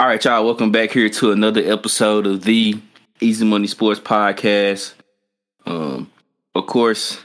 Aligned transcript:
All 0.00 0.06
right, 0.06 0.24
y'all. 0.24 0.46
Welcome 0.46 0.72
back 0.72 0.92
here 0.92 1.10
to 1.10 1.30
another 1.30 1.60
episode 1.62 2.26
of 2.26 2.42
the 2.44 2.74
Easy 3.20 3.44
Money 3.44 3.66
Sports 3.66 4.00
Podcast. 4.00 4.94
Um, 5.66 6.10
of 6.54 6.64
course, 6.66 7.18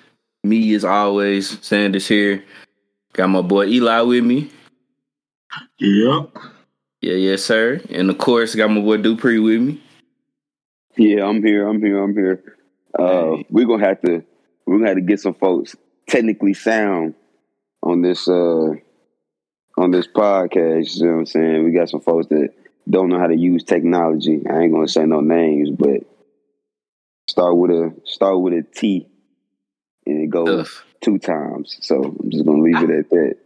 me 0.44 0.74
as 0.76 0.84
always, 0.84 1.58
Sanders 1.66 2.06
here. 2.06 2.44
Got 3.14 3.28
my 3.28 3.42
boy 3.42 3.68
Eli 3.68 4.02
with 4.02 4.26
me. 4.26 4.52
Yep. 5.80 6.38
Yeah, 7.00 7.14
yes, 7.14 7.44
sir. 7.46 7.80
And 7.92 8.10
of 8.10 8.18
course, 8.18 8.56
got 8.56 8.70
my 8.70 8.82
boy 8.82 8.98
Dupree 8.98 9.40
with 9.40 9.62
me. 9.62 9.82
Yeah, 10.98 11.26
I'm 11.26 11.42
here. 11.42 11.66
I'm 11.70 11.82
here. 11.82 12.04
I'm 12.04 12.14
here. 12.14 12.44
Uh, 13.00 13.36
Hey. 13.38 13.46
we're 13.52 13.68
gonna 13.68 13.88
have 13.88 14.02
to 14.02 14.22
we're 14.66 14.80
gonna 14.80 14.90
have 14.90 14.98
to 14.98 15.02
get 15.02 15.22
some 15.22 15.34
folks 15.34 15.78
technically 16.10 16.54
sound 16.54 17.16
on 17.84 18.02
this 18.02 18.28
uh 18.28 18.74
on 19.78 19.92
this 19.92 20.08
podcast. 20.08 20.98
You 20.98 21.06
know 21.06 21.12
what 21.14 21.20
I'm 21.20 21.26
saying? 21.26 21.64
We 21.64 21.72
got 21.72 21.90
some 21.90 22.02
folks 22.02 22.28
that 22.28 22.50
don't 22.90 23.10
know 23.10 23.20
how 23.20 23.28
to 23.28 23.36
use 23.36 23.64
technology. 23.64 24.42
I 24.50 24.62
ain't 24.62 24.74
gonna 24.74 24.88
say 24.88 25.06
no 25.06 25.22
names, 25.22 25.70
but 25.72 26.02
start 27.28 27.58
with 27.58 27.72
a 27.72 27.94
start 28.06 28.40
with 28.40 28.54
a 28.54 28.64
T 28.64 29.08
and 30.06 30.22
it 30.22 30.30
goes 30.30 30.68
Ugh. 30.68 30.84
two 31.02 31.18
times. 31.18 31.78
So 31.82 32.04
I'm 32.04 32.30
just 32.30 32.46
gonna 32.46 32.62
leave 32.62 32.90
it 32.90 32.90
at 32.92 33.10
that. 33.10 33.38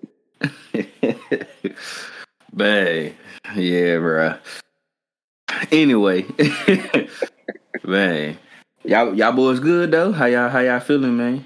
man, 2.53 3.15
yeah, 3.55 3.95
bruh. 3.97 4.39
Anyway, 5.71 6.25
man, 7.83 8.37
y'all, 8.83 9.13
y'all 9.13 9.31
boys 9.31 9.59
good 9.59 9.91
though? 9.91 10.11
How 10.11 10.25
y'all, 10.25 10.49
how 10.49 10.59
y'all 10.59 10.79
feeling, 10.79 11.17
man? 11.17 11.45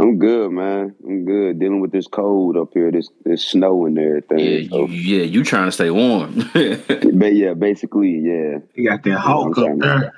Yeah, 0.00 0.06
I'm 0.06 0.08
I'm 0.10 0.18
good, 0.18 0.50
man. 0.52 0.94
I'm 1.06 1.24
good. 1.24 1.58
Dealing 1.58 1.80
with 1.80 1.92
this 1.92 2.06
cold 2.06 2.56
up 2.56 2.70
here, 2.74 2.90
this 2.90 3.08
this 3.24 3.46
snow 3.46 3.86
and 3.86 3.98
everything. 3.98 4.38
Yeah, 4.38 4.68
so. 4.68 4.86
you, 4.86 5.18
yeah, 5.18 5.24
you 5.24 5.44
trying 5.44 5.66
to 5.66 5.72
stay 5.72 5.90
warm? 5.90 6.50
But 7.12 7.34
yeah, 7.34 7.54
basically, 7.54 8.18
yeah. 8.18 8.58
You 8.74 8.88
got 8.88 9.02
that 9.04 9.18
Hulk 9.18 9.46
I'm 9.46 9.50
up 9.50 9.56
trying 9.56 9.80
to- 9.80 9.86
there. 9.86 10.12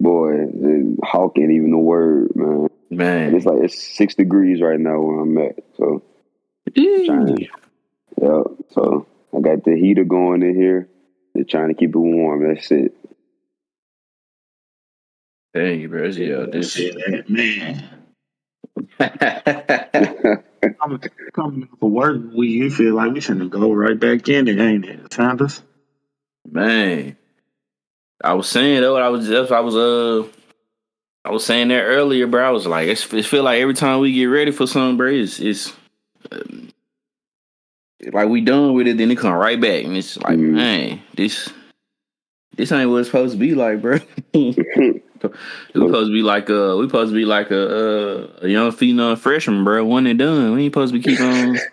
Boy, 0.00 0.30
the 0.32 0.96
Hawk 1.04 1.38
ain't 1.38 1.50
even 1.50 1.72
a 1.74 1.78
word, 1.78 2.34
man. 2.34 2.68
man, 2.90 3.34
It's 3.34 3.44
like 3.44 3.62
it's 3.62 3.82
six 3.96 4.14
degrees 4.14 4.62
right 4.62 4.80
now 4.80 4.98
where 5.00 5.20
I'm 5.20 5.36
at. 5.38 5.56
So 5.76 6.02
trying, 6.74 7.36
yeah. 8.20 8.42
So 8.70 9.06
I 9.36 9.40
got 9.40 9.64
the 9.64 9.76
heater 9.76 10.04
going 10.04 10.42
in 10.42 10.54
here. 10.54 10.88
They're 11.34 11.44
trying 11.44 11.68
to 11.68 11.74
keep 11.74 11.94
it 11.94 11.98
warm. 11.98 12.46
That's 12.48 12.70
it. 12.70 12.94
Dang, 15.52 15.80
you, 15.80 15.88
bro. 15.88 16.06
Yeah, 16.06 16.46
this. 16.50 16.72
Shit, 16.72 17.28
man. 17.28 17.84
Coming, 20.80 21.00
coming 21.34 21.68
for 21.80 21.90
work, 21.90 22.20
we 22.34 22.48
you 22.48 22.70
feel 22.70 22.94
like 22.94 23.12
we 23.12 23.20
shouldn't 23.20 23.50
go 23.50 23.72
right 23.72 23.98
back 23.98 24.28
in 24.28 24.48
it, 24.48 24.58
ain't 24.58 24.84
it, 24.86 25.12
Sanders? 25.12 25.62
Man, 26.50 27.16
I 28.22 28.34
was 28.34 28.48
saying 28.48 28.80
though, 28.82 28.96
I 28.96 29.08
was 29.08 29.26
just, 29.28 29.52
I 29.52 29.60
was 29.60 29.76
uh, 29.76 30.28
I 31.24 31.30
was 31.32 31.44
saying 31.46 31.68
that 31.68 31.82
earlier, 31.82 32.26
bro. 32.26 32.46
I 32.46 32.50
was 32.50 32.66
like, 32.66 32.88
it's, 32.88 33.12
it 33.12 33.24
feel 33.26 33.44
like 33.44 33.60
every 33.60 33.74
time 33.74 34.00
we 34.00 34.12
get 34.12 34.26
ready 34.26 34.50
for 34.52 34.66
something, 34.66 34.96
bro, 34.96 35.08
it's, 35.10 35.40
it's 35.40 35.72
um, 36.32 36.70
like 38.12 38.28
we 38.28 38.40
done 38.42 38.74
with 38.74 38.86
it, 38.88 38.98
then 38.98 39.10
it 39.10 39.18
come 39.18 39.34
right 39.34 39.60
back, 39.60 39.84
and 39.84 39.96
it's 39.96 40.16
like, 40.18 40.38
Mhm. 40.38 40.52
man, 40.52 41.02
this 41.14 41.50
this 42.56 42.72
ain't 42.72 42.90
what 42.90 42.98
it's 42.98 43.08
supposed 43.08 43.32
to 43.34 43.38
be 43.38 43.54
like, 43.54 43.82
bro. 43.82 43.98
we 45.74 45.80
supposed 45.80 46.08
to 46.08 46.12
be 46.12 46.22
like 46.22 46.48
a 46.48 46.76
we 46.76 46.86
supposed 46.86 47.10
to 47.12 47.16
be 47.16 47.24
like 47.24 47.50
a 47.50 47.62
uh, 47.62 48.28
a 48.42 48.48
young 48.48 48.72
female 48.72 49.16
freshman, 49.16 49.64
bro. 49.64 49.84
One 49.84 50.06
and 50.06 50.18
done. 50.18 50.52
We 50.54 50.64
ain't 50.64 50.72
supposed 50.74 50.92
to 50.94 50.98
be 50.98 51.04
keep 51.04 51.20
on. 51.20 51.58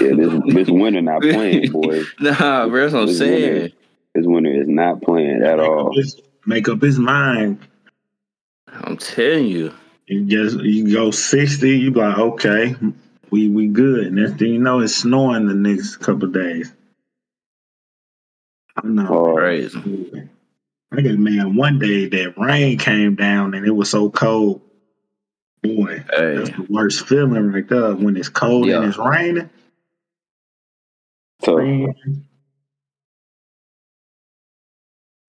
Yeah, 0.00 0.14
this 0.16 0.32
this 0.54 0.68
winter 0.70 1.02
not 1.02 1.20
playing, 1.22 1.70
boy. 1.70 2.02
nah, 2.18 2.66
bro. 2.68 2.80
That's 2.82 2.94
what 2.94 3.00
I'm 3.02 3.06
This 3.06 3.18
saying. 3.18 3.52
winter, 3.62 3.76
this 4.14 4.26
winter 4.26 4.50
is 4.62 4.68
not 4.68 5.02
playing 5.02 5.42
at 5.44 5.58
Make 5.58 5.68
all. 5.68 5.88
up 5.88 5.94
his, 5.94 6.20
make 6.46 6.68
up 6.68 6.80
his 6.82 6.98
mind. 6.98 7.58
I'm 8.68 8.96
telling 8.96 9.46
you. 9.46 9.72
You 10.06 10.24
just 10.24 10.58
you 10.60 10.92
go 10.92 11.10
sixty, 11.10 11.78
you 11.78 11.90
be 11.90 12.00
like, 12.00 12.18
okay, 12.18 12.74
we 13.30 13.48
we 13.50 13.68
good. 13.68 14.06
And 14.06 14.16
next 14.16 14.38
thing 14.38 14.54
you 14.54 14.58
know, 14.58 14.80
it's 14.80 14.94
snowing 14.96 15.46
the 15.46 15.54
next 15.54 15.96
couple 15.98 16.24
of 16.24 16.32
days. 16.32 16.72
I 18.82 18.86
know. 18.86 19.06
Oh, 19.08 19.34
Crazy. 19.36 20.28
I 20.92 21.00
guess, 21.00 21.16
man, 21.16 21.56
one 21.56 21.78
day 21.78 22.06
that 22.08 22.34
rain 22.38 22.78
came 22.78 23.14
down 23.14 23.54
and 23.54 23.66
it 23.66 23.70
was 23.70 23.88
so 23.90 24.10
cold. 24.10 24.60
Boy, 25.62 26.04
Hey. 26.10 26.36
that's 26.36 26.50
the 26.50 26.66
worst 26.68 27.06
feeling 27.06 27.52
right 27.52 27.66
there 27.68 27.94
when 27.94 28.16
it's 28.16 28.28
cold 28.28 28.66
Yeah. 28.68 28.76
and 28.80 28.86
it's 28.86 28.98
raining. 28.98 29.48
so 31.42 31.56
Man, 31.56 31.94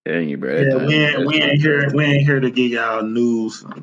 Dang 0.04 0.28
you, 0.28 0.36
bro. 0.36 0.60
yeah, 0.60 0.76
we 0.86 0.94
ain't, 0.94 1.26
we 1.26 1.34
ain't 1.36 1.62
here. 1.62 1.90
We 1.94 2.04
ain't 2.04 2.26
here 2.26 2.38
to 2.40 2.50
give 2.50 2.72
y'all 2.72 3.02
news. 3.02 3.64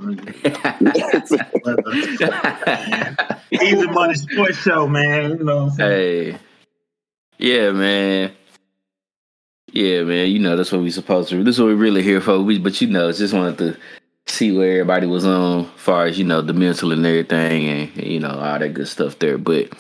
Easy 3.52 3.88
money 3.88 4.14
sports 4.14 4.58
show, 4.60 4.88
man. 4.88 5.38
You 5.40 5.44
know, 5.44 5.56
what 5.64 5.64
I'm 5.64 5.70
saying? 5.72 6.32
hey. 6.34 6.38
Yeah, 7.40 7.72
man. 7.72 8.34
Yeah, 9.72 10.04
man. 10.04 10.30
You 10.30 10.40
know 10.40 10.56
that's 10.56 10.72
what 10.72 10.82
we 10.82 10.92
supposed 10.92 11.30
to. 11.30 11.44
This 11.44 11.56
is 11.56 11.62
what 11.62 11.68
we 11.68 11.74
really 11.74 12.04
here 12.04 12.22
for. 12.22 12.40
We, 12.42 12.60
but 12.60 12.80
you 12.82 12.88
know, 12.88 13.08
it's 13.10 13.20
just 13.20 13.34
wanted 13.34 13.58
to 13.60 13.78
see 14.28 14.56
where 14.56 14.82
everybody 14.82 15.08
was 15.08 15.26
on, 15.26 15.66
as 15.66 15.82
far 15.82 16.06
as 16.06 16.18
you 16.20 16.26
know, 16.26 16.42
the 16.42 16.54
mental 16.54 16.92
and 16.92 17.06
everything, 17.06 17.68
and 17.68 17.96
you 18.06 18.20
know 18.20 18.32
all 18.32 18.60
that 18.60 18.74
good 18.74 18.88
stuff 18.88 19.18
there. 19.20 19.38
But 19.38 19.72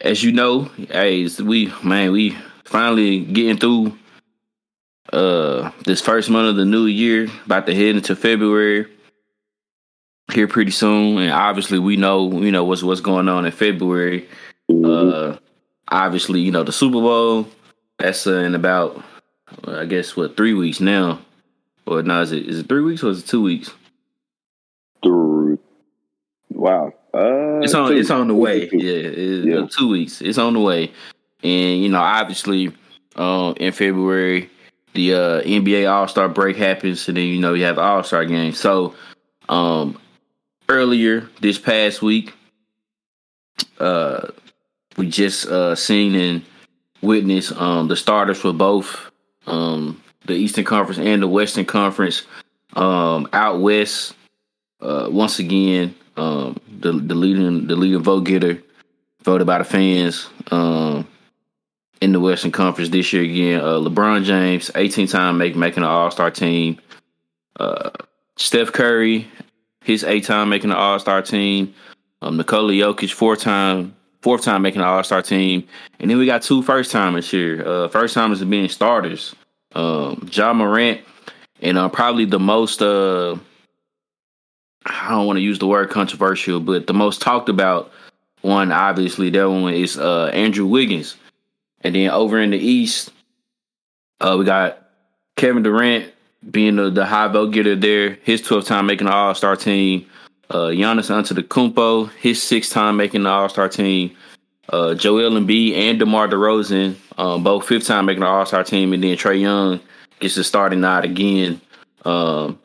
as 0.00 0.22
you 0.22 0.32
know, 0.32 0.64
hey, 0.90 1.26
we 1.42 1.72
man, 1.82 2.12
we 2.12 2.36
finally 2.64 3.20
getting 3.20 3.56
through 3.56 3.98
uh 5.12 5.70
this 5.84 6.00
first 6.00 6.28
month 6.30 6.48
of 6.50 6.56
the 6.56 6.64
new 6.64 6.86
year, 6.86 7.28
about 7.46 7.66
to 7.66 7.74
head 7.74 7.96
into 7.96 8.14
February 8.14 8.86
here 10.32 10.48
pretty 10.48 10.70
soon, 10.70 11.18
and 11.18 11.32
obviously 11.32 11.78
we 11.78 11.96
know 11.96 12.30
you 12.40 12.52
know 12.52 12.64
what's 12.64 12.82
what's 12.82 13.00
going 13.00 13.28
on 13.28 13.46
in 13.46 13.52
February. 13.52 14.28
mhm. 14.70 15.34
Uh, 15.34 15.38
obviously, 15.88 16.40
you 16.40 16.50
know 16.50 16.62
the 16.62 16.72
Super 16.72 17.00
Bowl. 17.00 17.46
That's 17.98 18.26
uh, 18.26 18.34
in 18.38 18.54
about, 18.54 19.02
uh, 19.66 19.78
I 19.78 19.84
guess, 19.86 20.16
what 20.16 20.36
three 20.36 20.54
weeks 20.54 20.80
now, 20.80 21.20
or 21.86 22.02
no? 22.02 22.20
Is 22.22 22.32
it 22.32 22.46
is 22.46 22.60
it 22.60 22.68
three 22.68 22.82
weeks 22.82 23.02
or 23.02 23.10
is 23.10 23.20
it 23.22 23.26
two 23.28 23.42
weeks? 23.42 23.70
Three. 25.02 25.58
wow. 26.50 26.92
Uh, 27.12 27.60
It's 27.62 27.74
on 27.74 27.90
two. 27.90 27.96
it's 27.98 28.10
on 28.10 28.26
the 28.28 28.34
Two, 28.34 28.38
way. 28.40 28.68
two. 28.68 28.78
Yeah, 28.78 29.54
Yeah. 29.54 29.60
uh, 29.62 29.68
two 29.68 29.88
weeks. 29.88 30.20
It's 30.20 30.38
on 30.38 30.54
the 30.54 30.60
way, 30.60 30.90
and 31.42 31.82
you 31.82 31.88
know, 31.88 32.00
obviously, 32.00 32.72
um, 33.16 33.54
in 33.58 33.70
February, 33.72 34.50
the 34.94 35.14
uh, 35.14 35.42
NBA 35.42 35.88
All 35.90 36.08
Star 36.08 36.28
break 36.28 36.56
happens, 36.56 37.06
and 37.08 37.16
then 37.16 37.26
you 37.28 37.38
know 37.40 37.54
you 37.54 37.64
have 37.64 37.78
All 37.78 38.02
Star 38.02 38.24
game. 38.24 38.52
So, 38.52 38.94
um, 39.48 39.96
earlier 40.68 41.28
this 41.40 41.58
past 41.58 42.02
week, 42.02 42.32
uh, 43.78 44.28
we 44.96 45.08
just 45.08 45.46
uh 45.46 45.74
seen 45.76 46.14
and 46.16 46.42
witnessed 47.04 47.52
um 47.52 47.88
the 47.88 47.96
starters 47.96 48.38
for 48.38 48.52
both 48.52 49.10
um 49.46 50.02
the 50.26 50.34
Eastern 50.34 50.64
Conference 50.64 50.98
and 50.98 51.22
the 51.22 51.28
Western 51.28 51.64
Conference 51.64 52.22
um 52.74 53.28
out 53.32 53.60
west. 53.60 54.14
Uh, 54.80 55.08
once 55.10 55.38
again, 55.38 55.94
um, 56.16 56.56
the 56.80 56.92
the 56.92 57.14
leading 57.14 57.66
the 57.66 57.76
leading 57.76 58.02
vote 58.02 58.24
getter 58.24 58.62
voted 59.24 59.46
by 59.46 59.58
the 59.58 59.64
fans 59.64 60.28
um, 60.50 61.06
in 62.00 62.12
the 62.12 62.20
Western 62.20 62.52
Conference 62.52 62.90
this 62.90 63.12
year 63.12 63.22
again. 63.22 63.60
Uh, 63.60 63.78
LeBron 63.78 64.24
James, 64.24 64.70
18 64.74 65.08
time 65.08 65.38
make, 65.38 65.56
making 65.56 65.82
an 65.82 65.88
All 65.88 66.10
Star 66.10 66.30
team. 66.30 66.78
Uh, 67.58 67.90
Steph 68.36 68.72
Curry, 68.72 69.28
his 69.82 70.04
eight 70.04 70.24
time 70.24 70.50
making 70.50 70.70
an 70.70 70.76
All 70.76 70.98
Star 70.98 71.22
team. 71.22 71.74
Um, 72.20 72.36
Nikola 72.36 72.72
Jokic, 72.72 73.12
four 73.12 73.36
time 73.36 73.94
fourth 74.24 74.42
time 74.42 74.62
making 74.62 74.80
an 74.80 74.88
All 74.88 75.04
Star 75.04 75.20
team, 75.20 75.68
and 76.00 76.10
then 76.10 76.16
we 76.16 76.24
got 76.24 76.42
two 76.42 76.62
first 76.62 76.90
timers 76.90 77.30
here. 77.30 77.62
Uh, 77.64 77.88
first 77.88 78.14
timers 78.14 78.42
being 78.42 78.70
starters. 78.70 79.34
Um, 79.74 80.28
Ja 80.32 80.54
Morant, 80.54 81.02
and 81.60 81.76
uh, 81.76 81.90
probably 81.90 82.24
the 82.24 82.40
most. 82.40 82.80
Uh, 82.80 83.36
I 84.86 85.10
don't 85.10 85.26
want 85.26 85.36
to 85.36 85.42
use 85.42 85.58
the 85.58 85.66
word 85.66 85.90
controversial, 85.90 86.58
but 86.58 86.86
the 86.86 86.94
most 86.94 87.20
talked 87.20 87.50
about 87.50 87.92
one, 88.40 88.72
obviously, 88.72 89.28
that 89.30 89.48
one 89.48 89.74
is 89.74 89.98
uh, 89.98 90.26
Andrew 90.26 90.66
Wiggins. 90.66 91.16
And 91.82 91.94
then 91.94 92.10
over 92.10 92.40
in 92.40 92.50
the 92.50 92.58
East, 92.58 93.10
uh, 94.20 94.36
we 94.38 94.44
got 94.44 94.86
Kevin 95.36 95.62
Durant 95.62 96.12
being 96.50 96.76
the, 96.76 96.90
the 96.90 97.04
high 97.04 97.28
vote 97.28 97.52
getter 97.52 97.76
there, 97.76 98.18
his 98.22 98.42
12th 98.42 98.66
time 98.66 98.86
making 98.86 99.06
the 99.06 99.12
All 99.12 99.34
Star 99.34 99.56
team. 99.56 100.06
Uh, 100.50 100.68
Giannis 100.68 101.10
Antetokounmpo, 101.10 102.10
his 102.12 102.42
sixth 102.42 102.72
time 102.72 102.96
making 102.96 103.22
the 103.22 103.30
All 103.30 103.48
Star 103.48 103.68
team. 103.68 104.14
Uh, 104.68 104.94
Joel 104.94 105.32
Embiid 105.32 105.74
and 105.74 105.98
DeMar 105.98 106.28
DeRozan, 106.28 106.96
um, 107.18 107.42
both 107.42 107.66
fifth 107.66 107.86
time 107.86 108.06
making 108.06 108.20
the 108.20 108.26
All 108.26 108.46
Star 108.46 108.64
team, 108.64 108.92
and 108.92 109.02
then 109.02 109.16
Trae 109.16 109.40
Young 109.40 109.80
gets 110.20 110.36
the 110.36 110.44
starting 110.44 110.80
nod 110.80 111.04
again 111.04 111.60
um, 112.04 112.58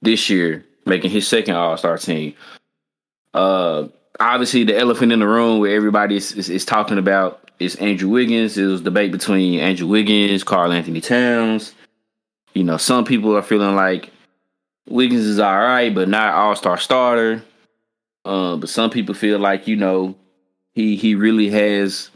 this 0.00 0.30
year, 0.30 0.64
making 0.86 1.10
his 1.10 1.28
second 1.28 1.54
All 1.54 1.76
Star 1.76 1.98
team. 1.98 2.34
Uh, 3.34 3.88
obviously, 4.20 4.64
the 4.64 4.78
elephant 4.78 5.12
in 5.12 5.20
the 5.20 5.26
room 5.26 5.60
where 5.60 5.74
everybody 5.74 6.16
is, 6.16 6.32
is, 6.32 6.48
is 6.48 6.64
talking 6.64 6.98
about 6.98 7.50
is 7.58 7.76
Andrew 7.76 8.08
Wiggins. 8.08 8.58
It 8.58 8.66
was 8.66 8.80
debate 8.80 9.12
between 9.12 9.60
Andrew 9.60 9.86
Wiggins, 9.86 10.44
Karl-Anthony 10.44 11.00
Towns. 11.00 11.74
You 12.54 12.64
know, 12.64 12.76
some 12.76 13.04
people 13.04 13.36
are 13.36 13.42
feeling 13.42 13.74
like 13.74 14.10
Wiggins 14.88 15.24
is 15.24 15.38
all 15.38 15.58
right, 15.58 15.94
but 15.94 16.08
not 16.08 16.34
all 16.34 16.56
star 16.56 16.78
starter. 16.78 17.42
Uh, 18.24 18.56
but 18.56 18.68
some 18.68 18.90
people 18.90 19.14
feel 19.14 19.38
like 19.38 19.66
you 19.66 19.76
know 19.76 20.14
he 20.74 20.96
he 20.96 21.14
really 21.14 21.48
has 21.50 22.10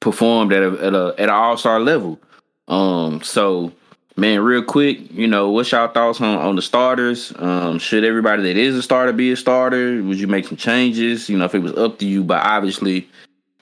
performed 0.00 0.52
at 0.52 0.62
a 0.62 0.84
at 0.84 0.94
a 0.94 1.14
at 1.18 1.24
an 1.24 1.30
all 1.30 1.56
star 1.56 1.80
level. 1.80 2.20
Um, 2.68 3.22
so 3.22 3.72
man, 4.16 4.40
real 4.40 4.62
quick, 4.62 4.98
you 5.12 5.26
know, 5.26 5.50
what's 5.50 5.70
y'all 5.70 5.88
thoughts 5.88 6.20
on 6.20 6.36
on 6.36 6.56
the 6.56 6.62
starters? 6.62 7.32
Um, 7.36 7.78
should 7.78 8.04
everybody 8.04 8.42
that 8.42 8.56
is 8.56 8.76
a 8.76 8.82
starter 8.82 9.12
be 9.12 9.32
a 9.32 9.36
starter? 9.36 10.02
Would 10.02 10.18
you 10.18 10.26
make 10.26 10.46
some 10.46 10.56
changes? 10.56 11.28
You 11.28 11.38
know, 11.38 11.44
if 11.44 11.54
it 11.54 11.60
was 11.60 11.74
up 11.74 11.98
to 11.98 12.06
you, 12.06 12.24
but 12.24 12.44
obviously, 12.44 13.08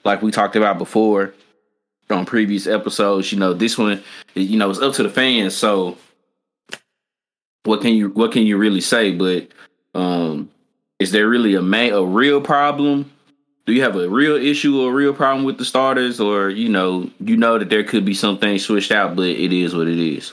like 0.03 0.21
we 0.21 0.31
talked 0.31 0.55
about 0.55 0.77
before 0.77 1.33
on 2.09 2.25
previous 2.25 2.67
episodes, 2.67 3.31
you 3.31 3.39
know, 3.39 3.53
this 3.53 3.77
one, 3.77 4.01
you 4.33 4.57
know, 4.57 4.69
it's 4.69 4.79
up 4.79 4.93
to 4.95 5.03
the 5.03 5.09
fans. 5.09 5.55
So 5.55 5.97
what 7.67 7.81
can 7.81 7.93
you 7.93 8.09
what 8.09 8.31
can 8.31 8.43
you 8.43 8.57
really 8.57 8.81
say? 8.81 9.13
But 9.13 9.49
um, 9.93 10.49
is 10.99 11.11
there 11.11 11.27
really 11.27 11.53
a 11.53 11.61
a 11.61 12.05
real 12.05 12.41
problem? 12.41 13.11
Do 13.65 13.73
you 13.73 13.83
have 13.83 13.97
a 13.97 14.07
real 14.07 14.37
issue 14.37 14.79
or 14.79 14.89
a 14.89 14.93
real 14.93 15.13
problem 15.13 15.45
with 15.45 15.57
the 15.57 15.65
starters, 15.65 16.21
or 16.21 16.49
you 16.49 16.69
know 16.69 17.11
you 17.19 17.35
know 17.35 17.59
that 17.59 17.69
there 17.69 17.83
could 17.83 18.05
be 18.05 18.13
some 18.13 18.37
things 18.37 18.63
switched 18.63 18.91
out, 18.91 19.15
but 19.17 19.27
it 19.27 19.51
is 19.51 19.75
what 19.75 19.87
it 19.89 19.99
is. 19.99 20.31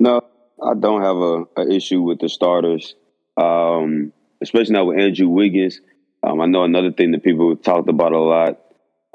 No, 0.00 0.22
I 0.60 0.74
don't 0.74 1.02
have 1.02 1.16
a, 1.16 1.62
a 1.62 1.72
issue 1.72 2.02
with 2.02 2.18
the 2.18 2.28
starters, 2.28 2.96
um, 3.36 4.12
especially 4.42 4.72
now 4.72 4.86
with 4.86 4.98
Andrew 4.98 5.28
Wiggins. 5.28 5.80
Um, 6.24 6.40
I 6.40 6.46
know 6.46 6.64
another 6.64 6.90
thing 6.90 7.12
that 7.12 7.22
people 7.22 7.54
talked 7.54 7.88
about 7.88 8.12
a 8.12 8.18
lot. 8.18 8.58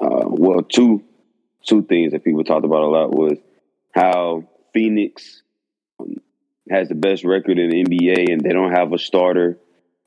Uh, 0.00 0.24
well, 0.24 0.62
two 0.62 1.04
two 1.66 1.82
things 1.82 2.12
that 2.12 2.24
people 2.24 2.42
talked 2.44 2.64
about 2.64 2.82
a 2.82 2.86
lot 2.86 3.10
was 3.10 3.36
how 3.92 4.48
Phoenix 4.72 5.42
um, 5.98 6.16
has 6.70 6.88
the 6.88 6.94
best 6.94 7.24
record 7.24 7.58
in 7.58 7.70
the 7.70 7.84
NBA 7.84 8.32
and 8.32 8.40
they 8.40 8.52
don't 8.52 8.72
have 8.72 8.92
a 8.92 8.98
starter. 8.98 9.58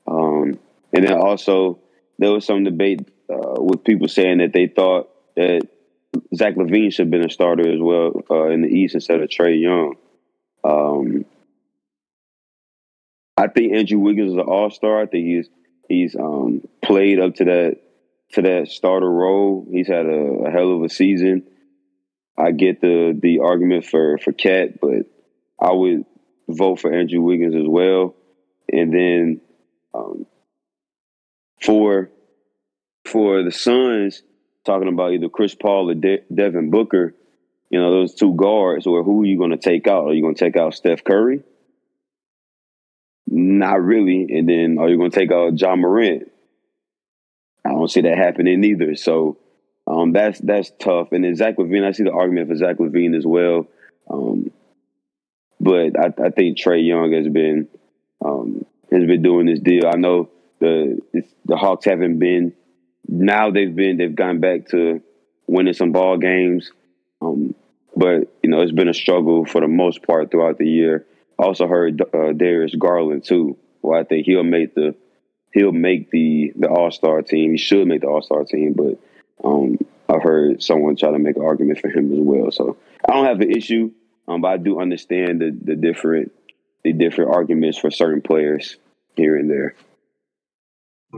Um, 0.06 0.58
and 0.92 1.06
then 1.06 1.14
also 1.14 1.80
there 2.18 2.32
was 2.32 2.44
some 2.44 2.64
debate 2.64 3.08
uh, 3.30 3.60
with 3.60 3.84
people 3.84 4.08
saying 4.08 4.38
that 4.38 4.52
they 4.52 4.66
thought 4.66 5.10
that 5.36 5.68
Zach 6.34 6.54
LaVine 6.54 6.92
should 6.92 7.06
have 7.06 7.10
been 7.10 7.26
a 7.26 7.30
starter 7.30 7.68
as 7.68 7.80
well 7.80 8.12
uh, 8.30 8.48
in 8.48 8.62
the 8.62 8.68
East 8.68 8.94
instead 8.94 9.20
of 9.20 9.28
Trae 9.28 9.60
Young. 9.60 9.96
Um, 10.62 11.24
I 13.36 13.48
think 13.48 13.72
Andrew 13.72 13.98
Wiggins 13.98 14.32
is 14.32 14.38
an 14.38 14.40
All 14.40 14.70
Star. 14.70 15.02
I 15.02 15.06
think 15.06 15.26
he's 15.26 15.48
he's 15.88 16.16
um, 16.16 16.66
played 16.82 17.18
up 17.18 17.34
to 17.36 17.44
that 17.44 17.80
to 18.32 18.42
that 18.42 18.68
starter 18.68 19.10
role. 19.10 19.66
He's 19.70 19.88
had 19.88 20.06
a, 20.06 20.46
a 20.46 20.50
hell 20.50 20.76
of 20.76 20.82
a 20.82 20.88
season. 20.88 21.44
I 22.36 22.50
get 22.50 22.80
the 22.80 23.18
the 23.20 23.40
argument 23.40 23.84
for 23.84 24.18
for 24.18 24.32
KAT, 24.32 24.80
but 24.80 25.06
I 25.60 25.72
would 25.72 26.04
vote 26.48 26.80
for 26.80 26.92
Andrew 26.92 27.20
Wiggins 27.20 27.54
as 27.54 27.66
well. 27.66 28.14
And 28.72 28.92
then 28.92 29.40
um, 29.94 30.26
for 31.62 32.10
for 33.04 33.42
the 33.42 33.52
Suns, 33.52 34.22
talking 34.64 34.88
about 34.88 35.12
either 35.12 35.28
Chris 35.28 35.54
Paul 35.54 35.90
or 35.90 35.94
De- 35.94 36.24
Devin 36.34 36.70
Booker, 36.70 37.14
you 37.70 37.80
know 37.80 37.92
those 37.92 38.14
two 38.14 38.34
guards, 38.34 38.86
or 38.86 39.04
who 39.04 39.22
are 39.22 39.26
you 39.26 39.38
going 39.38 39.50
to 39.50 39.56
take 39.56 39.86
out? 39.86 40.08
Are 40.08 40.14
you 40.14 40.22
going 40.22 40.34
to 40.34 40.44
take 40.44 40.56
out 40.56 40.74
Steph 40.74 41.04
Curry? 41.04 41.42
Not 43.26 43.82
really. 43.82 44.26
And 44.30 44.48
then 44.48 44.78
are 44.78 44.88
you 44.88 44.96
going 44.96 45.10
to 45.10 45.18
take 45.18 45.32
out 45.32 45.58
Ja 45.60 45.76
Morant? 45.76 46.30
I 47.64 47.70
don't 47.70 47.90
see 47.90 48.02
that 48.02 48.18
happening 48.18 48.62
either. 48.64 48.94
So 48.94 49.38
um, 49.86 50.12
that's 50.12 50.40
that's 50.40 50.72
tough. 50.78 51.12
And 51.12 51.24
then 51.24 51.36
Zach 51.36 51.56
LaVine, 51.56 51.84
I 51.84 51.92
see 51.92 52.04
the 52.04 52.12
argument 52.12 52.48
for 52.48 52.56
Zach 52.56 52.76
LaVine 52.76 53.16
as 53.16 53.26
well. 53.26 53.66
Um, 54.10 54.50
but 55.60 55.98
I, 55.98 56.26
I, 56.26 56.30
think 56.30 56.58
Trae 56.58 56.86
Young 56.86 57.12
has 57.12 57.28
been 57.28 57.68
um, 58.24 58.64
has 58.90 59.04
been 59.04 59.22
doing 59.22 59.46
this 59.46 59.60
deal. 59.60 59.86
I 59.86 59.96
know 59.96 60.30
the 60.60 61.00
the 61.44 61.56
Hawks 61.56 61.84
haven't 61.84 62.18
been. 62.18 62.54
Now 63.06 63.50
they've 63.50 63.74
been 63.74 63.98
they've 63.98 64.14
gone 64.14 64.40
back 64.40 64.68
to 64.68 65.02
winning 65.46 65.74
some 65.74 65.92
ball 65.92 66.16
games, 66.16 66.70
um, 67.20 67.54
but 67.94 68.32
you 68.42 68.50
know 68.50 68.60
it's 68.60 68.72
been 68.72 68.88
a 68.88 68.94
struggle 68.94 69.44
for 69.44 69.60
the 69.60 69.68
most 69.68 70.02
part 70.02 70.30
throughout 70.30 70.58
the 70.58 70.68
year. 70.68 71.06
I 71.38 71.44
also 71.44 71.66
heard 71.66 72.00
uh, 72.00 72.32
Darius 72.32 72.74
Garland 72.74 73.24
too. 73.24 73.58
Well, 73.82 74.00
I 74.00 74.04
think 74.04 74.24
he'll 74.24 74.44
make 74.44 74.74
the 74.74 74.94
he'll 75.52 75.72
make 75.72 76.10
the 76.10 76.52
the 76.56 76.68
All 76.68 76.90
Star 76.90 77.20
team. 77.20 77.52
He 77.52 77.58
should 77.58 77.86
make 77.86 78.00
the 78.00 78.08
All 78.08 78.22
Star 78.22 78.44
team, 78.44 78.72
but 78.72 78.98
um, 79.44 79.78
I've 80.08 80.22
heard 80.22 80.62
someone 80.62 80.96
try 80.96 81.10
to 81.10 81.18
make 81.18 81.36
an 81.36 81.42
argument 81.42 81.80
for 81.80 81.88
him 81.88 82.12
as 82.12 82.18
well. 82.18 82.50
So 82.50 82.76
I 83.08 83.12
don't 83.12 83.26
have 83.26 83.40
an 83.40 83.50
issue, 83.50 83.92
um, 84.28 84.40
but 84.40 84.48
I 84.48 84.56
do 84.56 84.80
understand 84.80 85.40
the, 85.40 85.50
the 85.50 85.76
different 85.76 86.32
the 86.82 86.92
different 86.92 87.34
arguments 87.34 87.78
for 87.78 87.90
certain 87.90 88.20
players 88.20 88.76
here 89.16 89.36
and 89.36 89.50
there. 89.50 89.74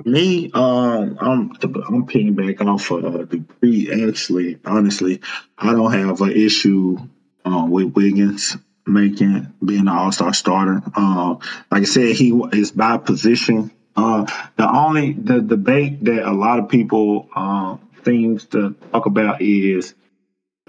Me, 0.05 0.51
um, 0.53 1.19
I'm 1.21 1.53
I'm 1.89 2.35
back 2.35 2.61
off 2.61 2.91
a 2.91 2.97
uh, 2.97 3.25
degree. 3.25 4.09
Actually, 4.09 4.59
honestly, 4.65 5.21
I 5.57 5.73
don't 5.73 5.93
have 5.93 6.21
an 6.21 6.33
issue 6.33 6.99
uh, 7.45 7.67
with 7.69 7.95
Wiggins 7.95 8.57
making 8.87 9.53
being 9.65 9.81
an 9.81 9.89
All 9.89 10.13
Star 10.13 10.35
starter. 10.35 10.83
Uh, 10.95 11.37
like 11.71 11.83
I 11.83 11.85
said, 11.85 12.15
he 12.15 12.31
is 12.53 12.73
by 12.73 12.99
position. 12.99 13.71
Uh, 13.97 14.27
the 14.57 14.71
only 14.71 15.15
the 15.15 15.41
debate 15.41 16.05
that 16.05 16.29
a 16.29 16.33
lot 16.33 16.59
of 16.59 16.69
people 16.69 17.31
uh, 17.35 17.79
themes 18.07 18.47
to 18.47 18.75
talk 18.93 19.05
about 19.05 19.43
is 19.43 19.95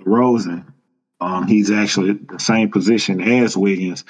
Rosen. 0.04 0.74
Um, 1.22 1.48
he's 1.48 1.72
actually 1.72 2.14
the 2.14 2.40
same 2.40 2.70
position 2.70 3.22
as 3.22 3.56
Wiggins, 3.56 4.04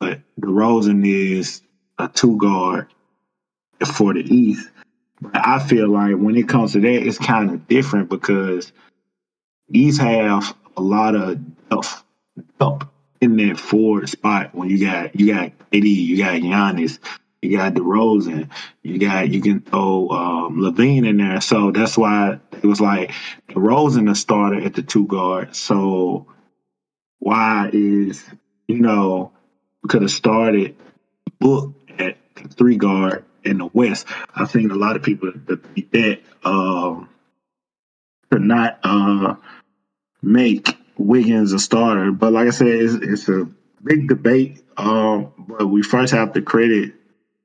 but 0.00 0.20
DeRozan 0.40 1.06
is 1.06 1.62
a 1.98 2.08
two 2.08 2.36
guard 2.38 2.88
for 3.94 4.14
the 4.14 4.20
East. 4.20 4.68
But 5.20 5.46
I 5.46 5.58
feel 5.60 5.88
like 5.88 6.16
when 6.16 6.36
it 6.36 6.48
comes 6.48 6.72
to 6.72 6.80
that, 6.80 7.06
it's 7.06 7.18
kind 7.18 7.50
of 7.50 7.68
different 7.68 8.08
because 8.08 8.72
East 9.72 10.00
have 10.00 10.56
a 10.76 10.82
lot 10.82 11.14
of 11.14 11.38
depth, 11.68 12.02
depth 12.58 12.88
in 13.20 13.36
that 13.36 13.58
forward 13.58 14.08
spot 14.08 14.54
when 14.54 14.70
you 14.70 14.86
got 14.86 15.14
you 15.18 15.32
got 15.32 15.52
AD, 15.72 15.84
you 15.84 16.16
got 16.16 16.40
Giannis, 16.40 16.98
you 17.42 17.56
got 17.56 17.74
DeRozan. 17.74 18.50
You 18.82 18.98
got 18.98 19.30
you 19.30 19.40
can 19.40 19.60
throw 19.60 20.08
um, 20.10 20.58
LaVine 20.58 21.06
in 21.08 21.16
there. 21.16 21.40
So 21.40 21.70
that's 21.70 21.96
why 21.96 22.38
it 22.52 22.64
was 22.64 22.80
like 22.80 23.12
DeRozan 23.48 24.08
the 24.08 24.14
starter 24.14 24.60
at 24.60 24.74
the 24.74 24.82
two 24.82 25.06
guard. 25.06 25.56
So 25.56 26.26
why 27.18 27.70
is 27.72 28.22
you 28.68 28.80
know 28.80 29.32
could 29.88 30.02
have 30.02 30.10
started 30.10 30.76
Book 31.38 31.72
at 31.98 32.18
three 32.56 32.76
guard 32.76 33.24
in 33.44 33.58
the 33.58 33.66
West. 33.66 34.06
I 34.34 34.44
think 34.44 34.70
a 34.70 34.76
lot 34.76 34.96
of 34.96 35.02
people 35.02 35.32
that 35.46 35.92
that 35.92 36.20
um, 36.44 37.08
could 38.30 38.42
not 38.42 38.78
uh, 38.84 39.36
make 40.22 40.76
Wiggins 40.98 41.52
a 41.52 41.58
starter. 41.58 42.12
But 42.12 42.32
like 42.34 42.48
I 42.48 42.50
said, 42.50 42.68
it's, 42.68 42.94
it's 42.94 43.28
a 43.28 43.48
big 43.82 44.08
debate. 44.08 44.62
Um, 44.76 45.32
but 45.38 45.66
we 45.66 45.82
first 45.82 46.12
have 46.12 46.34
to 46.34 46.42
credit 46.42 46.92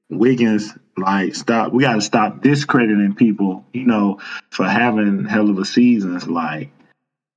Wiggins, 0.10 0.74
like, 0.98 1.36
stop. 1.36 1.74
We 1.74 1.84
got 1.84 1.96
to 1.96 2.02
stop 2.02 2.42
discrediting 2.42 3.16
people, 3.16 3.66
you 3.74 3.86
know, 3.86 4.20
for 4.52 4.66
having 4.66 5.26
hell 5.26 5.50
of 5.50 5.58
a 5.58 5.66
seasons. 5.66 6.28
Like, 6.28 6.72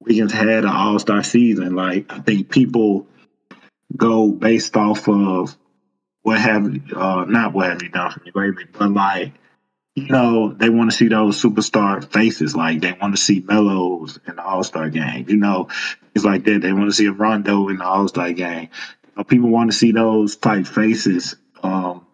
Wiggins 0.01 0.33
had 0.33 0.65
an 0.65 0.67
all 0.67 0.99
star 0.99 1.23
season. 1.23 1.75
Like, 1.75 2.13
I 2.13 2.21
think 2.21 2.51
people 2.51 3.07
go 3.97 4.31
based 4.31 4.77
off 4.77 5.09
of 5.09 5.57
what 6.23 6.41
have, 6.41 6.67
uh, 6.95 7.25
not 7.25 7.53
what 7.55 7.71
have 7.71 7.83
you 7.83 7.89
done 7.89 8.11
for 8.11 8.21
me 8.21 8.31
lately, 8.35 8.67
but 8.71 8.93
like, 8.93 9.33
you 9.95 10.07
know, 10.07 10.53
they 10.53 10.69
want 10.69 10.91
to 10.91 10.97
see 10.97 11.09
those 11.09 11.43
superstar 11.43 12.09
faces. 12.13 12.55
Like, 12.55 12.81
they 12.81 12.93
want 12.93 13.17
to 13.17 13.21
see 13.21 13.41
Melos 13.41 14.19
in 14.27 14.37
the 14.37 14.45
All 14.45 14.63
Star 14.63 14.91
game. 14.91 15.29
You 15.29 15.37
know, 15.37 15.69
it's 16.15 16.25
like 16.25 16.45
that. 16.45 16.63
They 16.63 16.73
want 16.73 16.89
to 16.89 16.95
see 16.95 17.07
a 17.07 17.13
Rondo 17.13 17.69
in 17.69 17.79
the 17.79 17.85
All 17.85 18.07
Star 18.07 18.33
game. 18.33 18.69
You 19.05 19.13
know, 19.17 19.25
people 19.25 19.49
want 19.49 19.73
to 19.73 19.77
see 19.77 19.91
those 19.91 20.37
type 20.37 20.67
faces. 20.67 21.35
Um, 21.63 22.07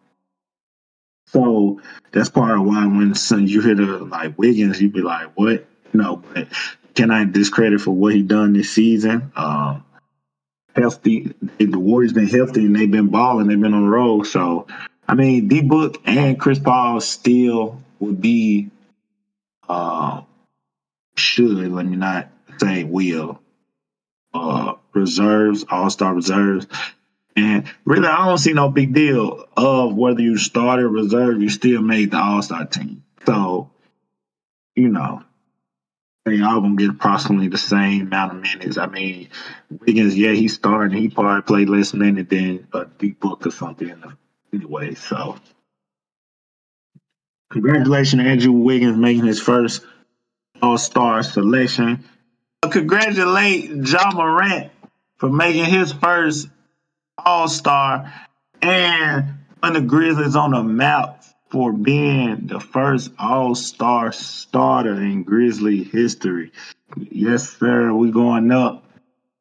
so 1.35 1.81
that's 2.13 2.29
part 2.29 2.57
of 2.57 2.65
why 2.65 2.87
when 2.87 3.13
you 3.49 3.61
hear 3.61 3.75
the 3.75 3.85
like 4.05 4.39
Wiggins, 4.39 4.81
you 4.81 4.89
be 4.89 5.01
like, 5.01 5.33
what? 5.35 5.67
No, 5.93 6.23
but 6.33 6.47
can 6.95 7.11
I 7.11 7.25
discredit 7.25 7.81
for 7.81 7.91
what 7.91 8.15
he 8.15 8.23
done 8.23 8.53
this 8.53 8.71
season? 8.71 9.33
Um, 9.35 9.85
healthy, 10.77 11.35
the 11.59 11.79
Warriors 11.79 12.13
been 12.13 12.29
healthy 12.29 12.67
and 12.67 12.77
they've 12.77 12.91
been 12.91 13.09
balling. 13.09 13.49
They've 13.49 13.61
been 13.61 13.75
on 13.75 13.83
the 13.83 13.91
road. 13.91 14.29
So 14.29 14.69
I 15.09 15.15
mean, 15.15 15.49
D 15.49 15.61
Book 15.61 16.01
and 16.05 16.39
Chris 16.39 16.61
Paul 16.61 17.01
still 17.01 17.83
would 17.99 18.21
be 18.21 18.71
uh, 19.69 20.23
should 21.17 21.73
let 21.73 21.87
me 21.87 21.97
not 21.97 22.29
say 22.59 22.85
will 22.85 23.41
uh, 24.35 24.75
reserves, 24.93 25.65
All 25.69 25.91
Star 25.91 26.15
reserves. 26.15 26.69
And 27.37 27.65
really, 27.85 28.07
I 28.07 28.27
don't 28.27 28.39
see 28.39 28.53
no 28.53 28.69
big 28.69 28.95
deal 28.95 29.47
of 29.57 29.95
whether 29.95 30.21
you 30.21 30.39
started 30.39 30.89
reserve, 30.89 31.43
you 31.43 31.49
still 31.49 31.83
made 31.83 32.13
the 32.13 32.19
All 32.19 32.43
Star 32.43 32.65
team. 32.65 33.03
So 33.27 33.71
you 34.75 34.89
know, 34.89 35.23
they 36.25 36.41
all 36.41 36.61
gonna 36.61 36.77
get 36.77 36.91
approximately 36.91 37.49
the 37.49 37.59
same 37.59 38.03
amount 38.03 38.33
of 38.33 38.43
minutes. 38.43 38.79
I 38.79 38.87
mean, 38.87 39.29
Wiggins, 39.71 40.17
yeah, 40.17 40.33
he 40.33 40.49
started. 40.49 40.97
He 40.97 41.09
probably 41.09 41.43
played 41.43 41.69
less 41.69 41.95
minutes 41.95 42.31
than 42.31 42.67
a 42.73 42.85
D 42.99 43.11
Book 43.11 43.47
or 43.47 43.51
something. 43.51 44.03
Anyway, 44.53 44.95
so 44.95 45.37
congratulations, 47.51 48.23
Andrew 48.23 48.53
Wiggins, 48.53 48.97
making 48.97 49.25
his 49.27 49.41
first 49.41 49.85
All 50.63 50.79
Star 50.79 51.23
selection. 51.23 52.05
Congratulate 52.69 53.71
Ja 53.87 54.11
Morant 54.13 54.73
for 55.19 55.29
making 55.29 55.67
his 55.67 55.93
first 55.93 56.49
All 57.19 57.49
Star 57.49 58.13
and 58.63 59.25
putting 59.61 59.83
the 59.83 59.89
Grizzlies 59.89 60.37
on 60.37 60.53
the 60.53 60.63
map 60.63 61.25
for 61.51 61.73
being 61.73 62.47
the 62.47 62.61
first 62.61 63.11
All 63.19 63.55
Star 63.55 64.13
starter 64.13 64.95
in 64.95 65.23
Grizzly 65.23 65.85
history. 65.85 66.53
Yes, 66.97 67.57
sir. 67.59 67.93
We 67.93 68.11
going 68.11 68.51
up. 68.51 68.85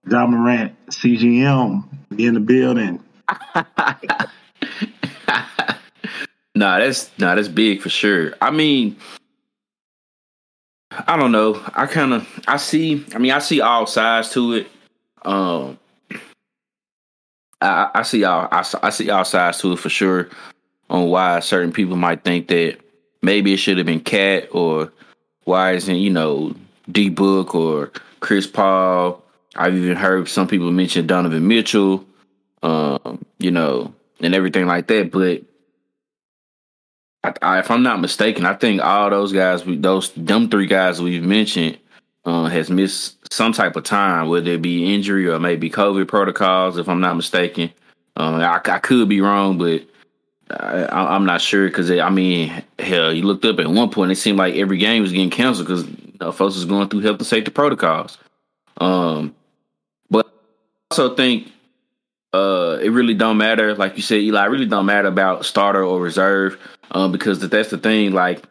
Ja 0.09 0.27
Morant, 0.27 0.73
CGM, 0.87 1.83
in 2.17 2.33
the 2.33 2.39
building. 2.39 3.01
nah, 6.55 6.79
that's 6.79 7.09
nah, 7.17 7.35
that's 7.35 7.47
big 7.47 7.81
for 7.81 7.89
sure. 7.89 8.33
I 8.41 8.51
mean, 8.51 8.97
I 10.91 11.15
don't 11.17 11.31
know. 11.31 11.61
I 11.73 11.85
kind 11.85 12.13
of 12.13 12.27
I 12.47 12.57
see. 12.57 13.05
I 13.15 13.17
mean, 13.17 13.31
I 13.31 13.39
see 13.39 13.61
all 13.61 13.85
sides 13.85 14.31
to 14.31 14.53
it. 14.53 14.67
Um, 15.23 15.79
I, 17.63 17.89
I 17.95 18.03
see 18.03 18.23
all 18.23 18.47
I, 18.51 18.65
I 18.83 18.89
see 18.89 19.09
all 19.09 19.25
sides 19.25 19.59
to 19.59 19.73
it 19.73 19.79
for 19.79 19.89
sure 19.89 20.29
on 20.89 21.07
why 21.07 21.39
certain 21.39 21.71
people 21.71 21.95
might 21.95 22.23
think 22.23 22.47
that 22.49 22.77
maybe 23.21 23.53
it 23.53 23.57
should 23.57 23.77
have 23.77 23.87
been 23.87 24.01
KAT 24.01 24.49
or 24.51 24.91
why 25.45 25.73
isn't 25.73 25.95
you 25.95 26.09
know 26.09 26.53
D 26.91 27.09
Book 27.09 27.55
or 27.55 27.91
Chris 28.19 28.47
Paul. 28.47 29.23
I've 29.55 29.75
even 29.75 29.95
heard 29.95 30.27
some 30.27 30.47
people 30.47 30.71
mention 30.71 31.07
Donovan 31.07 31.47
Mitchell, 31.47 32.05
um, 32.63 33.23
you 33.37 33.51
know, 33.51 33.93
and 34.19 34.33
everything 34.33 34.65
like 34.65 34.87
that. 34.87 35.11
But 35.11 35.43
I, 37.23 37.33
I, 37.41 37.59
if 37.59 37.69
I'm 37.69 37.83
not 37.83 38.01
mistaken, 38.01 38.45
I 38.45 38.55
think 38.55 38.81
all 38.81 39.09
those 39.09 39.31
guys, 39.31 39.63
those 39.65 40.11
them 40.13 40.49
three 40.49 40.65
guys 40.65 41.01
we've 41.01 41.23
mentioned, 41.23 41.77
uh, 42.25 42.45
has 42.45 42.69
missed 42.69 43.22
some 43.33 43.51
type 43.51 43.75
of 43.75 43.83
time, 43.83 44.29
whether 44.29 44.51
it 44.51 44.61
be 44.61 44.93
injury 44.93 45.27
or 45.27 45.39
maybe 45.39 45.69
COVID 45.69 46.07
protocols. 46.07 46.77
If 46.77 46.87
I'm 46.87 47.01
not 47.01 47.15
mistaken, 47.15 47.71
um, 48.15 48.35
I, 48.35 48.61
I 48.63 48.79
could 48.79 49.09
be 49.09 49.21
wrong, 49.21 49.57
but 49.57 49.83
I, 50.51 51.15
am 51.15 51.25
not 51.25 51.41
sure 51.41 51.67
because 51.67 51.89
I 51.89 52.09
mean, 52.09 52.63
hell, 52.77 53.11
you 53.11 53.23
looked 53.23 53.43
up 53.45 53.59
at 53.59 53.67
one 53.67 53.89
point. 53.89 54.11
It 54.11 54.17
seemed 54.17 54.37
like 54.37 54.55
every 54.55 54.77
game 54.77 55.01
was 55.01 55.11
getting 55.11 55.31
canceled 55.31 55.67
because 55.67 55.85
you 55.85 56.17
know, 56.21 56.31
folks 56.31 56.55
was 56.55 56.65
going 56.65 56.89
through 56.89 57.01
health 57.01 57.17
and 57.17 57.27
safety 57.27 57.49
protocols. 57.49 58.19
Um, 58.77 59.35
but 60.11 60.27
I 60.27 60.29
also 60.91 61.15
think 61.15 61.51
uh, 62.33 62.77
it 62.83 62.89
really 62.89 63.15
don't 63.15 63.37
matter. 63.37 63.73
Like 63.73 63.95
you 63.97 64.03
said, 64.03 64.19
Eli, 64.19 64.45
really 64.45 64.67
don't 64.67 64.85
matter 64.85 65.07
about 65.07 65.45
starter 65.45 65.83
or 65.83 65.99
reserve 65.99 66.59
um, 66.91 67.11
because 67.11 67.39
that's 67.39 67.71
the 67.71 67.79
thing. 67.79 68.11
Like 68.11 68.43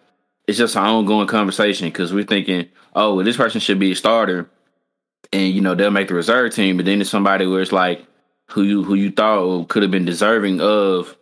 it's 0.48 0.58
just 0.58 0.74
an 0.74 0.82
ongoing 0.82 1.28
conversation 1.28 1.86
because 1.86 2.12
we're 2.12 2.24
thinking, 2.24 2.68
oh, 2.96 3.14
well, 3.14 3.24
this 3.24 3.36
person 3.36 3.60
should 3.60 3.78
be 3.78 3.92
a 3.92 3.96
starter, 3.96 4.50
and 5.32 5.52
you 5.52 5.60
know 5.60 5.74
they'll 5.74 5.90
make 5.90 6.08
the 6.08 6.14
reserve 6.14 6.54
team. 6.54 6.76
But 6.76 6.86
then 6.86 7.00
it's 7.00 7.10
somebody 7.10 7.46
where 7.46 7.62
it's 7.62 7.72
like 7.72 8.04
who 8.50 8.62
you 8.62 8.84
who 8.84 8.94
you 8.94 9.10
thought 9.10 9.68
could 9.68 9.82
have 9.82 9.90
been 9.90 10.04
deserving 10.04 10.60
of 10.60 11.16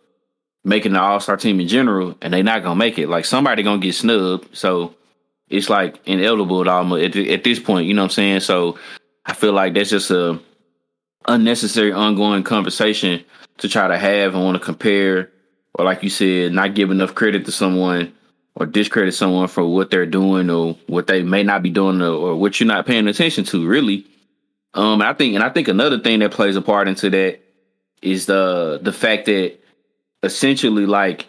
making 0.63 0.93
the 0.93 1.01
All 1.01 1.19
Star 1.19 1.37
team 1.37 1.59
in 1.59 1.67
general, 1.67 2.17
and 2.21 2.33
they're 2.33 2.43
not 2.43 2.63
gonna 2.63 2.75
make 2.75 2.97
it. 2.97 3.07
Like 3.07 3.25
somebody 3.25 3.63
gonna 3.63 3.79
get 3.79 3.95
snubbed, 3.95 4.55
so 4.55 4.95
it's 5.49 5.69
like 5.69 5.99
inevitable 6.05 6.67
at, 6.97 7.15
at 7.15 7.43
this 7.43 7.59
point. 7.59 7.87
You 7.87 7.93
know 7.93 8.03
what 8.03 8.11
I'm 8.11 8.11
saying? 8.11 8.39
So 8.41 8.77
I 9.25 9.33
feel 9.33 9.53
like 9.53 9.73
that's 9.73 9.89
just 9.89 10.11
a 10.11 10.39
unnecessary 11.27 11.91
ongoing 11.91 12.43
conversation 12.43 13.23
to 13.57 13.69
try 13.69 13.87
to 13.87 13.97
have 13.97 14.33
and 14.33 14.43
want 14.43 14.55
to 14.57 14.63
compare, 14.63 15.29
or 15.75 15.85
like 15.85 16.03
you 16.03 16.09
said, 16.09 16.51
not 16.53 16.73
give 16.73 16.91
enough 16.91 17.15
credit 17.15 17.45
to 17.45 17.51
someone 17.51 18.13
or 18.55 18.65
discredit 18.65 19.13
someone 19.13 19.47
for 19.47 19.65
what 19.65 19.91
they're 19.91 20.05
doing 20.05 20.49
or 20.49 20.77
what 20.87 21.07
they 21.07 21.23
may 21.23 21.43
not 21.43 21.63
be 21.63 21.69
doing 21.69 22.01
or, 22.01 22.11
or 22.11 22.35
what 22.35 22.59
you're 22.59 22.67
not 22.67 22.85
paying 22.85 23.07
attention 23.07 23.43
to. 23.45 23.67
Really, 23.67 24.05
um, 24.73 25.01
I 25.01 25.13
think, 25.13 25.35
and 25.35 25.43
I 25.43 25.49
think 25.49 25.67
another 25.67 25.99
thing 25.99 26.19
that 26.19 26.31
plays 26.31 26.55
a 26.55 26.61
part 26.61 26.87
into 26.87 27.09
that 27.09 27.39
is 28.01 28.25
the 28.25 28.79
the 28.81 28.93
fact 28.93 29.25
that 29.25 29.57
essentially 30.23 30.85
like 30.85 31.27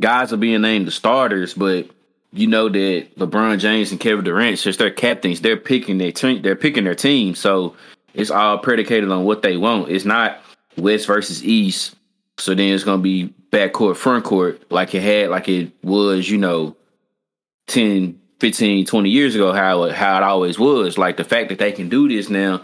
guys 0.00 0.32
are 0.32 0.38
being 0.38 0.60
named 0.60 0.86
the 0.86 0.92
starters, 0.92 1.54
but 1.54 1.88
you 2.32 2.46
know 2.46 2.68
that 2.68 3.16
LeBron 3.16 3.58
James 3.58 3.90
and 3.90 4.00
Kevin 4.00 4.24
Durant, 4.24 4.58
since 4.58 4.76
they're 4.76 4.90
captains, 4.90 5.40
they're 5.40 5.56
picking 5.56 5.98
their 5.98 6.12
team. 6.12 6.42
They're 6.42 6.56
picking 6.56 6.84
their 6.84 6.94
team, 6.94 7.34
so 7.34 7.76
it's 8.14 8.30
all 8.30 8.58
predicated 8.58 9.10
on 9.10 9.24
what 9.24 9.42
they 9.42 9.56
want. 9.56 9.90
It's 9.90 10.04
not 10.04 10.40
West 10.76 11.06
versus 11.06 11.44
East. 11.44 11.94
So 12.38 12.54
then 12.54 12.74
it's 12.74 12.84
gonna 12.84 13.02
be 13.02 13.34
backcourt, 13.50 13.96
front 13.96 14.24
court, 14.24 14.70
like 14.70 14.94
it 14.94 15.02
had, 15.02 15.30
like 15.30 15.48
it 15.48 15.72
was, 15.82 16.28
you 16.28 16.38
know, 16.38 16.76
10, 17.68 18.20
15, 18.40 18.86
20 18.86 19.10
years 19.10 19.34
ago, 19.34 19.52
how 19.52 19.84
it, 19.84 19.94
how 19.94 20.16
it 20.18 20.22
always 20.22 20.58
was. 20.58 20.98
Like 20.98 21.16
the 21.16 21.24
fact 21.24 21.48
that 21.48 21.58
they 21.58 21.72
can 21.72 21.88
do 21.88 22.08
this 22.08 22.28
now, 22.28 22.62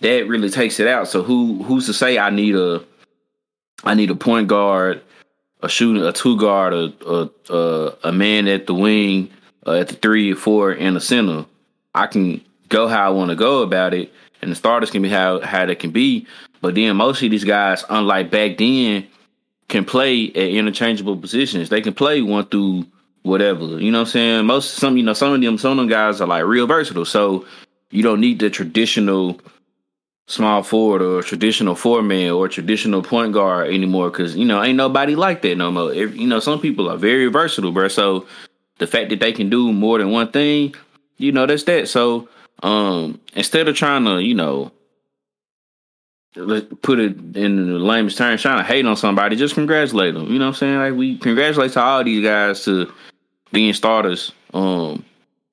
that 0.00 0.26
really 0.28 0.48
takes 0.48 0.80
it 0.80 0.86
out. 0.86 1.08
So 1.08 1.22
who 1.22 1.62
who's 1.62 1.86
to 1.86 1.92
say 1.92 2.18
I 2.18 2.30
need 2.30 2.56
a 2.56 2.82
I 3.84 3.94
need 3.94 4.10
a 4.10 4.14
point 4.14 4.48
guard 4.48 5.02
a 5.62 5.68
shooting, 5.68 6.02
a 6.02 6.12
two 6.12 6.36
guard, 6.36 6.72
a 6.72 7.30
a 7.48 7.92
a, 8.04 8.12
man 8.12 8.48
at 8.48 8.66
the 8.66 8.74
wing, 8.74 9.30
uh, 9.66 9.72
at 9.72 9.88
the 9.88 9.94
three 9.94 10.32
four, 10.34 10.72
and 10.72 10.96
a 10.96 11.00
center. 11.00 11.46
I 11.94 12.06
can 12.06 12.40
go 12.68 12.88
how 12.88 13.06
I 13.06 13.10
want 13.10 13.30
to 13.30 13.36
go 13.36 13.62
about 13.62 13.94
it, 13.94 14.12
and 14.40 14.50
the 14.50 14.54
starters 14.54 14.90
can 14.90 15.02
be 15.02 15.08
how 15.08 15.40
how 15.40 15.66
they 15.66 15.74
can 15.74 15.90
be. 15.90 16.26
But 16.60 16.74
then 16.74 16.96
most 16.96 17.22
of 17.22 17.30
these 17.30 17.44
guys, 17.44 17.84
unlike 17.88 18.30
back 18.30 18.58
then, 18.58 19.06
can 19.68 19.84
play 19.84 20.28
at 20.28 20.36
interchangeable 20.36 21.16
positions. 21.16 21.68
They 21.68 21.80
can 21.80 21.94
play 21.94 22.20
one 22.20 22.46
through 22.46 22.86
whatever. 23.22 23.80
You 23.80 23.90
know 23.90 24.00
what 24.00 24.08
I'm 24.08 24.12
saying? 24.12 24.46
Most 24.46 24.74
some 24.74 24.96
you 24.96 25.02
know 25.02 25.14
some 25.14 25.32
of 25.32 25.40
them 25.40 25.58
some 25.58 25.72
of 25.72 25.76
them 25.78 25.88
guys 25.88 26.20
are 26.20 26.26
like 26.26 26.44
real 26.44 26.66
versatile. 26.66 27.04
So 27.04 27.46
you 27.90 28.02
don't 28.02 28.20
need 28.20 28.40
the 28.40 28.50
traditional 28.50 29.40
small 30.26 30.62
forward 30.62 31.02
or 31.02 31.22
traditional 31.22 31.74
four 31.74 32.02
man 32.02 32.30
or 32.30 32.48
traditional 32.48 33.02
point 33.02 33.32
guard 33.32 33.68
anymore 33.68 34.10
because 34.10 34.36
you 34.36 34.44
know 34.44 34.62
ain't 34.62 34.76
nobody 34.76 35.16
like 35.16 35.42
that 35.42 35.56
no 35.56 35.70
more. 35.70 35.92
You 35.94 36.26
know, 36.26 36.40
some 36.40 36.60
people 36.60 36.88
are 36.90 36.96
very 36.96 37.26
versatile, 37.26 37.72
bro. 37.72 37.88
So 37.88 38.26
the 38.78 38.86
fact 38.86 39.10
that 39.10 39.20
they 39.20 39.32
can 39.32 39.50
do 39.50 39.72
more 39.72 39.98
than 39.98 40.10
one 40.10 40.30
thing, 40.30 40.74
you 41.16 41.32
know, 41.32 41.46
that's 41.46 41.64
that. 41.64 41.88
So 41.88 42.28
um 42.62 43.20
instead 43.34 43.68
of 43.68 43.76
trying 43.76 44.04
to, 44.04 44.20
you 44.20 44.34
know, 44.34 44.72
put 46.34 46.98
it 47.00 47.16
in 47.36 47.56
the 47.56 47.78
lamest 47.78 48.16
terms, 48.16 48.42
trying 48.42 48.58
to 48.58 48.64
hate 48.64 48.86
on 48.86 48.96
somebody, 48.96 49.36
just 49.36 49.54
congratulate 49.54 50.14
them. 50.14 50.32
You 50.32 50.38
know 50.38 50.46
what 50.46 50.54
I'm 50.54 50.58
saying? 50.58 50.78
Like 50.78 50.94
we 50.94 51.18
congratulate 51.18 51.72
to 51.72 51.82
all 51.82 52.04
these 52.04 52.24
guys 52.24 52.64
to 52.64 52.92
being 53.52 53.72
starters 53.72 54.32
um 54.54 55.04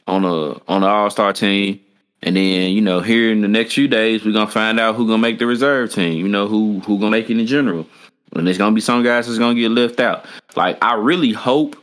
on 0.07 0.23
a 0.23 0.61
on 0.67 0.81
the 0.81 0.87
All 0.87 1.09
Star 1.09 1.33
team. 1.33 1.79
And 2.23 2.35
then, 2.35 2.71
you 2.71 2.81
know, 2.81 2.99
here 2.99 3.31
in 3.31 3.41
the 3.41 3.47
next 3.47 3.73
few 3.73 3.87
days, 3.87 4.25
we're 4.25 4.33
gonna 4.33 4.49
find 4.49 4.79
out 4.79 4.95
who's 4.95 5.07
gonna 5.07 5.21
make 5.21 5.39
the 5.39 5.45
reserve 5.45 5.93
team. 5.93 6.13
You 6.13 6.27
know, 6.27 6.47
who 6.47 6.79
who 6.81 6.99
gonna 6.99 7.11
make 7.11 7.29
it 7.29 7.39
in 7.39 7.45
general. 7.45 7.87
And 8.33 8.45
there's 8.45 8.57
gonna 8.57 8.75
be 8.75 8.81
some 8.81 9.03
guys 9.03 9.27
that's 9.27 9.39
gonna 9.39 9.59
get 9.59 9.69
left 9.69 9.99
out. 9.99 10.25
Like 10.55 10.83
I 10.83 10.95
really 10.95 11.31
hope. 11.31 11.75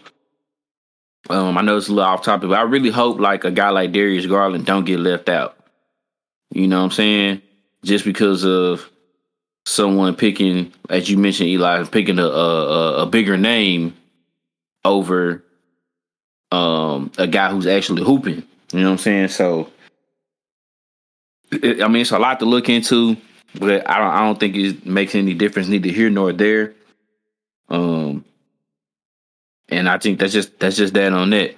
Um, 1.30 1.56
I 1.56 1.62
know 1.62 1.78
it's 1.78 1.88
a 1.88 1.92
little 1.92 2.10
off 2.10 2.22
topic, 2.22 2.50
but 2.50 2.58
I 2.58 2.62
really 2.62 2.90
hope 2.90 3.18
like 3.18 3.44
a 3.44 3.50
guy 3.50 3.70
like 3.70 3.92
Darius 3.92 4.26
Garland 4.26 4.66
don't 4.66 4.84
get 4.84 5.00
left 5.00 5.28
out. 5.28 5.56
You 6.50 6.68
know 6.68 6.78
what 6.78 6.84
I'm 6.84 6.90
saying? 6.90 7.42
Just 7.84 8.04
because 8.04 8.44
of 8.44 8.90
someone 9.66 10.16
picking, 10.16 10.72
as 10.90 11.08
you 11.08 11.16
mentioned, 11.16 11.50
Eli, 11.50 11.84
picking 11.84 12.18
a 12.18 12.26
a, 12.26 13.02
a 13.02 13.06
bigger 13.06 13.36
name 13.36 13.94
over 14.84 15.44
um 16.50 17.10
a 17.18 17.26
guy 17.26 17.50
who's 17.50 17.66
actually 17.66 18.02
hooping. 18.02 18.42
You 18.72 18.80
know 18.80 18.86
what 18.86 18.92
I'm 18.92 18.98
saying? 18.98 19.28
So 19.28 19.70
I 21.62 21.88
mean, 21.88 22.02
it's 22.02 22.10
a 22.10 22.18
lot 22.18 22.40
to 22.40 22.46
look 22.46 22.68
into, 22.68 23.16
but 23.58 23.88
I 23.88 23.98
don't. 23.98 24.10
I 24.10 24.20
don't 24.20 24.40
think 24.40 24.56
it 24.56 24.86
makes 24.86 25.14
any 25.14 25.34
difference 25.34 25.68
neither 25.68 25.90
here 25.90 26.10
nor 26.10 26.32
there. 26.32 26.74
Um, 27.68 28.24
and 29.68 29.88
I 29.88 29.98
think 29.98 30.18
that's 30.18 30.32
just 30.32 30.58
that's 30.58 30.76
just 30.76 30.94
that 30.94 31.12
on 31.12 31.30
that. 31.30 31.54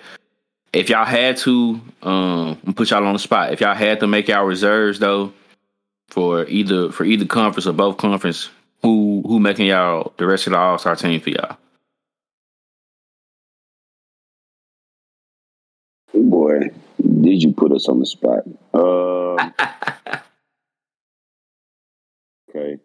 If 0.73 0.91
y'all 0.91 1.05
had 1.05 1.39
to, 1.39 1.81
um, 2.03 2.57
put 2.75 2.91
y'all 2.91 3.07
on 3.07 3.15
the 3.15 3.19
spot. 3.19 3.53
If 3.53 3.61
y'all 3.61 3.75
had 3.75 4.01
to 4.01 4.07
make 4.07 4.29
y'all 4.29 4.45
reserves 4.45 4.99
though, 4.99 5.33
for 6.09 6.47
either 6.47 6.91
for 6.91 7.05
either 7.05 7.27
conference 7.27 7.67
or 7.67 7.73
both 7.73 7.97
conference, 7.97 8.51
who 8.83 9.23
who 9.27 9.41
making 9.41 9.67
y'all 9.67 10.13
the 10.17 10.27
rest 10.27 10.47
of 10.47 10.53
the 10.53 10.59
All 10.59 10.79
Star 10.79 10.97
team 10.97 11.21
for 11.21 11.31
y'all? 11.31 11.57
Boy, 16.15 16.71
did 17.21 17.43
you 17.43 17.53
put 17.53 17.73
us 17.73 17.89
on 17.89 18.01
the 18.01 18.07
spot? 18.07 18.45
Um, 18.73 19.53
okay. 22.51 22.79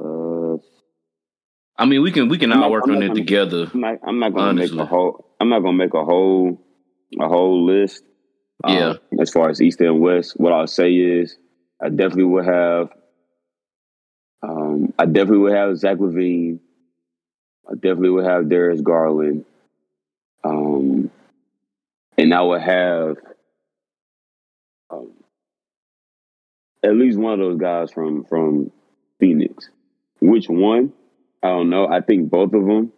Uh, 0.00 0.56
I 1.76 1.84
mean, 1.86 2.02
we 2.02 2.10
can 2.10 2.28
we 2.28 2.38
can 2.38 2.52
all 2.52 2.70
work 2.70 2.88
on 2.88 3.02
it. 3.02 3.10
I'm 3.72 3.80
not, 3.80 3.98
I'm 4.04 4.18
not 4.18 4.34
gonna 4.34 4.48
honestly. 4.48 4.76
make 4.76 4.84
a 4.84 4.88
whole. 4.88 5.24
I'm 5.40 5.48
not 5.48 5.60
gonna 5.60 5.76
make 5.76 5.94
a 5.94 6.04
whole 6.04 6.60
a 7.20 7.28
whole 7.28 7.64
list. 7.64 8.02
Yeah. 8.66 8.88
Um, 8.90 8.98
as 9.20 9.30
far 9.30 9.50
as 9.50 9.62
East 9.62 9.80
and 9.80 10.00
West, 10.00 10.34
what 10.36 10.52
I'll 10.52 10.66
say 10.66 10.92
is 10.92 11.36
I 11.80 11.88
definitely 11.88 12.24
would 12.24 12.46
have 12.46 12.90
um, 14.42 14.92
I 14.98 15.06
definitely 15.06 15.38
would 15.38 15.54
have 15.54 15.76
Zach 15.76 15.98
LaVine. 15.98 16.60
I 17.68 17.74
definitely 17.74 18.10
would 18.10 18.24
have 18.24 18.48
Darius 18.48 18.80
Garland. 18.80 19.44
Um, 20.44 21.10
and 22.16 22.32
I 22.32 22.42
would 22.42 22.62
have 22.62 23.16
um, 24.90 25.12
at 26.82 26.94
least 26.94 27.18
one 27.18 27.34
of 27.34 27.38
those 27.40 27.58
guys 27.58 27.90
from 27.90 28.24
from 28.24 28.70
Phoenix. 29.18 29.68
Which 30.20 30.48
one? 30.48 30.92
I 31.42 31.48
don't 31.48 31.70
know. 31.70 31.86
I 31.88 32.00
think 32.00 32.30
both 32.30 32.52
of 32.54 32.64
them 32.64 32.92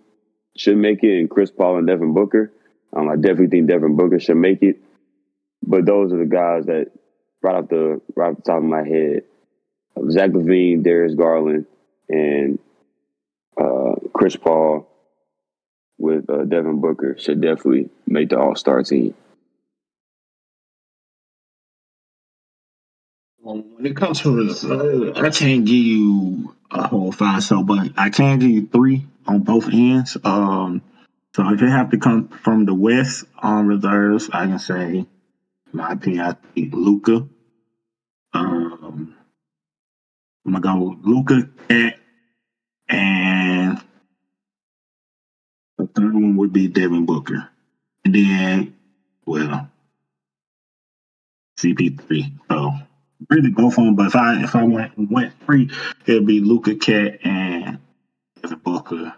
should 0.57 0.77
make 0.77 1.03
it, 1.03 1.19
and 1.19 1.31
Chris 1.31 1.51
Paul 1.51 1.79
and 1.79 1.87
Devin 1.87 2.15
Booker. 2.15 2.53
Um, 2.93 3.09
I 3.09 3.17
definitely 3.17 3.49
think 3.49 3.69
Devin 3.69 3.97
Booker 3.97 4.21
should 4.21 4.37
make 4.37 4.63
it. 4.63 4.81
But 5.63 5.87
those 5.87 6.13
are 6.13 6.19
the 6.19 6.25
guys 6.25 6.67
that 6.67 6.91
right 7.43 7.57
off 7.57 7.69
the 7.69 8.01
right 8.15 8.31
off 8.31 8.37
the 8.37 8.43
top 8.43 8.59
of 8.59 8.65
my 8.65 8.87
head. 8.87 9.25
Zach 10.11 10.31
LaVine, 10.31 10.83
Darius 10.83 11.15
Garland, 11.15 11.67
and 12.09 12.59
uh, 13.61 13.97
Chris 14.13 14.37
Paul 14.37 14.89
with 15.99 16.31
uh, 16.31 16.45
Devin 16.45 16.81
Booker 16.81 17.17
should 17.19 17.41
definitely 17.41 17.91
make 18.07 18.31
the 18.31 18.39
All 18.39 18.55
Star 18.55 18.83
team. 18.83 19.15
when 23.81 23.87
it 23.87 23.97
comes 23.97 24.21
to 24.21 24.37
reserve, 24.37 25.17
I 25.17 25.31
can't 25.31 25.65
give 25.65 25.75
you 25.75 26.55
a 26.71 26.87
whole 26.87 27.13
five, 27.13 27.43
so 27.43 27.63
but 27.63 27.93
I 27.97 28.11
can 28.11 28.39
give 28.39 28.51
you 28.51 28.67
three 28.67 29.07
on 29.27 29.41
both 29.41 29.69
ends. 29.73 30.17
Um, 30.23 30.83
so 31.35 31.49
if 31.53 31.63
it 31.63 31.69
have 31.69 31.91
to 31.91 31.99
come 31.99 32.29
from 32.29 32.67
the 32.67 32.75
West 32.75 33.25
on 33.39 33.67
reserves, 33.67 34.29
I 34.33 34.47
can 34.47 34.59
say, 34.59 35.07
my 35.73 35.93
opinion, 35.93 36.23
I 36.23 36.37
think 36.55 36.75
Luka. 36.75 37.29
Um, 38.33 39.15
I'm 40.47 40.53
gonna 40.53 40.61
go 40.61 40.97
Luka 41.03 41.49
KAT, 41.69 41.99
and 42.89 43.81
the 45.79 45.87
third 45.87 46.15
one 46.15 46.37
would 46.37 46.53
be 46.53 46.69
Devin 46.69 47.07
Booker, 47.07 47.49
and 48.05 48.15
then 48.15 48.77
well, 49.27 49.69
CP3. 51.59 52.33
So 52.51 52.73
really 53.29 53.51
both 53.51 53.79
of 53.79 53.85
them. 53.85 53.97
But 53.97 54.09
if 54.09 54.17
I 54.17 54.43
if 54.45 54.57
I 54.57 54.65
went 54.65 54.93
went 55.11 55.33
free, 55.45 55.71
it'd 56.07 56.27
be 56.27 56.41
Luka 56.41 56.77
KAT 56.77 57.21
and 57.25 57.79
Devin 58.43 58.59
Booker. 58.59 59.15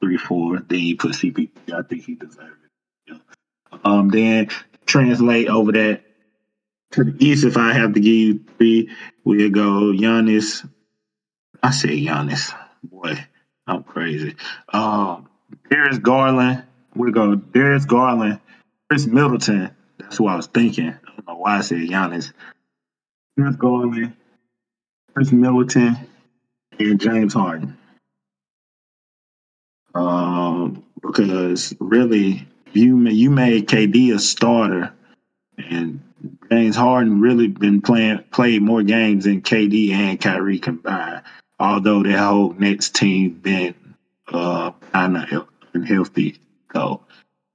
Three 0.00 0.16
four. 0.16 0.60
Then 0.60 0.80
you 0.80 0.96
put 0.96 1.12
CP. 1.12 1.50
I 1.72 1.82
think 1.82 2.04
he 2.04 2.14
deserves 2.14 2.40
it. 2.40 2.70
Yeah. 3.08 3.78
Um. 3.84 4.08
Then 4.08 4.48
translate 4.86 5.48
over 5.48 5.72
that 5.72 6.02
to 6.92 7.04
the 7.04 7.24
east. 7.24 7.44
If 7.44 7.56
I 7.56 7.72
have 7.72 7.94
to 7.94 8.00
give 8.00 8.14
you 8.14 8.40
three, 8.56 8.90
we'll 9.24 9.50
go 9.50 9.92
Giannis. 9.92 10.68
I 11.62 11.70
say 11.70 12.00
Giannis. 12.00 12.54
Boy, 12.84 13.18
I'm 13.66 13.82
crazy. 13.82 14.36
Um. 14.72 15.28
Darius 15.70 15.98
Garland. 15.98 16.64
We 16.94 17.12
go 17.12 17.34
Darius 17.34 17.84
Garland. 17.84 18.40
Khris 18.88 19.06
Middleton. 19.06 19.70
That's 19.98 20.20
what 20.20 20.32
I 20.32 20.36
was 20.36 20.46
thinking. 20.46 20.88
I 20.88 21.10
don't 21.16 21.26
know 21.28 21.36
why 21.36 21.58
I 21.58 21.60
said 21.60 21.78
Giannis. 21.78 22.32
Chris 23.38 23.56
Garland, 23.56 24.14
Khris 25.14 25.32
Middleton, 25.32 25.96
and 26.78 27.00
James 27.00 27.34
Harden. 27.34 27.76
Um, 29.94 30.84
because 31.02 31.74
really, 31.80 32.46
you 32.76 32.98
you 33.08 33.30
made 33.30 33.68
KD 33.68 34.14
a 34.14 34.18
starter, 34.18 34.92
and 35.58 36.02
James 36.50 36.76
Harden 36.76 37.20
really 37.20 37.48
been 37.48 37.80
playing 37.80 38.24
played 38.30 38.62
more 38.62 38.82
games 38.82 39.24
than 39.24 39.42
KD 39.42 39.90
and 39.90 40.20
Kyrie 40.20 40.58
combined. 40.58 41.22
Although 41.58 42.02
that 42.02 42.18
whole 42.18 42.52
next 42.54 42.94
team 42.94 43.30
been 43.30 43.74
uh 44.28 44.72
kind 44.92 45.16
of 45.16 45.48
unhealthy, 45.72 46.38
so 46.72 47.02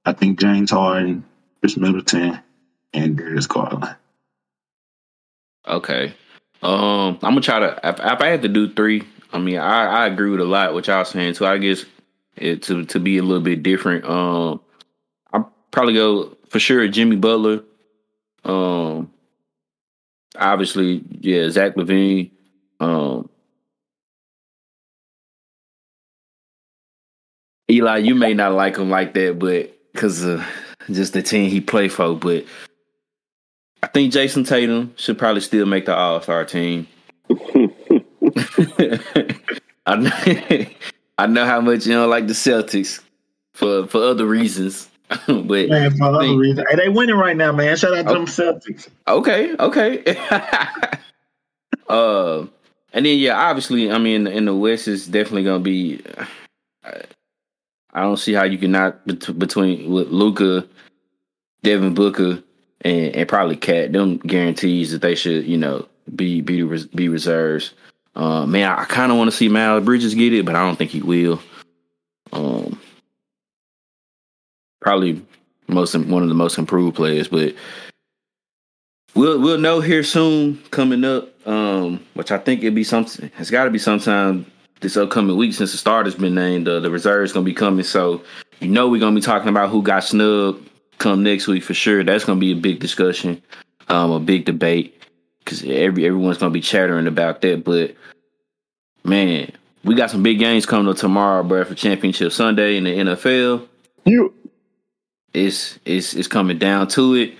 I 0.04 0.12
think 0.12 0.40
James 0.40 0.70
Harden, 0.70 1.24
Khris 1.60 1.76
Middleton, 1.76 2.40
and 2.92 3.16
Darius 3.16 3.46
Garland. 3.46 3.96
Okay. 5.66 6.14
Um, 6.62 7.18
I'm 7.22 7.34
gonna 7.34 7.40
try 7.40 7.60
to. 7.60 7.80
If, 7.82 7.98
if 7.98 8.20
I 8.20 8.26
had 8.26 8.42
to 8.42 8.48
do 8.48 8.72
three, 8.72 9.02
I 9.32 9.38
mean, 9.38 9.58
I, 9.58 10.04
I 10.04 10.06
agree 10.06 10.30
with 10.30 10.40
a 10.40 10.44
lot 10.44 10.74
what 10.74 10.86
y'all 10.86 11.04
saying. 11.04 11.34
So 11.34 11.46
I 11.46 11.58
guess 11.58 11.84
it 12.36 12.62
to 12.64 12.84
to 12.86 13.00
be 13.00 13.18
a 13.18 13.22
little 13.22 13.42
bit 13.42 13.62
different. 13.62 14.04
Um, 14.04 14.60
probably 15.72 15.94
go 15.94 16.36
for 16.48 16.60
sure 16.60 16.86
Jimmy 16.86 17.16
Butler. 17.16 17.64
Um, 18.44 19.10
obviously, 20.36 21.02
yeah, 21.20 21.48
Zach 21.50 21.74
LaVine. 21.74 22.30
Um, 22.78 23.28
Eli, 27.68 27.98
you 27.98 28.14
may 28.14 28.34
not 28.34 28.52
like 28.52 28.76
him 28.76 28.90
like 28.90 29.14
that, 29.14 29.38
but 29.38 29.74
because 29.92 30.22
of 30.22 30.44
just 30.90 31.12
the 31.14 31.22
team 31.22 31.50
he 31.50 31.60
played 31.60 31.92
for, 31.92 32.14
but 32.14 32.44
I 33.82 33.88
think 33.88 34.12
Jayson 34.12 34.44
Tatum 34.44 34.94
should 34.96 35.18
probably 35.18 35.40
still 35.40 35.66
make 35.66 35.86
the 35.86 35.96
All 35.96 36.20
Star 36.20 36.44
team. 36.44 36.86
I 39.86 39.96
know, 39.96 40.10
I 41.18 41.26
know 41.26 41.44
how 41.44 41.60
much 41.60 41.86
you 41.86 41.94
don't 41.94 42.10
like 42.10 42.26
the 42.26 42.32
Celtics 42.34 43.00
for 43.54 43.86
for 43.86 44.02
other 44.02 44.26
reasons, 44.26 44.88
but 45.26 45.68
Man, 45.68 45.96
for 45.96 46.04
other 46.04 46.36
reasons. 46.36 46.66
Hey, 46.70 46.76
they 46.76 46.88
winning 46.88 47.16
right 47.16 47.36
now, 47.36 47.52
man. 47.52 47.76
Shout 47.76 47.94
out 47.96 48.04
to 48.04 48.10
Oh. 48.10 48.14
them 48.14 48.26
Celtics. 48.26 48.88
okay, 49.08 49.54
okay. 49.58 50.02
uh, 51.88 52.40
and 52.92 53.06
then 53.06 53.18
yeah, 53.18 53.36
obviously, 53.38 53.90
I 53.90 53.98
mean, 53.98 54.26
in 54.26 54.44
the 54.44 54.54
West 54.54 54.88
is 54.88 55.06
definitely 55.06 55.44
gonna 55.44 55.60
be. 55.60 56.02
I, 56.84 57.02
I 57.94 58.02
don't 58.02 58.16
see 58.16 58.32
how 58.32 58.44
you 58.44 58.58
can 58.58 58.72
not 58.72 59.06
bet- 59.06 59.38
between 59.38 59.90
with 59.92 60.08
Luka, 60.08 60.66
Devin 61.62 61.94
Booker, 61.94 62.42
and, 62.82 63.14
and 63.16 63.28
probably 63.28 63.56
KAT. 63.56 63.92
Them 63.92 64.16
guarantees 64.18 64.92
that 64.92 65.02
they 65.02 65.14
should, 65.14 65.44
you 65.46 65.58
know, 65.58 65.86
be 66.14 66.40
be 66.40 66.62
be 66.94 67.08
reserves. 67.08 67.72
Uh, 68.14 68.44
man, 68.46 68.70
I, 68.70 68.82
I 68.82 68.84
kind 68.86 69.10
of 69.12 69.18
want 69.18 69.30
to 69.30 69.36
see 69.36 69.48
Miles 69.48 69.84
Bridges 69.84 70.14
get 70.14 70.32
it, 70.34 70.44
but 70.44 70.54
I 70.54 70.64
don't 70.64 70.76
think 70.76 70.90
he 70.90 71.00
will. 71.02 71.40
Um, 72.32 72.78
probably 74.82 75.22
most 75.68 75.96
one 75.96 76.22
of 76.22 76.28
the 76.28 76.34
most 76.34 76.58
improved 76.58 76.96
players, 76.96 77.28
but 77.28 77.54
we'll 79.14 79.40
we'll 79.40 79.58
know 79.58 79.80
here 79.80 80.02
soon 80.02 80.62
coming 80.70 81.04
up. 81.04 81.28
Um, 81.46 82.04
which 82.14 82.30
I 82.30 82.38
think 82.38 82.62
it'll 82.62 82.74
be 82.74 82.84
something. 82.84 83.28
It's 83.38 83.50
got 83.50 83.64
to 83.64 83.70
be 83.70 83.78
sometime 83.78 84.46
this 84.80 84.96
upcoming 84.96 85.36
week 85.36 85.54
since 85.54 85.72
the 85.72 85.78
starter's 85.78 86.14
been 86.14 86.34
named. 86.34 86.68
Uh, 86.68 86.80
the 86.80 86.90
reserve's 86.90 87.32
gonna 87.32 87.44
be 87.44 87.54
coming, 87.54 87.84
so 87.84 88.22
you 88.60 88.68
know 88.68 88.88
we're 88.88 89.00
gonna 89.00 89.14
be 89.14 89.22
talking 89.22 89.48
about 89.48 89.70
who 89.70 89.82
got 89.82 90.04
snubbed 90.04 90.68
come 90.98 91.22
next 91.22 91.48
week 91.48 91.64
for 91.64 91.74
sure. 91.74 92.04
That's 92.04 92.24
gonna 92.24 92.40
be 92.40 92.52
a 92.52 92.56
big 92.56 92.80
discussion, 92.80 93.42
um, 93.88 94.10
a 94.10 94.20
big 94.20 94.44
debate 94.44 95.00
because 95.40 95.62
every 95.64 96.06
everyone's 96.06 96.38
gonna 96.38 96.50
be 96.52 96.60
chattering 96.60 97.06
about 97.06 97.40
that. 97.42 97.64
But 97.64 97.96
man, 99.04 99.50
we 99.84 99.94
got 99.94 100.10
some 100.10 100.22
big 100.22 100.38
games 100.38 100.66
coming 100.66 100.88
up 100.88 100.96
tomorrow, 100.96 101.42
bro, 101.42 101.64
for 101.64 101.74
Championship 101.74 102.32
Sunday 102.32 102.76
in 102.76 102.84
the 102.84 102.90
NFL. 102.90 103.66
you 104.04 104.34
It's 105.34 105.78
it's 105.84 106.14
it's 106.14 106.28
coming 106.28 106.58
down 106.58 106.88
to 106.88 107.14
it. 107.14 107.34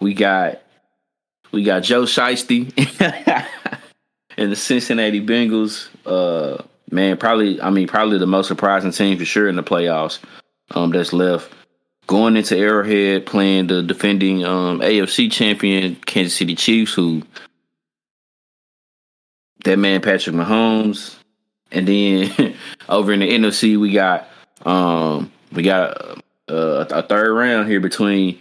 We 0.00 0.14
got 0.14 0.62
we 1.50 1.64
got 1.64 1.82
Joe 1.82 2.02
Shiesty 2.02 2.72
and 4.36 4.52
the 4.52 4.56
Cincinnati 4.56 5.24
Bengals. 5.24 5.88
Uh 6.04 6.62
man, 6.90 7.16
probably 7.16 7.60
I 7.60 7.70
mean 7.70 7.88
probably 7.88 8.18
the 8.18 8.26
most 8.26 8.48
surprising 8.48 8.90
team 8.90 9.18
for 9.18 9.24
sure 9.24 9.48
in 9.48 9.56
the 9.56 9.62
playoffs. 9.62 10.18
Um 10.72 10.90
that's 10.90 11.12
left. 11.12 11.52
Going 12.06 12.36
into 12.36 12.56
Arrowhead 12.56 13.24
playing 13.24 13.68
the 13.68 13.82
defending 13.82 14.44
um 14.44 14.80
AFC 14.80 15.32
champion 15.32 15.96
Kansas 15.96 16.36
City 16.36 16.54
Chiefs 16.54 16.92
who 16.92 17.22
that 19.64 19.78
man 19.78 20.02
Patrick 20.02 20.36
Mahomes. 20.36 21.14
And 21.70 21.88
then 21.88 22.54
over 22.90 23.12
in 23.12 23.20
the 23.20 23.30
NFC 23.30 23.80
we 23.80 23.92
got 23.92 24.28
um 24.66 25.32
we 25.52 25.62
got 25.62 26.22
uh, 26.52 26.86
a 26.90 27.02
third 27.02 27.34
round 27.34 27.68
here 27.68 27.80
between 27.80 28.38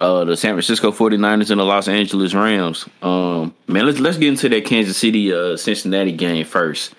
uh, 0.00 0.24
the 0.24 0.36
San 0.36 0.54
Francisco 0.54 0.90
49ers 0.90 1.50
and 1.50 1.60
the 1.60 1.64
Los 1.64 1.88
Angeles 1.88 2.34
Rams. 2.34 2.88
Um, 3.02 3.54
man, 3.68 3.86
let's 3.86 4.00
let's 4.00 4.16
get 4.16 4.28
into 4.28 4.48
that 4.48 4.64
Kansas 4.64 4.96
City 4.96 5.32
uh, 5.32 5.56
Cincinnati 5.56 6.12
game 6.12 6.44
first. 6.46 6.94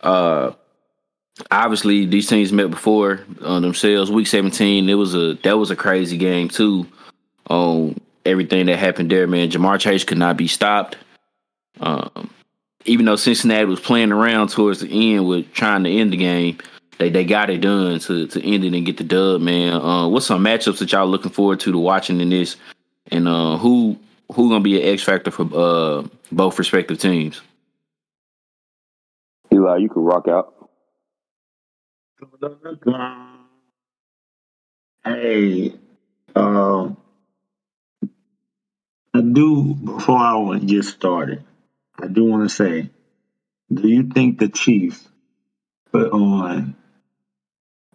Uh, 0.00 0.52
obviously, 1.50 2.06
these 2.06 2.26
teams 2.26 2.52
met 2.52 2.70
before 2.70 3.20
uh, 3.42 3.60
themselves. 3.60 4.10
Week 4.10 4.26
17, 4.26 4.88
it 4.88 4.94
was 4.94 5.14
a 5.14 5.34
that 5.42 5.58
was 5.58 5.70
a 5.70 5.76
crazy 5.76 6.16
game 6.16 6.48
too. 6.48 6.86
On 7.48 8.00
everything 8.24 8.66
that 8.66 8.78
happened 8.78 9.10
there, 9.10 9.26
man, 9.26 9.50
Ja'Marr 9.50 9.80
Chase 9.80 10.04
could 10.04 10.18
not 10.18 10.36
be 10.36 10.46
stopped. 10.46 10.96
Um, 11.80 12.30
even 12.84 13.06
though 13.06 13.16
Cincinnati 13.16 13.64
was 13.66 13.80
playing 13.80 14.12
around 14.12 14.48
towards 14.48 14.80
the 14.80 15.14
end 15.14 15.26
with 15.26 15.52
trying 15.52 15.84
to 15.84 15.90
end 15.90 16.12
the 16.12 16.16
game, 16.16 16.58
they 17.00 17.08
they 17.08 17.24
got 17.24 17.50
it 17.50 17.62
done 17.62 17.98
to 17.98 18.26
to 18.26 18.44
end 18.46 18.62
it 18.62 18.74
and 18.74 18.86
get 18.86 18.98
the 18.98 19.04
dub, 19.04 19.40
man. 19.40 19.72
Uh, 19.72 20.06
what's 20.06 20.26
some 20.26 20.44
matchups 20.44 20.78
that 20.78 20.92
y'all 20.92 21.06
looking 21.06 21.32
forward 21.32 21.58
to 21.60 21.72
to 21.72 21.78
watching 21.78 22.20
in 22.20 22.28
this, 22.28 22.56
and 23.10 23.26
uh, 23.26 23.56
who 23.56 23.98
who 24.30 24.50
gonna 24.50 24.62
be 24.62 24.80
an 24.80 24.92
X 24.92 25.02
factor 25.02 25.30
for 25.30 25.48
uh, 25.54 26.06
both 26.30 26.58
respective 26.58 26.98
teams? 26.98 27.40
Eli, 29.52 29.78
you 29.78 29.88
can 29.88 30.02
rock 30.02 30.28
out. 30.28 30.54
Hey, 35.02 35.74
um, 36.36 36.96
I 39.14 39.20
do 39.22 39.74
before 39.74 40.18
I 40.18 40.34
wanna 40.34 40.60
get 40.60 40.84
started. 40.84 41.42
I 41.98 42.08
do 42.08 42.24
want 42.24 42.48
to 42.48 42.54
say, 42.54 42.90
do 43.72 43.88
you 43.88 44.04
think 44.04 44.38
the 44.38 44.48
Chiefs 44.48 45.06
put 45.92 46.12
on 46.12 46.76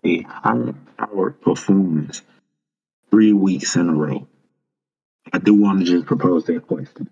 a 0.06 0.22
high 0.22 0.74
powered 0.98 1.42
performance 1.42 2.22
three 3.12 3.34
weeks 3.34 3.76
in 3.76 3.90
a 3.90 3.94
row? 3.94 4.28
I 5.34 5.40
do 5.40 5.54
want 5.56 5.80
to 5.80 5.86
just 5.86 6.06
propose 6.06 6.46
that 6.46 6.68
question. 6.68 7.10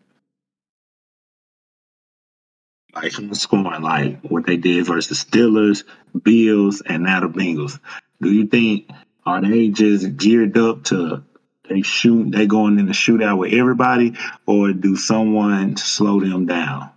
Like 2.94 3.12
from 3.12 3.34
scoring, 3.34 3.82
like 3.82 4.22
what 4.22 4.46
they 4.46 4.58
did 4.58 4.86
versus 4.86 5.24
Steelers, 5.26 5.84
Bills, 6.24 6.82
and 6.86 7.04
now 7.04 7.22
the 7.22 7.28
Bengals. 7.28 7.80
Do 8.22 8.32
you 8.32 8.48
think 8.48 8.90
are 9.26 9.42
they 9.42 9.70
just 9.70 10.18
geared 10.18 10.58
up 10.58 10.84
to 10.86 11.24
they 11.70 11.82
shoot 11.82 12.32
they 12.32 12.46
going 12.46 12.80
in 12.80 12.88
the 12.88 12.92
shootout 12.94 13.40
with 13.40 13.54
everybody, 13.54 14.16
or 14.46 14.74
do 14.74 14.96
someone 14.96 15.78
slow 15.78 16.20
them 16.20 16.46
down? 16.46 16.92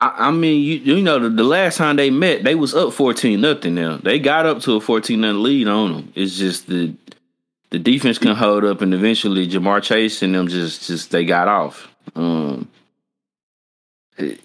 I, 0.00 0.28
I 0.28 0.30
mean, 0.30 0.62
you 0.62 0.96
you 0.96 1.02
know, 1.02 1.18
the, 1.18 1.28
the, 1.28 1.44
last 1.44 1.76
time 1.76 1.96
they 1.96 2.10
met, 2.10 2.44
they 2.44 2.54
was 2.54 2.74
up 2.74 2.92
fourteen 2.92 3.40
nothing. 3.40 3.74
Now 3.74 3.96
they 3.96 4.18
got 4.18 4.46
up 4.46 4.60
to 4.62 4.76
a 4.76 4.80
fourteen 4.80 5.22
nothing 5.22 5.42
lead 5.42 5.68
on 5.68 5.92
them. 5.92 6.12
It's 6.14 6.38
just 6.38 6.66
the 6.68 6.94
the 7.70 7.78
defense 7.78 8.18
can 8.18 8.34
hold 8.34 8.64
up, 8.64 8.80
and 8.80 8.94
eventually 8.94 9.48
Ja'Marr 9.48 9.82
Chase 9.82 10.22
and 10.22 10.34
them 10.34 10.48
just 10.48 10.86
just 10.86 11.10
they 11.10 11.24
got 11.24 11.48
off. 11.48 11.88
Um, 12.14 12.68
it, 14.16 14.40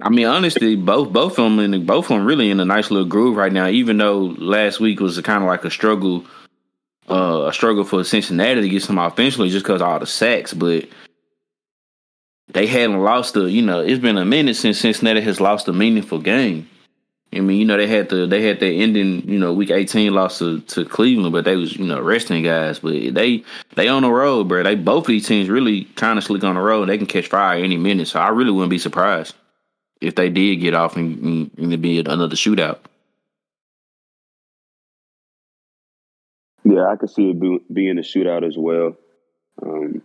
I 0.00 0.10
mean, 0.10 0.26
honestly, 0.26 0.76
both 0.76 1.12
both 1.12 1.38
of 1.38 1.44
them 1.44 1.58
in 1.58 1.86
both 1.86 2.06
of 2.06 2.16
them 2.16 2.26
really 2.26 2.50
in 2.50 2.60
a 2.60 2.64
nice 2.64 2.90
little 2.90 3.08
groove 3.08 3.36
right 3.36 3.52
now. 3.52 3.66
Even 3.68 3.96
though 3.96 4.34
last 4.38 4.80
week 4.80 5.00
was 5.00 5.20
kind 5.20 5.42
of 5.42 5.48
like 5.48 5.64
a 5.64 5.70
struggle, 5.70 6.24
uh, 7.08 7.46
a 7.48 7.52
struggle 7.52 7.84
for 7.84 8.04
Cincinnati 8.04 8.60
to 8.60 8.68
get 8.68 8.82
some 8.82 8.98
offensively 8.98 9.50
just 9.50 9.64
because 9.64 9.82
all 9.82 9.98
the 9.98 10.06
sacks, 10.06 10.54
but 10.54 10.86
they 12.52 12.66
hadn't 12.66 13.00
lost 13.00 13.36
a. 13.36 13.50
You 13.50 13.62
know, 13.62 13.80
it's 13.80 14.00
been 14.00 14.18
a 14.18 14.24
minute 14.24 14.56
since 14.56 14.78
Cincinnati 14.78 15.20
has 15.20 15.40
lost 15.40 15.68
a 15.68 15.72
meaningful 15.72 16.18
game. 16.18 16.68
I 17.34 17.40
mean, 17.40 17.58
you 17.58 17.64
know, 17.64 17.78
they 17.78 17.86
had 17.86 18.10
the 18.10 18.26
they 18.26 18.42
had 18.42 18.60
their 18.60 18.72
ending, 18.72 19.26
you 19.28 19.38
know, 19.38 19.54
week 19.54 19.70
eighteen 19.70 20.12
loss 20.12 20.38
to, 20.38 20.60
to 20.60 20.84
Cleveland, 20.84 21.32
but 21.32 21.44
they 21.44 21.56
was, 21.56 21.76
you 21.76 21.86
know, 21.86 22.00
resting 22.00 22.42
guys. 22.42 22.80
But 22.80 23.14
they 23.14 23.42
they 23.74 23.88
on 23.88 24.02
the 24.02 24.10
road, 24.10 24.48
bro. 24.48 24.62
They 24.62 24.74
both 24.74 25.04
of 25.04 25.08
these 25.08 25.26
teams 25.26 25.48
really 25.48 25.84
kind 25.96 26.18
of 26.18 26.24
slick 26.24 26.44
on 26.44 26.56
the 26.56 26.60
road. 26.60 26.88
They 26.88 26.98
can 26.98 27.06
catch 27.06 27.28
fire 27.28 27.62
any 27.62 27.78
minute. 27.78 28.08
So 28.08 28.20
I 28.20 28.28
really 28.28 28.50
wouldn't 28.50 28.70
be 28.70 28.78
surprised 28.78 29.34
if 30.02 30.14
they 30.14 30.28
did 30.28 30.56
get 30.56 30.74
off 30.74 30.96
and, 30.96 31.50
and, 31.56 31.80
be 31.80 32.00
another 32.00 32.34
shootout. 32.34 32.80
Yeah, 36.64 36.88
I 36.88 36.96
could 36.96 37.10
see 37.10 37.30
it 37.30 37.40
be, 37.40 37.60
being 37.72 37.98
a 37.98 38.02
shootout 38.02 38.46
as 38.46 38.56
well. 38.58 38.96
Um, 39.62 40.02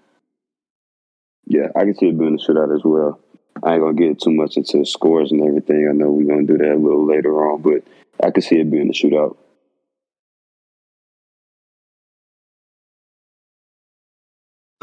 yeah, 1.48 1.68
I 1.76 1.82
can 1.86 1.96
see 1.96 2.10
it 2.10 2.20
being 2.20 2.36
a 2.36 2.38
shootout 2.38 2.76
as 2.76 2.84
well. 2.84 3.20
I 3.64 3.74
ain't 3.74 3.82
gonna 3.82 3.94
get 3.94 4.22
too 4.22 4.32
much 4.32 4.58
into 4.58 4.80
the 4.80 4.86
scores 4.86 5.32
and 5.32 5.42
everything. 5.42 5.88
I 5.90 5.94
know 5.94 6.12
we're 6.12 6.28
gonna 6.28 6.46
do 6.46 6.58
that 6.58 6.74
a 6.74 6.76
little 6.76 7.06
later 7.06 7.34
on, 7.50 7.62
but 7.62 7.84
I 8.22 8.32
can 8.32 8.42
see 8.42 8.60
it 8.60 8.70
being 8.70 8.90
a 8.90 8.94
shootout. 8.94 9.38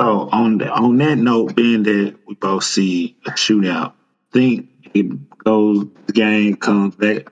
So 0.01 0.29
on 0.33 0.59
the, 0.59 0.71
on 0.71 0.97
that 0.99 1.19
note, 1.19 1.55
being 1.55 1.85
that 1.85 2.17
we 2.27 2.35
both 2.35 2.65
see 2.65 3.17
a 3.27 3.31
shootout, 3.31 3.93
think 4.33 4.69
it 4.95 5.39
goes 5.39 5.87
the 6.07 6.13
game 6.13 6.57
comes 6.57 6.97
back 6.97 7.29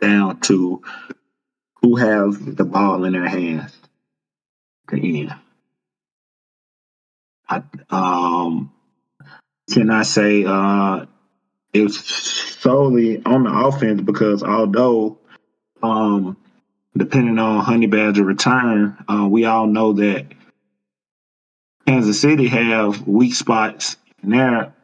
down 0.00 0.40
to 0.40 0.80
who 1.82 1.96
has 1.96 2.38
the 2.38 2.64
ball 2.64 3.04
in 3.04 3.12
their 3.12 3.28
hands 3.28 3.76
to 4.88 4.96
end. 4.96 5.34
I 7.48 7.62
um 7.90 8.72
can 9.72 9.90
I 9.90 10.02
say 10.04 10.44
uh 10.44 11.06
it's 11.74 11.98
solely 12.60 13.22
on 13.24 13.44
the 13.44 13.52
offense 13.52 14.00
because 14.02 14.42
although 14.42 15.18
um 15.82 16.36
depending 16.96 17.38
on 17.38 17.64
Honey 17.64 17.86
Badger 17.86 18.24
return, 18.24 18.96
uh, 19.08 19.28
we 19.30 19.44
all 19.46 19.66
know 19.66 19.92
that 19.94 20.26
Kansas 21.86 22.20
City 22.20 22.48
have 22.48 23.06
weak 23.06 23.34
spots 23.34 23.96
in 24.22 24.30
their 24.30 24.74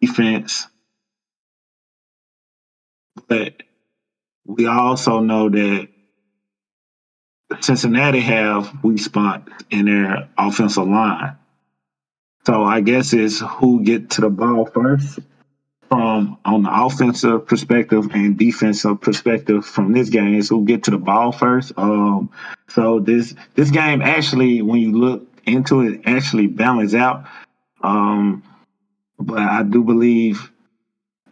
defense 0.00 0.66
but 3.28 3.62
we 4.46 4.66
also 4.66 5.20
know 5.20 5.48
that 5.50 5.88
Cincinnati 7.60 8.20
have 8.20 8.84
weak 8.84 9.00
spots 9.00 9.52
in 9.70 9.86
their 9.86 10.28
offensive 10.38 10.88
line. 10.88 11.36
So 12.48 12.64
I 12.64 12.80
guess 12.80 13.12
it's 13.12 13.40
who 13.40 13.84
get 13.84 14.08
to 14.12 14.22
the 14.22 14.30
ball 14.30 14.64
first 14.64 15.18
from 15.90 16.38
on 16.46 16.62
the 16.62 16.70
offensive 16.72 17.46
perspective 17.46 18.08
and 18.14 18.38
defensive 18.38 19.02
perspective 19.02 19.66
from 19.66 19.92
this 19.92 20.08
game 20.08 20.34
is 20.34 20.48
who 20.48 20.64
get 20.64 20.84
to 20.84 20.90
the 20.90 20.96
ball 20.96 21.30
first. 21.30 21.74
Um, 21.76 22.30
so 22.66 23.00
this 23.00 23.34
this 23.54 23.70
game 23.70 24.00
actually, 24.00 24.62
when 24.62 24.80
you 24.80 24.98
look 24.98 25.28
into 25.44 25.82
it, 25.82 26.00
actually 26.06 26.46
balances 26.46 26.94
out. 26.94 27.26
Um, 27.82 28.42
but 29.18 29.40
I 29.40 29.62
do 29.62 29.84
believe 29.84 30.50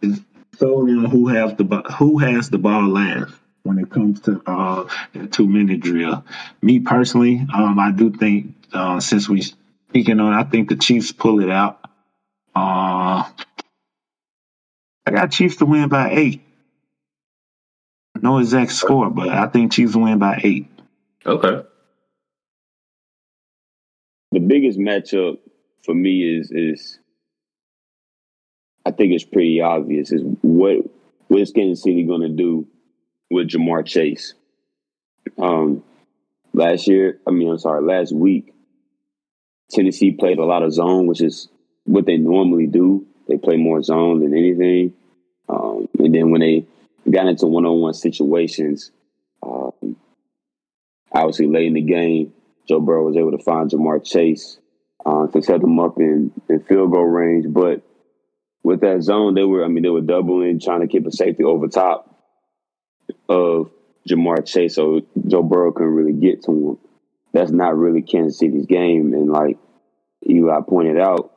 it's 0.03 0.19
solely 0.59 0.93
on 0.93 1.05
who 1.05 1.29
has 1.29 1.55
the 1.55 1.63
who 1.97 2.19
has 2.19 2.51
the 2.51 2.59
ball 2.59 2.89
last 2.89 3.33
when 3.63 3.79
it 3.79 3.89
comes 3.89 4.19
to 4.21 4.39
uh, 4.45 4.87
the 5.13 5.25
two 5.25 5.47
minute 5.47 5.79
drill. 5.79 6.23
Me 6.61 6.79
personally, 6.79 7.43
um, 7.55 7.79
I 7.79 7.89
do 7.89 8.11
think 8.11 8.53
uh, 8.71 8.99
since 8.99 9.27
we 9.27 9.41
speaking 9.89 10.19
on, 10.19 10.33
I 10.33 10.43
think 10.43 10.69
the 10.69 10.75
Chiefs 10.75 11.11
pull 11.11 11.41
it 11.41 11.49
out. 11.49 11.79
Uh, 12.55 13.23
I 15.05 15.11
got 15.11 15.31
Chiefs 15.31 15.57
to 15.57 15.65
win 15.65 15.89
by 15.89 16.11
eight. 16.11 16.41
No 18.21 18.39
exact 18.39 18.71
score, 18.71 19.09
but 19.09 19.29
I 19.29 19.47
think 19.47 19.71
Chiefs 19.71 19.95
win 19.95 20.19
by 20.19 20.41
eight. 20.43 20.67
Okay. 21.25 21.63
The 24.31 24.39
biggest 24.39 24.77
matchup 24.77 25.39
for 25.85 25.93
me 25.93 26.37
is 26.37 26.51
is 26.51 26.99
I 28.85 28.91
think 28.91 29.13
it's 29.13 29.23
pretty 29.23 29.61
obvious 29.61 30.11
is 30.11 30.21
what 30.41 30.77
what 31.27 31.41
is 31.41 31.51
Kansas 31.51 31.83
City 31.83 32.03
going 32.03 32.21
to 32.21 32.29
do 32.29 32.67
with 33.29 33.49
Ja'Marr 33.49 33.85
Chase? 33.85 34.33
Um, 35.37 35.83
last 36.53 36.87
year, 36.87 37.19
I 37.27 37.31
mean, 37.31 37.49
I'm 37.49 37.59
sorry, 37.59 37.83
last 37.83 38.13
week, 38.13 38.53
Tennessee 39.71 40.11
played 40.11 40.39
a 40.39 40.45
lot 40.45 40.63
of 40.63 40.73
zone, 40.73 41.07
which 41.07 41.21
is 41.21 41.49
what 41.85 42.05
they 42.05 42.17
normally 42.17 42.67
do. 42.67 43.05
They 43.27 43.37
play 43.37 43.57
more 43.57 43.81
zone 43.83 44.21
than 44.21 44.37
anything. 44.37 44.93
Um, 45.49 45.87
and 45.99 46.13
then 46.13 46.31
when 46.31 46.41
they 46.41 46.65
got 47.09 47.27
into 47.27 47.47
one-on-one 47.47 47.93
situations, 47.93 48.91
um, 49.43 49.95
obviously 51.11 51.47
late 51.47 51.67
in 51.67 51.73
the 51.73 51.81
game, 51.81 52.33
Joe 52.67 52.79
Burrow 52.79 53.05
was 53.05 53.17
able 53.17 53.31
to 53.31 53.43
find 53.43 53.69
Ja'Marr 53.69 54.05
Chase 54.05 54.57
uh, 55.05 55.27
to 55.27 55.41
set 55.41 55.61
them 55.61 55.79
up 55.79 55.99
in, 55.99 56.31
in 56.49 56.59
field 56.63 56.91
goal 56.91 57.05
range, 57.05 57.45
but 57.49 57.81
with 58.63 58.81
that 58.81 59.01
zone, 59.01 59.33
they 59.33 59.43
were, 59.43 59.63
I 59.63 59.69
mean, 59.69 59.83
they 59.83 59.89
were 59.89 60.01
doubling, 60.01 60.59
trying 60.59 60.81
to 60.81 60.87
keep 60.87 61.05
a 61.05 61.11
safety 61.11 61.43
over 61.43 61.67
top 61.67 62.13
of 63.29 63.71
Ja'Marr 64.09 64.45
Chase, 64.45 64.75
so 64.75 65.01
Joe 65.27 65.43
Burrow 65.43 65.71
couldn't 65.71 65.93
really 65.93 66.13
get 66.13 66.43
to 66.43 66.51
him. 66.51 66.77
That's 67.33 67.51
not 67.51 67.77
really 67.77 68.01
Kansas 68.01 68.39
City's 68.39 68.65
game. 68.65 69.13
And 69.13 69.31
like 69.31 69.57
Eli 70.27 70.59
pointed 70.67 70.99
out, 70.99 71.33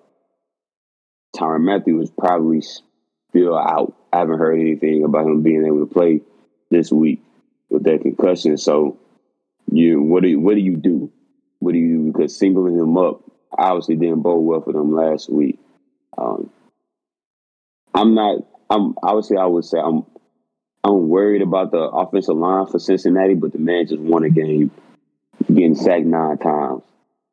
Tyrann 1.37 1.63
Mathieu 1.63 1.97
was 1.97 2.11
probably 2.11 2.63
still 2.63 3.57
out. 3.57 3.95
I 4.13 4.19
haven't 4.19 4.39
heard 4.39 4.59
anything 4.59 5.05
about 5.05 5.27
him 5.27 5.43
being 5.43 5.65
able 5.65 5.87
to 5.87 5.93
play 5.93 6.23
this 6.71 6.91
week 6.91 7.23
with 7.69 7.85
that 7.85 8.03
concussion. 8.03 8.57
So, 8.57 8.99
you 9.71 10.03
what 10.03 10.23
do 10.23 10.29
you, 10.29 10.41
what 10.41 10.55
do 10.55 10.61
you 10.61 10.77
do? 10.77 11.13
What 11.61 11.73
do 11.73 11.79
you 11.79 11.99
do? 11.99 12.13
Because 12.13 12.37
singling 12.37 12.79
him 12.79 12.97
up 12.97 13.23
obviously 13.57 13.97
didn't 13.97 14.23
bode 14.23 14.45
well 14.45 14.63
for 14.63 14.73
them 14.73 14.93
last 14.93 15.31
week. 15.31 15.59
Um, 16.17 16.51
I'm 17.95 18.15
not. 18.15 18.43
I'm 18.69 18.95
obviously. 19.03 19.37
I 19.37 19.47
would 19.47 19.65
say 19.65 19.79
I'm. 19.79 20.05
I'm 20.83 21.09
worried 21.09 21.43
about 21.43 21.73
the 21.73 21.79
offensive 21.79 22.37
line 22.37 22.67
for 22.67 22.79
Cincinnati, 22.79 23.35
but 23.35 23.53
the 23.53 23.59
man 23.59 23.87
just 23.87 24.01
won 24.01 24.25
a 24.25 24.31
game, 24.31 24.71
getting 25.47 25.75
sacked 25.75 26.07
nine 26.07 26.39
times. 26.39 26.83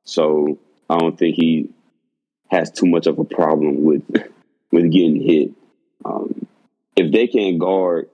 So 0.06 0.58
I 0.90 0.98
don't 0.98 1.18
think 1.18 1.36
he 1.36 1.70
has 2.50 2.72
too 2.72 2.88
much 2.88 3.08
of 3.08 3.20
a 3.20 3.26
problem 3.26 3.84
with 3.84 4.04
with 4.72 4.92
getting 4.92 5.22
hit. 5.22 5.52
Um, 6.06 6.48
if 6.96 7.12
they 7.12 7.28
can't 7.28 7.60
guard, 7.60 8.10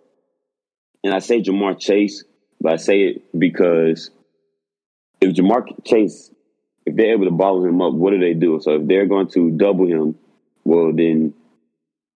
and 1.04 1.14
I 1.14 1.20
say 1.20 1.42
Ja'Marr 1.42 1.80
Chase 1.80 2.24
But 2.60 2.74
I 2.74 2.76
say 2.78 3.02
it 3.02 3.38
because 3.38 4.10
if 5.22 5.36
Ja'Marr 5.36 5.86
Chase, 5.86 6.32
if 6.86 6.96
they're 6.96 7.14
able 7.14 7.26
to 7.26 7.32
bottle 7.32 7.66
him 7.66 7.82
up, 7.82 7.94
what 7.94 8.12
do 8.12 8.20
they 8.20 8.34
do? 8.34 8.60
So 8.62 8.76
if 8.76 8.88
they're 8.88 9.06
going 9.06 9.28
to 9.30 9.52
double 9.52 9.86
him, 9.86 10.16
well 10.64 10.94
then 10.94 11.34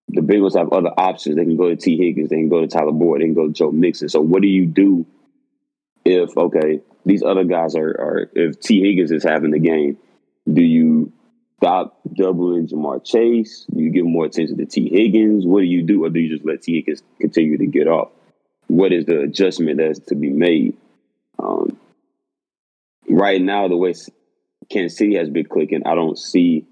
the 0.09 0.21
Bengals 0.21 0.57
have 0.57 0.71
other 0.71 0.91
options. 0.97 1.35
They 1.35 1.43
can 1.43 1.57
go 1.57 1.69
to 1.69 1.75
Tee 1.75 1.97
Higgins, 1.97 2.29
they 2.29 2.37
can 2.37 2.49
go 2.49 2.61
to 2.61 2.67
Tyler 2.67 2.93
Boyd, 2.93 3.21
they 3.21 3.25
can 3.25 3.33
go 3.33 3.47
to 3.47 3.53
Joe 3.53 3.71
Mixon. 3.71 4.09
So 4.09 4.21
what 4.21 4.41
do 4.41 4.47
you 4.47 4.65
do 4.65 5.05
if 6.07 6.37
okay, 6.37 6.81
these 7.05 7.23
other 7.23 7.43
guys 7.43 7.75
are 7.75 7.89
are 7.89 8.29
if 8.33 8.59
Tee 8.59 8.81
Higgins 8.81 9.11
is 9.11 9.23
having 9.23 9.51
the 9.51 9.59
game, 9.59 9.97
do 10.51 10.61
you 10.61 11.11
stop 11.57 11.99
doubling 12.15 12.67
Ja'Marr 12.67 13.03
Chase? 13.03 13.65
Do 13.73 13.81
you 13.81 13.91
give 13.91 14.05
more 14.05 14.25
attention 14.25 14.57
to 14.57 14.65
Tee 14.65 14.89
Higgins? 14.89 15.45
What 15.45 15.59
do 15.59 15.65
you 15.65 15.83
do? 15.83 16.05
Or 16.05 16.09
do 16.09 16.19
you 16.19 16.33
just 16.33 16.45
let 16.45 16.61
Tee 16.61 16.75
Higgins 16.75 17.03
continue 17.19 17.57
to 17.57 17.65
get 17.65 17.87
off? 17.87 18.09
What 18.67 18.93
is 18.93 19.05
the 19.05 19.21
adjustment 19.21 19.77
that's 19.77 19.99
to 20.07 20.15
be 20.15 20.29
made? 20.29 20.77
Um, 21.39 21.77
right 23.09 23.41
now, 23.41 23.67
the 23.67 23.77
way 23.77 23.93
Kansas 24.69 24.97
City 24.97 25.15
has 25.15 25.29
been 25.29 25.45
clicking, 25.45 25.83
I 25.85 25.95
don't 25.95 26.17
see 26.17 26.65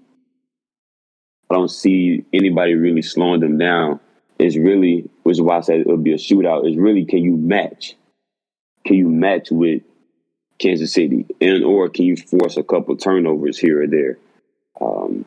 I 1.50 1.54
don't 1.54 1.70
see 1.70 2.24
anybody 2.32 2.74
really 2.74 3.02
slowing 3.02 3.40
them 3.40 3.56
down. 3.58 4.00
It's 4.38 4.56
really, 4.56 5.08
which 5.22 5.34
is 5.34 5.42
why 5.42 5.58
I 5.58 5.60
said 5.60 5.80
it 5.80 5.86
would 5.86 6.02
be 6.02 6.12
a 6.12 6.16
shootout, 6.16 6.68
is 6.68 6.76
really 6.76 7.04
can 7.04 7.20
you 7.20 7.36
match? 7.36 7.94
Can 8.86 8.96
you 8.96 9.08
match 9.08 9.50
with 9.50 9.82
Kansas 10.58 10.92
City? 10.92 11.26
And 11.40 11.64
or 11.64 11.88
can 11.88 12.04
you 12.04 12.16
force 12.16 12.56
a 12.56 12.62
couple 12.62 12.96
turnovers 12.96 13.58
here 13.58 13.82
or 13.82 13.86
there? 13.86 14.18
Um, 14.80 15.24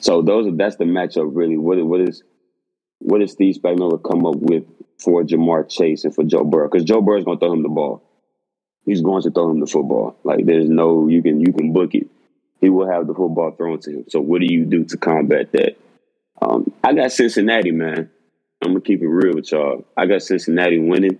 so 0.00 0.22
those 0.22 0.46
are 0.48 0.56
that's 0.56 0.76
the 0.76 0.84
matchup 0.84 1.30
really. 1.34 1.56
What 1.56 1.84
what 1.86 2.00
is 2.00 2.22
what 2.98 3.20
does 3.20 3.32
Steve 3.32 3.56
Spagnuolo 3.56 4.02
come 4.02 4.26
up 4.26 4.36
with 4.36 4.64
for 4.98 5.22
Ja'Marr 5.22 5.68
Chase 5.68 6.04
and 6.04 6.14
for 6.14 6.24
Joe 6.24 6.44
Burrow? 6.44 6.68
Because 6.68 6.84
Joe 6.84 7.00
Burrow 7.00 7.18
is 7.18 7.24
going 7.24 7.38
to 7.38 7.44
throw 7.44 7.52
him 7.52 7.62
the 7.62 7.68
ball. 7.68 8.02
He's 8.84 9.02
going 9.02 9.22
to 9.22 9.30
throw 9.30 9.50
him 9.50 9.60
the 9.60 9.66
football. 9.66 10.16
Like 10.24 10.44
there's 10.46 10.68
no 10.68 11.08
you 11.08 11.22
can 11.22 11.40
you 11.40 11.52
can 11.52 11.72
book 11.72 11.94
it. 11.94 12.08
He 12.60 12.70
will 12.70 12.90
have 12.90 13.06
the 13.06 13.14
football 13.14 13.52
thrown 13.52 13.78
to 13.80 13.90
him. 13.90 14.04
So 14.08 14.20
what 14.20 14.40
do 14.40 14.46
you 14.52 14.64
do 14.64 14.84
to 14.84 14.96
combat 14.96 15.52
that? 15.52 15.76
Um, 16.42 16.72
I 16.82 16.92
got 16.92 17.12
Cincinnati, 17.12 17.70
man. 17.70 18.10
I'm 18.64 18.70
gonna 18.70 18.80
keep 18.80 19.02
it 19.02 19.08
real 19.08 19.34
with 19.34 19.50
y'all. 19.52 19.84
I 19.96 20.06
got 20.06 20.22
Cincinnati 20.22 20.78
winning. 20.78 21.18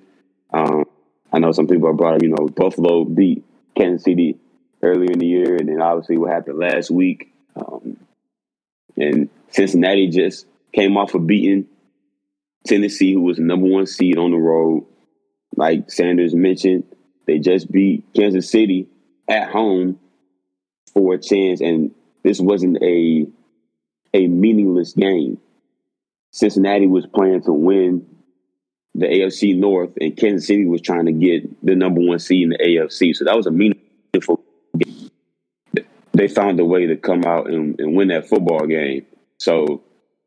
Um, 0.53 0.85
I 1.33 1.39
know 1.39 1.53
some 1.53 1.67
people 1.67 1.89
have 1.89 1.97
brought 1.97 2.15
up, 2.15 2.23
you 2.23 2.29
know, 2.29 2.49
Buffalo 2.49 3.05
beat 3.05 3.45
Kansas 3.77 4.05
City 4.05 4.39
earlier 4.83 5.11
in 5.11 5.19
the 5.19 5.27
year, 5.27 5.57
and 5.57 5.69
then 5.69 5.83
obviously 5.83 6.17
what 6.17 6.31
happened 6.31 6.59
last 6.59 6.91
week. 6.91 7.33
Um, 7.57 7.99
and 8.97 9.29
Cincinnati 9.51 10.09
just 10.09 10.47
came 10.73 10.97
off 10.97 11.15
of 11.15 11.27
beating 11.27 11.67
Tennessee, 12.67 13.13
who 13.13 13.23
was 13.23 13.37
the 13.37 13.43
number 13.43 13.67
one 13.67 13.87
seed 13.87 14.17
on 14.17 14.31
the 14.31 14.37
road. 14.37 14.87
Like 15.57 15.91
Sanders 15.91 16.35
mentioned, 16.35 16.85
they 17.27 17.39
just 17.39 17.71
beat 17.71 18.05
Kansas 18.15 18.51
City 18.51 18.89
at 19.29 19.51
home 19.51 19.99
for 20.93 21.15
a 21.15 21.19
chance, 21.21 21.61
and 21.61 21.95
this 22.23 22.41
wasn't 22.41 22.83
a 22.83 23.27
a 24.13 24.29
meaningless 24.29 24.93
game. 24.93 25.39
Cincinnati 26.35 26.88
was 26.88 27.07
playing 27.07 27.42
to 27.42 27.53
win 27.53 28.05
the 28.92 29.07
AFC 29.07 29.57
North, 29.57 29.90
and 30.01 30.16
Kansas 30.16 30.49
City 30.49 30.66
was 30.66 30.81
trying 30.81 31.07
to 31.07 31.12
get 31.12 31.64
the 31.64 31.77
number 31.77 32.01
one 32.01 32.18
seed 32.18 32.42
in 32.42 32.49
the 32.51 32.59
AFC. 32.59 33.14
So 33.14 33.25
that 33.25 33.37
was 33.37 33.47
a 33.47 33.53
meaningful 33.53 34.44
game. 34.77 35.11
They 36.12 36.27
found 36.27 36.59
a 36.59 36.64
way 36.64 36.87
to 36.87 36.97
come 36.97 37.25
out 37.25 37.49
and, 37.49 37.79
and 37.79 37.94
win 37.94 38.09
that 38.09 38.29
football 38.29 38.66
game. 38.66 39.07
So 39.38 39.85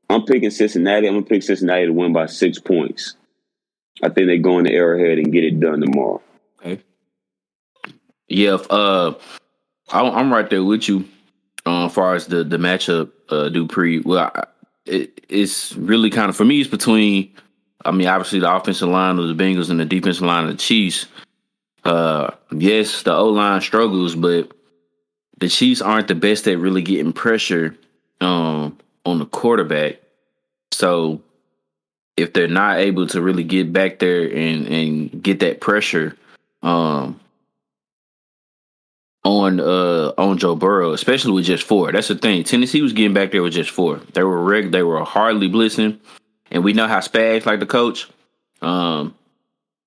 I'm 0.10 0.24
picking 0.24 0.50
Cincinnati. 0.50 1.08
I'm 1.08 1.15
gonna 1.15 1.26
pick 1.26 1.43
Cincinnati 1.43 1.88
to 1.88 1.93
win 1.93 2.13
by 2.13 2.28
six 2.28 2.58
points. 2.58 3.15
I 4.02 4.08
think 4.08 4.28
they 4.28 4.38
go 4.38 4.60
in 4.60 4.63
the 4.63 4.72
Arrowhead 4.72 5.17
and 5.17 5.34
get 5.34 5.43
it 5.43 5.60
done 5.60 5.82
tomorrow. 5.82 6.22
Okay. 6.60 6.82
Yeah, 8.30 8.54
uh, 8.70 9.13
I'm 9.89 10.32
right 10.32 10.50
there 10.50 10.63
with 10.63 10.88
you. 10.88 11.06
Uh, 11.65 11.88
as 11.88 11.93
far 11.93 12.15
as 12.15 12.28
the 12.28 12.46
the 12.46 12.58
matchup, 12.58 13.12
uh, 13.28 13.50
Dupree. 13.50 14.00
Well, 14.00 14.32
I, 14.34 14.46
it, 14.88 15.26
it's 15.30 15.76
really 15.76 16.10
kind 16.10 16.30
of 16.30 16.36
for 16.36 16.45
me. 16.45 16.62
It's 16.62 16.69
between. 16.69 17.34
I 17.86 17.91
mean, 17.91 18.08
obviously 18.08 18.39
the 18.39 18.54
offensive 18.54 18.89
line 18.89 19.17
of 19.17 19.28
the 19.28 19.43
Bengals 19.43 19.69
and 19.69 19.80
the 19.80 19.86
defensive 19.86 20.23
line 20.23 20.45
of 20.45 20.50
the 20.50 20.58
Chiefs. 20.58 21.06
Uh, 21.84 22.32
yes, 22.52 23.04
the 23.04 23.13
O 23.13 23.30
line 23.30 23.62
struggles, 23.62 24.15
but 24.15 24.52
the 25.38 25.47
Chiefs 25.47 25.82
aren't 25.82 26.08
the 26.08 26.15
best 26.15 26.47
at 26.47 26.58
really 26.58 26.82
getting 26.82 27.13
pressure 27.13 27.78
um, 28.19 28.78
on 29.06 29.19
the 29.19 29.26
quarterback. 29.26 30.00
So 30.71 31.21
if 32.17 32.34
they're 32.34 32.47
not 32.47 32.80
able 32.80 33.08
to 33.08 33.21
really 33.21 33.43
get 33.43 33.71
back 33.71 34.00
there 34.00 34.23
and 34.23 34.67
and 34.67 35.23
get 35.23 35.39
that 35.39 35.62
pressure, 35.62 36.17
um, 36.63 37.19
on 39.28 39.60
uh 39.60 40.13
on 40.18 40.38
Joe 40.38 40.56
Burrow, 40.56 40.94
especially 40.94 41.34
with 41.34 41.46
just 41.46 41.63
four. 41.63 41.92
That's 41.92 42.08
the 42.08 42.16
thing. 42.16 42.44
Tennessee 42.46 42.82
was 42.82 42.94
getting 42.94 43.13
back 43.13 43.32
there 43.32 43.44
with 43.44 43.54
just 43.54 43.70
four. 43.70 43.98
They 44.13 44.24
were 44.24 44.42
reg- 44.42 44.72
they 44.72 44.84
were 44.84 45.04
hardly 45.04 45.50
blitzing, 45.50 46.00
and 46.50 46.63
we 46.63 46.72
know 46.72 46.88
how 46.88 47.00
Spags 47.00 47.46
like 47.46 47.60
the 47.60 47.66
coach. 47.66 48.08
Um, 48.62 49.16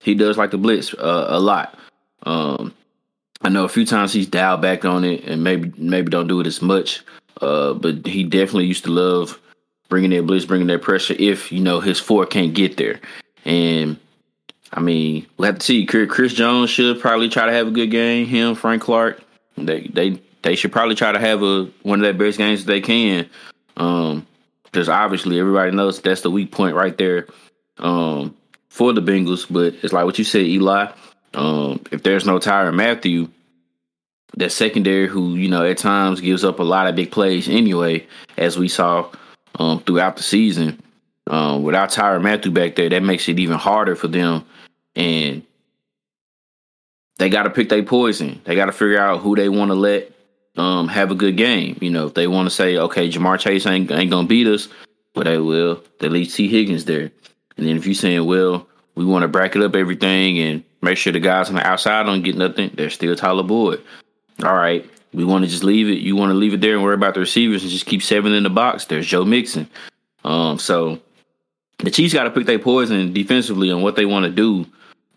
he 0.01 0.15
does 0.15 0.37
like 0.37 0.51
the 0.51 0.59
blitz 0.59 0.93
uh, 0.93 1.27
a 1.31 1.41
lot. 1.41 1.79
Um, 2.23 2.75
I 3.41 3.49
know 3.49 3.65
a 3.65 3.69
few 3.69 3.87
times 3.87 4.13
he's 4.13 4.27
dialed 4.27 4.61
back 4.61 4.85
on 4.85 5.05
it, 5.05 5.25
and 5.25 5.43
maybe 5.43 5.73
maybe 5.79 6.11
don't 6.11 6.29
do 6.29 6.41
it 6.41 6.47
as 6.47 6.61
much. 6.61 7.03
Uh, 7.41 7.73
but 7.73 8.07
he 8.07 8.25
definitely 8.25 8.67
used 8.67 8.85
to 8.85 8.91
love 8.91 9.41
bringing 9.89 10.11
that 10.11 10.27
blitz, 10.27 10.45
bringing 10.45 10.67
that 10.67 10.83
pressure. 10.83 11.17
If 11.19 11.51
you 11.51 11.61
know 11.61 11.81
his 11.81 11.99
four 11.99 12.27
can't 12.27 12.53
get 12.53 12.77
there, 12.77 13.01
and 13.47 13.99
I 14.71 14.81
mean, 14.81 15.27
we'll 15.39 15.47
have 15.47 15.61
to 15.61 15.65
see. 15.65 15.87
Chris 15.87 16.35
Jones 16.35 16.69
should 16.69 17.01
probably 17.01 17.31
try 17.31 17.47
to 17.47 17.53
have 17.53 17.69
a 17.69 17.71
good 17.71 17.91
game. 17.91 18.27
Him, 18.27 18.55
Frank 18.55 18.83
Clark. 18.83 19.23
They 19.67 19.83
they 19.83 20.21
they 20.43 20.57
should 20.57 20.73
probably 20.73 20.95
try 20.95 21.13
to 21.13 21.19
have 21.19 21.43
a 21.43 21.71
one 21.83 22.01
of 22.01 22.05
their 22.05 22.15
best 22.15 22.39
games 22.39 22.65
they 22.65 22.81
can. 22.81 23.29
Um, 23.77 24.27
because 24.65 24.89
obviously 24.89 25.41
everybody 25.41 25.73
knows 25.73 26.01
that's 26.01 26.21
the 26.21 26.31
weak 26.31 26.53
point 26.53 26.77
right 26.77 26.97
there. 26.97 27.27
Um, 27.79 28.37
for 28.69 28.93
the 28.93 29.03
Bengals, 29.03 29.47
but 29.51 29.75
it's 29.83 29.93
like 29.93 30.05
what 30.05 30.19
you 30.19 30.25
said, 30.25 30.43
Eli. 30.43 30.93
Um, 31.35 31.81
if 31.91 32.03
there's 32.03 32.27
no 32.27 32.39
Tyrann 32.39 32.75
Mathieu, 32.75 33.29
that 34.37 34.53
secondary 34.53 35.09
who 35.09 35.35
you 35.35 35.49
know 35.49 35.65
at 35.65 35.79
times 35.79 36.21
gives 36.21 36.45
up 36.45 36.61
a 36.61 36.65
lot 36.65 36.87
of 36.87 36.95
big 36.95 37.11
plays 37.11 37.49
anyway, 37.49 38.07
as 38.37 38.59
we 38.59 38.69
saw 38.69 39.11
um, 39.57 39.81
throughout 39.81 40.17
the 40.17 40.23
season. 40.23 40.81
Um, 41.27 41.63
without 41.63 41.91
Tyrann 41.91 42.23
Mathieu 42.23 42.51
back 42.51 42.77
there, 42.77 42.89
that 42.89 43.03
makes 43.03 43.29
it 43.29 43.39
even 43.39 43.59
harder 43.59 43.95
for 43.95 44.09
them. 44.09 44.45
And 44.97 45.43
they 47.21 47.29
got 47.29 47.43
to 47.43 47.51
pick 47.51 47.69
their 47.69 47.83
poison. 47.83 48.41
They 48.45 48.55
got 48.55 48.67
to 48.67 48.73
figure 48.73 48.99
out 48.99 49.21
who 49.21 49.37
they 49.37 49.51
want 49.51 49.71
to 49.71 49.75
let 49.75 50.11
um, 50.57 50.89
have 50.89 51.11
a 51.11 51.15
good 51.15 51.37
game. 51.37 51.77
You 51.83 51.91
know, 51.91 52.07
if 52.07 52.15
they 52.15 52.27
want 52.27 52.47
to 52.49 52.55
say, 52.55 52.79
okay, 52.79 53.11
Ja'Marr 53.11 53.39
Chase 53.39 53.67
ain't, 53.67 53.91
ain't 53.91 54.11
to 54.11 54.23
beat 54.25 54.47
us, 54.47 54.69
but 55.13 55.25
they 55.25 55.37
will. 55.37 55.85
They 55.99 56.09
leave 56.09 56.33
Tee 56.33 56.49
Higgins 56.49 56.87
there. 56.87 57.13
And 57.59 57.67
then 57.67 57.77
if 57.77 57.85
you're 57.85 57.95
saying, 57.95 58.25
well, 58.25 58.67
we 58.95 59.05
want 59.05 59.23
to 59.23 59.29
bracket 59.29 59.61
up 59.61 59.77
everything 59.77 60.39
and 60.39 60.65
make 60.81 60.97
sure 60.97 61.13
the 61.13 61.21
guys 61.21 61.51
on 61.51 61.57
the 61.57 61.67
outside 61.67 62.07
don't 62.07 62.23
get 62.23 62.39
nothing, 62.39 62.71
they're 62.73 62.89
still 62.89 63.15
Tyler 63.15 63.43
Boyd. 63.43 63.83
All 64.43 64.57
right, 64.57 64.89
we 65.13 65.23
want 65.23 65.45
to 65.45 65.51
just 65.51 65.63
leave 65.63 65.91
it. 65.91 65.99
You 65.99 66.17
want 66.17 66.31
to 66.31 66.35
leave 66.35 66.55
it 66.55 66.63
there 66.63 66.73
and 66.73 66.83
worry 66.83 66.95
about 66.95 67.13
the 67.13 67.21
receivers 67.21 67.61
and 67.61 67.71
just 67.71 67.85
keep 67.85 68.03
seven 68.03 68.33
in 68.33 68.45
the 68.45 68.51
box. 68.51 68.87
There's 68.87 69.07
Joe 69.07 69.27
Mixon. 69.27 69.69
Um, 70.25 70.59
so 70.59 70.99
the 71.81 71.91
Chiefs 71.91 72.15
got 72.15 72.25
to 72.25 72.31
pick 72.31 72.47
their 72.47 72.59
poison 72.59 73.13
defensively 73.13 73.71
on 73.71 73.83
what 73.83 73.97
they 73.97 74.07
want 74.07 74.25
to 74.25 74.31
do 74.31 74.65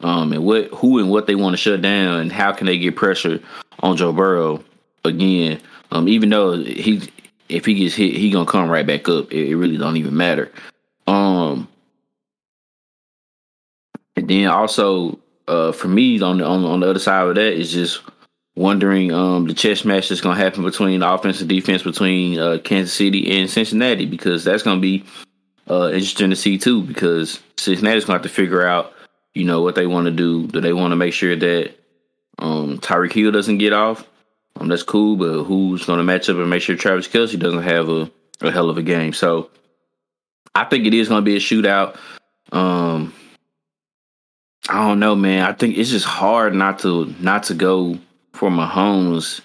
um, 0.03 0.33
and 0.33 0.43
what 0.43 0.65
who 0.67 0.99
and 0.99 1.09
what 1.09 1.27
they 1.27 1.35
want 1.35 1.53
to 1.53 1.57
shut 1.57 1.81
down, 1.81 2.19
and 2.19 2.31
how 2.31 2.51
can 2.51 2.67
they 2.67 2.77
get 2.77 2.95
pressure 2.95 3.39
on 3.79 3.97
Joe 3.97 4.13
Burrow 4.13 4.63
again? 5.05 5.61
Um, 5.91 6.07
even 6.07 6.29
though 6.29 6.57
he 6.57 7.09
if 7.49 7.65
he 7.65 7.75
gets 7.75 7.95
hit, 7.95 8.15
he 8.15 8.29
gonna 8.29 8.45
come 8.45 8.69
right 8.69 8.85
back 8.85 9.07
up. 9.09 9.31
It, 9.31 9.49
it 9.49 9.55
really 9.55 9.77
don't 9.77 9.97
even 9.97 10.15
matter. 10.15 10.51
Um, 11.07 11.67
and 14.15 14.27
then 14.27 14.47
also 14.47 15.19
uh, 15.47 15.71
for 15.71 15.87
me 15.87 16.21
on 16.21 16.37
the 16.37 16.45
on, 16.45 16.63
on 16.65 16.79
the 16.81 16.89
other 16.89 16.99
side 16.99 17.27
of 17.27 17.35
that 17.35 17.53
is 17.53 17.71
just 17.71 18.01
wondering 18.55 19.11
um, 19.11 19.47
the 19.47 19.53
chess 19.53 19.83
match 19.83 20.09
that's 20.09 20.21
to 20.37 20.43
happen 20.43 20.63
between 20.63 20.99
the 20.99 21.11
offense 21.11 21.39
and 21.39 21.49
defense 21.49 21.81
between 21.81 22.39
uh, 22.39 22.59
Kansas 22.63 22.93
City 22.93 23.39
and 23.39 23.49
Cincinnati 23.49 24.05
because 24.05 24.43
that's 24.43 24.63
to 24.77 24.81
be 24.81 25.03
uh, 25.69 25.87
interesting 25.87 26.29
to 26.29 26.35
see 26.35 26.57
too 26.57 26.83
because 26.83 27.39
Cincinnati's 27.57 28.05
to 28.05 28.11
have 28.11 28.21
to 28.21 28.29
figure 28.29 28.65
out 28.65 28.93
you 29.33 29.45
know 29.45 29.61
what 29.61 29.75
they 29.75 29.87
want 29.87 30.05
to 30.05 30.11
do. 30.11 30.47
Do 30.47 30.61
they 30.61 30.73
want 30.73 30.91
to 30.91 30.95
make 30.95 31.13
sure 31.13 31.35
that 31.35 31.73
um, 32.39 32.79
Tyreek 32.79 33.13
Hill 33.13 33.31
doesn't 33.31 33.57
get 33.57 33.73
off? 33.73 34.07
Um, 34.55 34.67
that's 34.67 34.83
cool, 34.83 35.15
but 35.15 35.43
who's 35.43 35.85
going 35.85 35.97
to 35.97 36.03
match 36.03 36.29
up 36.29 36.37
and 36.37 36.49
make 36.49 36.61
sure 36.61 36.75
Travis 36.75 37.07
Kelce 37.07 37.39
doesn't 37.39 37.63
have 37.63 37.89
a, 37.89 38.11
a 38.41 38.51
hell 38.51 38.69
of 38.69 38.77
a 38.77 38.83
game? 38.83 39.13
So 39.13 39.49
I 40.53 40.65
think 40.65 40.85
it 40.85 40.93
is 40.93 41.09
going 41.09 41.23
to 41.23 41.25
be 41.25 41.35
a 41.35 41.39
shootout. 41.39 41.97
Um, 42.51 43.13
I 44.69 44.87
don't 44.87 44.99
know, 44.99 45.15
man. 45.15 45.43
I 45.43 45.53
think 45.53 45.77
it's 45.77 45.89
just 45.89 46.05
hard 46.05 46.53
not 46.53 46.79
to 46.79 47.13
not 47.19 47.43
to 47.43 47.53
go 47.53 47.97
for 48.33 48.49
Mahomes 48.49 49.41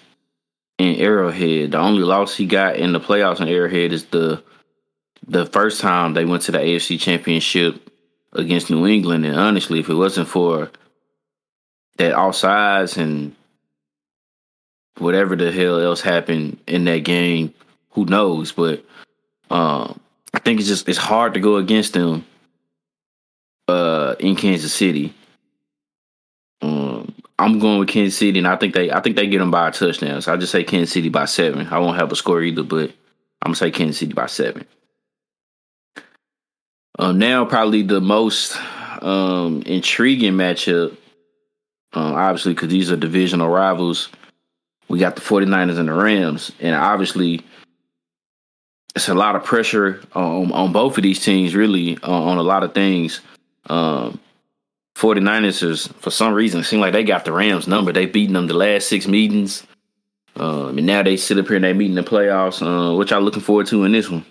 in 0.77 0.95
Arrowhead. 0.95 1.71
The 1.71 1.79
only 1.79 2.03
loss 2.03 2.35
he 2.35 2.45
got 2.45 2.77
in 2.77 2.93
the 2.93 2.99
playoffs 2.99 3.41
in 3.41 3.47
Arrowhead 3.47 3.91
is 3.91 4.05
the 4.05 4.43
the 5.27 5.45
first 5.45 5.81
time 5.81 6.13
they 6.13 6.25
went 6.25 6.43
to 6.43 6.51
the 6.51 6.59
AFC 6.59 6.99
Championship 6.99 7.88
against 8.33 8.69
New 8.69 8.87
England. 8.87 9.25
And 9.25 9.35
honestly, 9.35 9.79
if 9.79 9.89
it 9.89 9.95
wasn't 9.95 10.27
for 10.27 10.71
that 11.97 12.13
offsides 12.13 12.97
and 12.97 13.35
whatever 14.97 15.35
the 15.35 15.51
hell 15.51 15.79
else 15.79 16.01
happened 16.01 16.57
in 16.67 16.85
that 16.85 17.03
game, 17.03 17.53
who 17.91 18.05
knows? 18.05 18.51
But 18.51 18.85
um, 19.49 19.99
I 20.33 20.39
think 20.39 20.59
it's 20.59 20.69
just 20.69 20.87
it's 20.87 20.97
hard 20.97 21.33
to 21.33 21.39
go 21.39 21.57
against 21.57 21.93
them 21.93 22.25
uh, 23.67 24.15
in 24.19 24.35
Kansas 24.35 24.73
City. 24.73 25.13
Um, 26.61 27.13
I'm 27.37 27.59
going 27.59 27.79
with 27.79 27.89
Kansas 27.89 28.17
City, 28.17 28.37
and 28.37 28.47
I 28.47 28.55
think 28.55 28.73
they 28.73 28.91
I 28.91 28.99
think 28.99 29.15
they 29.15 29.27
get 29.27 29.39
them 29.39 29.51
by 29.51 29.69
a 29.69 29.71
touchdown. 29.71 30.21
So 30.21 30.33
I 30.33 30.37
just 30.37 30.51
say 30.51 30.63
Kansas 30.63 30.93
City 30.93 31.09
by 31.09 31.25
seven. 31.25 31.67
I 31.67 31.79
won't 31.79 31.97
have 31.97 32.11
a 32.11 32.15
score 32.15 32.41
either, 32.41 32.63
but 32.63 32.91
I'm 33.41 33.49
gonna 33.49 33.55
say 33.55 33.71
Kansas 33.71 33.97
City 33.97 34.13
by 34.13 34.27
seven. 34.27 34.65
Um, 36.99 37.17
now 37.17 37.45
probably 37.45 37.81
the 37.81 38.01
most 38.01 38.57
um, 39.01 39.63
intriguing 39.65 40.33
matchup, 40.33 40.91
um, 41.93 42.13
obviously 42.13 42.53
because 42.53 42.67
these 42.67 42.91
are 42.91 42.97
divisional 42.97 43.47
rivals. 43.47 44.09
We 44.89 44.99
got 44.99 45.15
the 45.15 45.21
49ers 45.21 45.77
and 45.77 45.87
the 45.87 45.93
Rams, 45.93 46.51
and 46.59 46.75
obviously 46.75 47.41
it's 48.95 49.07
a 49.07 49.13
lot 49.13 49.37
of 49.37 49.45
pressure 49.45 50.01
on, 50.13 50.51
on 50.51 50.73
both 50.73 50.97
of 50.97 51.03
these 51.03 51.23
teams, 51.23 51.55
really, 51.55 51.97
on, 52.03 52.27
on 52.27 52.37
a 52.37 52.43
lot 52.43 52.63
of 52.63 52.73
things. 52.73 53.21
Um, 53.67 54.19
49ers 54.97 55.63
is, 55.63 55.87
for 55.87 56.11
some 56.11 56.33
reason, 56.33 56.65
seem 56.65 56.81
like 56.81 56.91
they 56.91 57.05
got 57.05 57.23
the 57.23 57.31
Rams 57.31 57.65
number. 57.65 57.93
They've 57.93 58.11
beaten 58.11 58.33
them 58.33 58.47
the 58.47 58.55
last 58.55 58.89
six 58.89 59.07
meetings. 59.07 59.65
Um, 60.35 60.77
and 60.77 60.85
now 60.85 61.03
they 61.03 61.15
sit 61.15 61.37
up 61.37 61.47
here 61.47 61.55
and 61.55 61.63
they 61.63 61.71
meet 61.71 61.89
in 61.91 61.95
the 61.95 62.03
playoffs. 62.03 62.61
Uh, 62.61 62.93
what 62.93 63.09
y'all 63.09 63.21
looking 63.21 63.41
forward 63.41 63.67
to 63.67 63.85
in 63.85 63.93
this 63.93 64.09
one? 64.09 64.25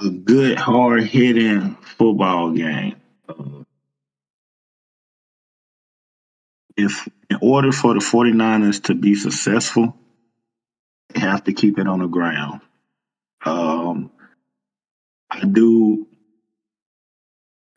A 0.00 0.10
good, 0.10 0.58
hard 0.58 1.04
hitting 1.04 1.76
football 1.76 2.52
game. 2.52 2.96
If 6.76 7.08
in 7.30 7.38
order 7.42 7.72
for 7.72 7.94
the 7.94 8.00
49ers 8.00 8.84
to 8.84 8.94
be 8.94 9.14
successful, 9.16 9.96
they 11.10 11.20
have 11.20 11.44
to 11.44 11.52
keep 11.52 11.78
it 11.78 11.88
on 11.88 12.00
the 12.00 12.06
ground. 12.06 12.60
Um, 13.44 14.10
I 15.30 15.44
do 15.44 16.06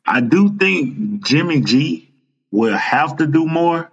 I 0.06 0.22
do 0.22 0.58
think 0.58 1.26
Jimmy 1.26 1.62
G 1.62 2.12
will 2.52 2.78
have 2.78 3.18
to 3.18 3.28
do 3.28 3.46
more. 3.48 3.92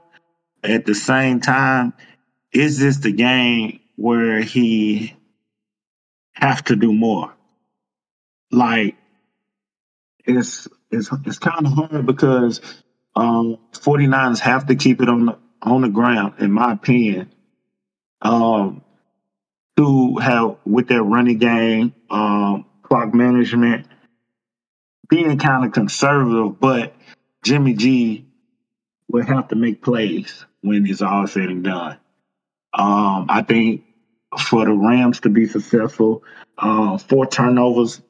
At 0.64 0.86
the 0.86 0.94
same 0.94 1.40
time, 1.40 1.94
is 2.52 2.80
this 2.80 2.98
the 2.98 3.12
game 3.12 3.80
where 3.96 4.42
he 4.42 5.14
have 6.34 6.64
to 6.64 6.76
do 6.76 6.92
more? 6.92 7.32
Like 8.50 8.96
it's 10.24 10.68
it's 10.90 11.10
it's 11.24 11.38
kind 11.38 11.66
of 11.66 11.72
hard 11.72 12.06
because 12.06 12.60
um 13.16 13.58
49ers 13.72 14.40
have 14.40 14.66
to 14.66 14.76
keep 14.76 15.00
it 15.02 15.08
on 15.08 15.26
the 15.26 15.38
on 15.62 15.82
the 15.82 15.88
ground, 15.88 16.34
in 16.38 16.52
my 16.52 16.72
opinion. 16.72 17.30
Um 18.22 18.82
to 19.78 20.16
have 20.16 20.56
with 20.66 20.88
their 20.88 21.02
running 21.02 21.38
game, 21.38 21.94
um, 22.10 22.66
clock 22.82 23.14
management, 23.14 23.86
being 25.08 25.38
kind 25.38 25.64
of 25.64 25.72
conservative, 25.72 26.58
but 26.60 26.94
Jimmy 27.44 27.74
G 27.74 28.26
will 29.08 29.24
have 29.24 29.48
to 29.48 29.56
make 29.56 29.82
plays 29.82 30.44
when 30.62 30.86
it's 30.86 31.02
all 31.02 31.26
said 31.28 31.48
and 31.48 31.64
done. 31.64 31.98
Um, 32.74 33.26
I 33.28 33.42
think 33.42 33.84
for 34.38 34.64
the 34.64 34.72
Rams 34.72 35.20
to 35.20 35.30
be 35.30 35.46
successful, 35.46 36.24
uh, 36.58 36.98
four 36.98 37.26
turnovers 37.26 38.00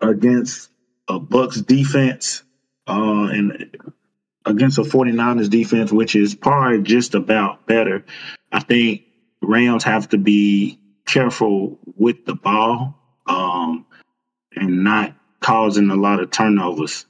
against 0.00 0.70
a 1.08 1.18
Bucks 1.18 1.60
defense 1.60 2.42
uh, 2.86 3.28
and 3.32 3.76
against 4.46 4.78
a 4.78 4.82
49ers 4.82 5.50
defense, 5.50 5.92
which 5.92 6.14
is 6.16 6.34
probably 6.34 6.82
just 6.82 7.14
about 7.14 7.66
better. 7.66 8.04
I 8.52 8.60
think 8.60 9.02
Rams 9.42 9.84
have 9.84 10.08
to 10.10 10.18
be 10.18 10.78
careful 11.06 11.78
with 11.96 12.24
the 12.24 12.34
ball 12.34 12.96
um, 13.26 13.86
and 14.56 14.84
not 14.84 15.14
causing 15.40 15.90
a 15.90 15.96
lot 15.96 16.20
of 16.20 16.30
turnovers. 16.30 17.06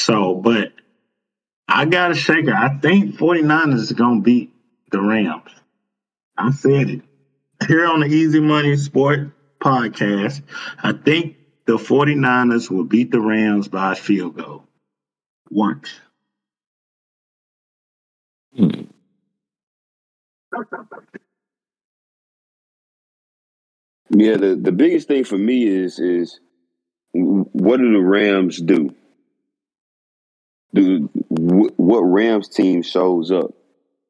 So, 0.00 0.34
but 0.34 0.72
I 1.68 1.84
got 1.84 2.08
to 2.08 2.14
shake 2.14 2.46
it. 2.46 2.54
I 2.54 2.78
think 2.78 3.16
49ers 3.16 3.74
is 3.74 3.92
going 3.92 4.20
to 4.20 4.24
beat 4.24 4.52
the 4.90 5.00
Rams. 5.00 5.50
I 6.36 6.50
said 6.50 6.90
it. 6.90 7.02
Here 7.66 7.86
on 7.86 8.00
the 8.00 8.06
Easy 8.06 8.40
Money 8.40 8.76
Sport 8.76 9.30
podcast, 9.62 10.42
I 10.82 10.92
think 10.92 11.36
the 11.66 11.76
49ers 11.76 12.70
will 12.70 12.84
beat 12.84 13.10
the 13.10 13.20
Rams 13.20 13.68
by 13.68 13.92
a 13.92 13.96
field 13.96 14.36
goal. 14.36 14.64
Once. 15.50 15.92
Hmm. 18.56 18.82
Yeah, 24.14 24.36
the, 24.36 24.56
the 24.56 24.72
biggest 24.72 25.08
thing 25.08 25.24
for 25.24 25.38
me 25.38 25.66
is 25.66 25.98
is 25.98 26.38
what 27.12 27.78
do 27.78 27.92
the 27.92 28.00
Rams 28.00 28.60
do? 28.60 28.94
Do 30.74 31.08
what 31.28 32.00
Rams 32.00 32.48
team 32.48 32.82
shows 32.82 33.30
up? 33.30 33.52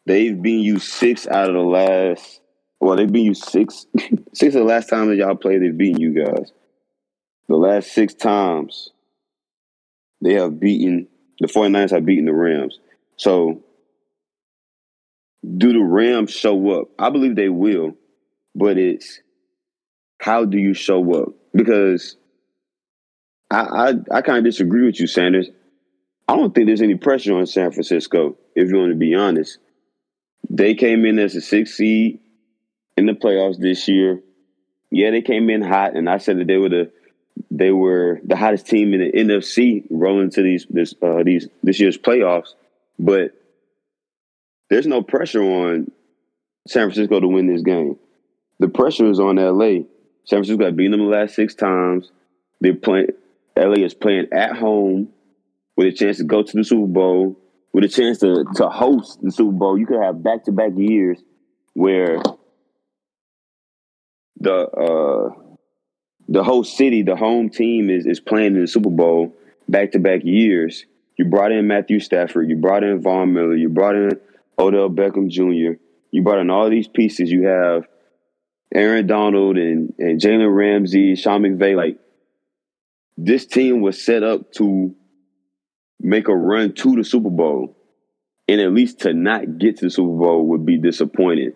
They've 0.07 0.41
been 0.41 0.61
you 0.61 0.79
six 0.81 1.27
out 1.27 1.49
of 1.49 1.55
the 1.55 1.61
last. 1.61 2.42
Well, 2.83 2.97
they've 2.97 3.11
been 3.11 3.25
you 3.25 3.35
six 3.35 3.87
six 4.35 4.57
of 4.57 4.61
the 4.61 4.65
last 4.65 4.89
time 4.89 5.09
that 5.09 5.15
y'all 5.15 5.37
played. 5.37 5.63
They've 5.63 5.77
beaten 5.77 6.01
you 6.01 6.13
guys. 6.13 6.51
The 7.49 7.55
last 7.55 7.93
six 7.93 8.13
times 8.13 8.91
they 10.21 10.35
have 10.35 10.59
beaten 10.59 11.07
the 11.39 11.47
49ers 11.47 11.93
have 11.93 12.05
beaten 12.05 12.25
the 12.25 12.33
Rams. 12.33 12.81
So 13.17 13.63
do 15.57 15.73
the 15.73 15.79
Rams 15.81 16.33
show 16.33 16.81
up? 16.81 16.89
I 16.99 17.11
believe 17.11 17.37
they 17.37 17.49
will, 17.49 17.95
but 18.57 18.79
it's 18.79 19.21
how 20.21 20.45
do 20.45 20.59
you 20.59 20.75
show 20.75 21.23
up? 21.23 21.29
Because 21.55 22.17
I 23.49 23.61
I, 23.61 23.95
I 24.11 24.23
kind 24.23 24.39
of 24.39 24.45
disagree 24.45 24.85
with 24.87 24.99
you, 24.99 25.07
Sanders. 25.07 25.49
I 26.27 26.35
don't 26.35 26.53
think 26.53 26.67
there's 26.67 26.83
any 26.83 26.97
pressure 26.97 27.39
on 27.39 27.47
San 27.47 27.71
Francisco, 27.71 28.37
if 28.57 28.71
you 28.71 28.77
want 28.77 28.91
to 28.91 28.97
be 28.97 29.15
honest. 29.15 29.59
They 30.51 30.75
came 30.75 31.05
in 31.05 31.21
as 31.21 31.37
a 31.37 31.41
six 31.41 31.77
seed 31.77 32.19
in 32.97 33.07
the 33.07 33.13
playoffs 33.13 33.59
this 33.59 33.89
year. 33.89 34.21
Yeah, 34.91 35.11
they 35.11 35.23
came 35.23 35.49
in 35.51 35.63
hot, 35.63 35.97
and 35.97 36.09
I 36.09 36.19
said 36.19 36.39
that 36.39 36.47
they 36.47 36.59
were 36.59 36.69
the 36.69 36.93
they 37.51 37.71
were 37.71 38.21
the 38.25 38.37
hottest 38.37 38.67
team 38.67 38.93
in 38.93 39.01
the 39.01 39.13
NFC 39.13 39.87
rolling 39.91 40.31
to 40.31 40.43
these 40.43 40.67
this 40.69 40.95
uh, 41.03 41.23
these 41.25 41.49
this 41.63 41.81
year's 41.81 41.99
playoffs. 41.99 42.55
But 42.99 43.33
there's 44.69 44.87
no 44.87 45.03
pressure 45.03 45.43
on 45.43 45.91
San 46.69 46.87
Francisco 46.87 47.21
to 47.21 47.29
win 47.29 47.47
this 47.47 47.63
game. 47.63 47.99
The 48.59 48.69
pressure 48.69 49.11
is 49.11 49.19
on 49.19 49.37
LA. 49.37 49.85
San 50.25 50.39
Francisco 50.39 50.59
got 50.59 50.77
beaten 50.77 50.93
them 50.93 51.01
the 51.01 51.07
last 51.07 51.35
six 51.35 51.55
times. 51.55 52.11
They're 52.61 52.75
playing. 52.75 53.09
LA 53.57 53.85
is 53.85 53.95
playing 53.95 54.29
at 54.33 54.57
home 54.57 55.09
with 55.77 55.89
a 55.89 55.93
chance 55.93 56.19
to 56.19 56.25
go 56.25 56.43
to 56.43 56.57
the 56.57 56.65
Super 56.65 56.87
Bowl, 56.87 57.37
with 57.73 57.85
a 57.85 57.89
chance 57.89 58.19
to 58.21 58.45
to 58.57 58.69
host 58.69 59.21
the 59.23 59.33
Super 59.33 59.53
Bowl. 59.53 59.79
You 59.79 59.87
could 59.87 60.03
have 60.03 60.23
back 60.23 60.45
to 60.45 60.53
back 60.53 60.73
years 60.77 61.19
where 61.75 62.23
the 64.39 64.55
uh, 64.55 65.31
the 66.29 66.43
whole 66.43 66.65
city, 66.65 67.03
the 67.03 67.17
home 67.17 67.51
team 67.51 67.91
is 67.91 68.07
is 68.07 68.21
playing 68.21 68.55
in 68.55 68.63
the 68.63 68.67
Super 68.67 68.91
Bowl 68.91 69.35
back 69.69 69.93
to 69.93 69.99
back 69.99 70.21
years. 70.25 70.87
You 71.17 71.27
brought 71.27 71.53
in 71.53 71.67
Matthew 71.67 72.01
Stafford, 72.01 72.49
you 72.49 72.57
brought 72.57 72.85
in 72.85 73.01
Von 73.01 73.35
Miller, 73.35 73.55
you 73.55 73.69
brought 73.69 73.95
in 73.95 74.19
Odell 74.59 74.91
Beckham 74.91 75.29
Jr. 75.29 75.79
You 76.11 76.23
brought 76.23 76.41
in 76.41 76.51
all 76.51 76.71
these 76.71 76.89
pieces. 76.89 77.31
You 77.31 77.47
have 77.47 77.87
Aaron 78.75 79.07
Donald 79.07 79.57
and, 79.57 79.95
and 79.99 80.21
Jalen 80.21 80.55
Ramsey, 80.55 81.17
Sean 81.17 81.43
McVay. 81.43 81.77
Like 81.77 81.99
this 83.17 83.47
team 83.47 83.81
was 83.81 84.03
set 84.03 84.23
up 84.23 84.53
to 84.53 84.95
make 86.01 86.29
a 86.29 86.37
run 86.37 86.73
to 86.75 86.97
the 86.97 87.05
Super 87.05 87.31
Bowl. 87.31 87.77
And 88.49 88.61
at 88.61 88.73
least 88.73 89.01
to 89.01 89.15
not 89.15 89.59
get 89.59 89.79
to 89.79 89.87
the 89.87 89.91
Super 89.91 90.17
Bowl 90.17 90.49
would 90.49 90.67
be 90.67 90.77
disappointing. 90.77 91.53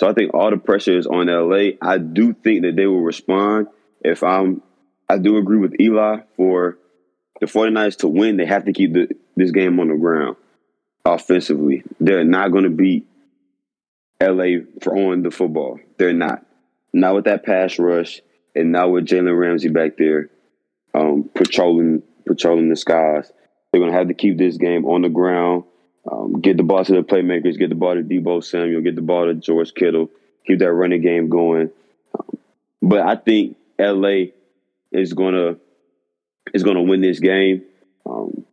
So 0.00 0.08
I 0.08 0.14
think 0.14 0.32
all 0.32 0.48
the 0.48 0.56
pressure 0.56 0.96
is 0.96 1.06
on 1.06 1.26
LA. 1.26 1.72
I 1.82 1.98
do 1.98 2.32
think 2.32 2.62
that 2.62 2.74
they 2.74 2.86
will 2.86 3.02
respond. 3.02 3.66
If 4.00 4.22
I'm 4.22 4.62
I 5.10 5.18
do 5.18 5.36
agree 5.36 5.58
with 5.58 5.78
Eli 5.78 6.20
for 6.38 6.78
the 7.38 7.44
49ers 7.44 7.98
to 7.98 8.08
win, 8.08 8.38
they 8.38 8.46
have 8.46 8.64
to 8.64 8.72
keep 8.72 8.94
the, 8.94 9.14
this 9.36 9.50
game 9.50 9.78
on 9.78 9.88
the 9.88 9.96
ground 9.96 10.36
offensively. 11.04 11.82
They're 12.00 12.24
not 12.24 12.50
going 12.50 12.64
to 12.64 12.70
beat 12.70 13.06
LA 14.22 14.62
for 14.80 14.96
on 14.96 15.22
the 15.22 15.30
football. 15.30 15.78
They're 15.98 16.14
not. 16.14 16.46
Not 16.94 17.16
with 17.16 17.24
that 17.26 17.44
pass 17.44 17.78
rush, 17.78 18.22
and 18.54 18.72
not 18.72 18.90
with 18.90 19.06
Jalen 19.06 19.38
Ramsey 19.38 19.68
back 19.68 19.98
there 19.98 20.30
um, 20.94 21.28
patrolling 21.34 22.02
patrolling 22.26 22.70
the 22.70 22.76
skies. 22.76 23.30
They're 23.70 23.82
going 23.82 23.92
to 23.92 23.98
have 23.98 24.08
to 24.08 24.14
keep 24.14 24.38
this 24.38 24.56
game 24.56 24.86
on 24.86 25.02
the 25.02 25.10
ground. 25.10 25.64
Get 26.40 26.56
the 26.56 26.62
ball 26.62 26.84
to 26.84 26.92
the 26.92 27.02
playmakers. 27.02 27.58
Get 27.58 27.68
the 27.68 27.74
ball 27.74 27.94
to 27.94 28.02
Deebo 28.02 28.42
Samuel. 28.42 28.82
Get 28.82 28.94
the 28.94 29.02
ball 29.02 29.26
to 29.26 29.34
George 29.34 29.74
Kittle. 29.74 30.10
Keep 30.46 30.60
that 30.60 30.72
running 30.72 31.02
game 31.02 31.28
going. 31.28 31.70
But 32.80 33.00
I 33.00 33.16
think 33.16 33.56
LA 33.78 34.32
is 34.92 35.12
gonna 35.12 35.56
is 36.54 36.62
gonna 36.62 36.82
win 36.82 37.00
this 37.00 37.20
game. 37.20 37.64
Um, 38.06 38.44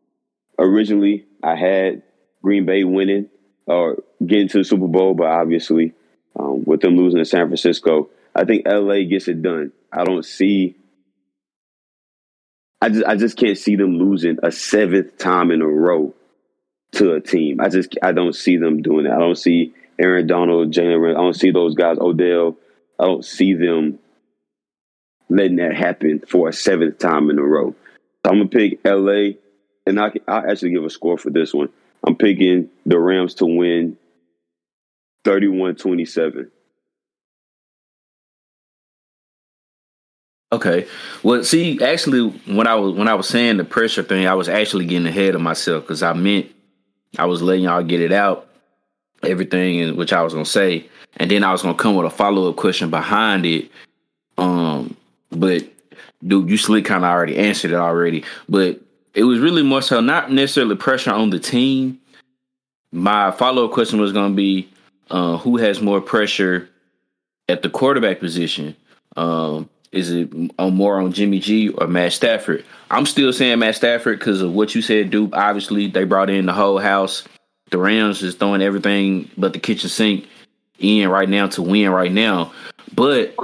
originally, 0.60 1.26
I 1.42 1.56
had 1.56 2.04
Green 2.42 2.66
Bay 2.66 2.84
winning 2.84 3.30
or 3.66 3.98
getting 4.26 4.48
to 4.50 4.60
the 4.60 4.64
Super 4.64 4.88
Bowl, 4.88 5.14
but 5.14 5.28
obviously, 5.28 5.94
um, 6.38 6.64
with 6.66 6.82
them 6.82 6.98
losing 6.98 7.20
to 7.20 7.26
San 7.26 7.48
Francisco, 7.48 8.10
I 8.36 8.46
think 8.46 8.68
LA 8.68 9.04
gets 9.04 9.28
it 9.28 9.42
done. 9.42 9.72
I 9.92 10.04
don't 10.04 10.26
see. 10.26 10.76
I 12.82 12.90
just 12.90 13.06
I 13.06 13.16
just 13.16 13.38
can't 13.38 13.58
see 13.58 13.76
them 13.76 13.98
losing 13.98 14.38
a 14.44 14.52
seventh 14.52 15.18
time 15.18 15.52
in 15.52 15.62
a 15.62 15.68
row 15.68 16.14
to 16.94 17.14
a 17.14 17.22
team. 17.22 17.60
I 17.60 17.70
just 17.70 17.96
I 18.02 18.12
don't 18.12 18.36
see 18.36 18.58
them 18.58 18.82
doing 18.82 19.06
it. 19.06 19.12
I 19.12 19.20
don't 19.20 19.38
see 19.38 19.74
Aaron 20.00 20.28
Donald, 20.28 20.72
Jalen. 20.72 21.12
I 21.12 21.20
don't 21.20 21.34
see 21.34 21.52
those 21.52 21.76
guys. 21.76 21.98
Odell. 22.00 22.58
I 23.00 23.06
don't 23.06 23.26
see 23.26 23.54
them 23.54 24.00
letting 25.30 25.58
that 25.58 25.76
happen 25.76 26.24
for 26.28 26.50
a 26.50 26.54
seventh 26.54 26.98
time 27.00 27.30
in 27.30 27.38
a 27.38 27.44
row. 27.44 27.76
So 28.26 28.32
I'm 28.32 28.38
gonna 28.38 28.50
pick 28.50 28.80
LA, 28.86 29.38
and 29.86 30.00
I 30.00 30.12
I 30.28 30.50
actually 30.50 30.72
give 30.72 30.84
a 30.84 30.90
score 30.90 31.18
for 31.18 31.30
this 31.30 31.54
one. 31.54 31.70
I'm 32.06 32.16
picking 32.16 32.70
the 32.86 32.98
Rams 33.00 33.36
to 33.36 33.46
win 33.46 33.98
31-27. 35.26 36.50
Okay. 40.54 40.88
Well, 41.24 41.44
see, 41.44 41.84
actually, 41.84 42.30
when 42.46 42.68
I 42.68 42.76
was 42.76 42.94
when 42.96 43.10
I 43.10 43.16
was 43.16 43.28
saying 43.28 43.58
the 43.58 43.66
pressure 43.66 44.04
thing, 44.04 44.28
I 44.28 44.36
was 44.36 44.48
actually 44.48 44.86
getting 44.86 45.08
ahead 45.08 45.36
of 45.36 45.42
myself 45.42 45.84
because 45.84 46.02
I 46.02 46.14
meant 46.14 46.50
I 47.18 47.26
was 47.26 47.42
letting 47.42 47.64
y'all 47.64 47.84
get 47.84 48.02
it 48.02 48.12
out, 48.12 48.48
everything, 49.24 49.80
in 49.80 49.96
which 49.96 50.14
I 50.14 50.22
was 50.22 50.34
gonna 50.34 50.46
say, 50.46 50.88
and 51.18 51.32
then 51.32 51.44
I 51.44 51.52
was 51.52 51.62
gonna 51.62 51.78
come 51.78 51.96
with 51.96 52.06
a 52.06 52.10
follow 52.10 52.50
up 52.50 52.56
question 52.56 52.90
behind 52.90 53.46
it. 53.46 53.72
Um, 54.38 54.96
but 55.32 55.64
dude, 56.26 56.50
you 56.50 56.58
slick 56.58 56.86
kind 56.86 57.04
of 57.04 57.10
already 57.10 57.38
answered 57.38 57.72
it 57.72 57.78
already. 57.78 58.24
But 58.50 58.80
it 59.14 59.24
was 59.24 59.40
really 59.40 59.64
more 59.64 59.82
so 59.82 60.00
not 60.00 60.32
necessarily 60.32 60.76
pressure 60.76 61.12
on 61.12 61.30
the 61.30 61.40
team. 61.40 62.00
My 62.92 63.32
follow 63.32 63.66
up 63.66 63.72
question 63.72 64.00
was 64.00 64.14
gonna 64.14 64.36
be, 64.36 64.70
uh, 65.10 65.38
who 65.38 65.58
has 65.58 65.82
more 65.82 66.02
pressure 66.02 66.70
at 67.50 67.62
the 67.62 67.70
quarterback 67.70 68.20
position? 68.20 68.76
Um, 69.16 69.70
is 69.92 70.12
it 70.12 70.34
more 70.60 71.00
on 71.00 71.14
Jimmy 71.14 71.40
G 71.40 71.70
or 71.70 71.88
Matt 71.88 72.14
Stafford? 72.14 72.66
I'm 72.92 73.06
still 73.06 73.32
saying 73.32 73.60
Matt 73.60 73.76
Stafford 73.76 74.20
because 74.20 74.42
of 74.42 74.54
what 74.54 74.76
you 74.76 74.82
said, 74.82 75.10
Duke. 75.10 75.32
Obviously, 75.34 75.88
they 75.88 76.04
brought 76.04 76.30
in 76.30 76.46
the 76.46 76.54
whole 76.54 76.80
house. 76.80 77.24
The 77.70 77.78
Rams 77.78 78.22
is 78.24 78.36
throwing 78.36 78.62
everything 78.62 79.30
but 79.38 79.54
the 79.54 79.60
kitchen 79.60 79.90
sink 79.90 80.28
in 80.80 81.10
right 81.10 81.28
now 81.28 81.48
to 81.48 81.62
win 81.62 81.90
right 81.90 82.12
now. 82.12 82.52
But 82.96 83.36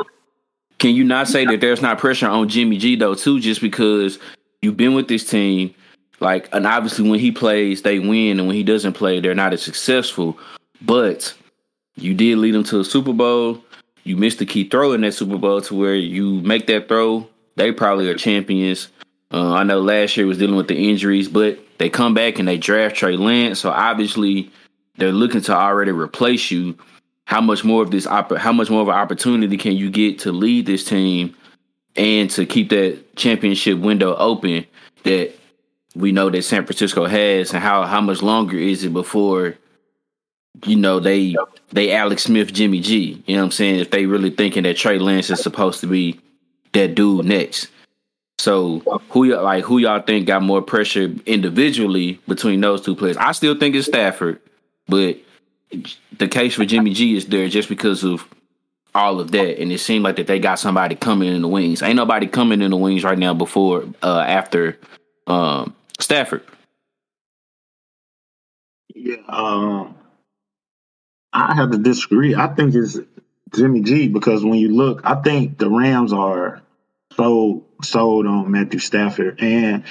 can 0.79 0.95
you 0.95 1.03
not 1.03 1.27
say 1.27 1.45
that 1.45 1.61
there's 1.61 1.81
not 1.81 1.97
pressure 1.99 2.27
on 2.27 2.49
Jimmy 2.49 2.77
G 2.77 2.95
though 2.95 3.15
too? 3.15 3.39
Just 3.39 3.61
because 3.61 4.19
you've 4.61 4.77
been 4.77 4.93
with 4.93 5.07
this 5.07 5.25
team, 5.29 5.73
like, 6.19 6.49
and 6.53 6.65
obviously 6.65 7.09
when 7.09 7.19
he 7.19 7.31
plays, 7.31 7.81
they 7.81 7.99
win, 7.99 8.39
and 8.39 8.47
when 8.47 8.55
he 8.55 8.63
doesn't 8.63 8.93
play, 8.93 9.19
they're 9.19 9.35
not 9.35 9.53
as 9.53 9.61
successful. 9.61 10.37
But 10.81 11.33
you 11.95 12.13
did 12.13 12.37
lead 12.37 12.53
them 12.53 12.63
to 12.65 12.79
a 12.79 12.85
Super 12.85 13.13
Bowl 13.13 13.63
you 14.03 14.17
missed 14.17 14.39
the 14.39 14.45
key 14.45 14.67
throw 14.67 14.93
in 14.93 15.01
that 15.01 15.13
Super 15.13 15.37
Bowl 15.37 15.61
to 15.61 15.75
where 15.75 15.95
you 15.95 16.41
make 16.41 16.67
that 16.67 16.87
throw, 16.87 17.27
they 17.55 17.71
probably 17.71 18.09
are 18.09 18.15
champions. 18.15 18.89
Uh, 19.31 19.53
I 19.53 19.63
know 19.63 19.79
last 19.79 20.17
year 20.17 20.25
was 20.25 20.37
dealing 20.37 20.55
with 20.55 20.67
the 20.67 20.89
injuries, 20.89 21.27
but 21.27 21.59
they 21.77 21.89
come 21.89 22.13
back 22.13 22.39
and 22.39 22.47
they 22.47 22.57
draft 22.57 22.95
Trey 22.95 23.15
Lance. 23.15 23.59
So 23.59 23.71
obviously 23.71 24.51
they're 24.97 25.11
looking 25.11 25.41
to 25.41 25.55
already 25.55 25.91
replace 25.91 26.51
you. 26.51 26.77
How 27.25 27.39
much 27.39 27.63
more 27.63 27.83
of 27.83 27.91
this 27.91 28.05
how 28.05 28.51
much 28.51 28.69
more 28.69 28.81
of 28.81 28.89
an 28.89 28.95
opportunity 28.95 29.55
can 29.55 29.77
you 29.77 29.89
get 29.89 30.19
to 30.19 30.31
lead 30.33 30.65
this 30.65 30.83
team 30.83 31.35
and 31.95 32.29
to 32.31 32.45
keep 32.45 32.69
that 32.69 33.15
championship 33.15 33.79
window 33.79 34.13
open 34.17 34.65
that 35.03 35.33
we 35.95 36.11
know 36.11 36.29
that 36.29 36.41
San 36.43 36.65
Francisco 36.65 37.05
has 37.05 37.53
and 37.53 37.63
how 37.63 37.83
how 37.83 38.01
much 38.01 38.21
longer 38.21 38.57
is 38.57 38.83
it 38.83 38.91
before 38.91 39.55
you 40.65 40.75
know, 40.75 40.99
they 40.99 41.35
they 41.71 41.93
Alex 41.93 42.23
Smith, 42.23 42.53
Jimmy 42.53 42.79
G. 42.79 43.23
You 43.25 43.35
know 43.35 43.41
what 43.41 43.45
I'm 43.45 43.51
saying? 43.51 43.79
If 43.79 43.91
they 43.91 44.05
really 44.05 44.29
thinking 44.29 44.63
that 44.63 44.77
Trey 44.77 44.99
Lance 44.99 45.29
is 45.29 45.41
supposed 45.41 45.79
to 45.81 45.87
be 45.87 46.19
that 46.73 46.95
dude 46.95 47.25
next. 47.25 47.67
So 48.39 48.79
who 49.09 49.25
y'all 49.25 49.43
like 49.43 49.63
who 49.63 49.77
y'all 49.77 50.01
think 50.01 50.27
got 50.27 50.41
more 50.41 50.61
pressure 50.61 51.13
individually 51.25 52.19
between 52.27 52.61
those 52.61 52.81
two 52.81 52.95
players? 52.95 53.17
I 53.17 53.31
still 53.31 53.57
think 53.57 53.75
it's 53.75 53.87
Stafford, 53.87 54.39
but 54.87 55.17
the 56.17 56.27
case 56.27 56.55
for 56.55 56.65
Jimmy 56.65 56.93
G 56.93 57.15
is 57.15 57.25
there 57.27 57.47
just 57.47 57.69
because 57.69 58.03
of 58.03 58.27
all 58.95 59.19
of 59.19 59.31
that, 59.31 59.59
and 59.59 59.71
it 59.71 59.79
seemed 59.79 60.03
like 60.03 60.17
that 60.17 60.27
they 60.27 60.39
got 60.39 60.59
somebody 60.59 60.95
coming 60.95 61.33
in 61.33 61.41
the 61.41 61.47
wings. 61.47 61.81
Ain't 61.81 61.95
nobody 61.95 62.27
coming 62.27 62.61
in 62.61 62.71
the 62.71 62.77
wings 62.77 63.03
right 63.03 63.17
now 63.17 63.33
before 63.33 63.85
uh 64.01 64.19
after 64.19 64.77
um 65.27 65.73
Stafford. 65.99 66.43
Yeah, 68.93 69.17
um, 69.27 69.95
I 71.33 71.55
have 71.55 71.71
to 71.71 71.79
disagree. 71.79 72.35
I 72.35 72.47
think 72.49 72.75
it's 72.75 72.99
Jimmy 73.55 73.81
G 73.81 74.09
because 74.09 74.45
when 74.45 74.55
you 74.59 74.69
look, 74.69 75.01
I 75.05 75.15
think 75.15 75.57
the 75.57 75.69
Rams 75.69 76.13
are 76.13 76.61
so 77.17 77.65
sold 77.83 78.27
on 78.27 78.51
Matthew 78.51 78.79
Stafford 78.79 79.41
and 79.41 79.83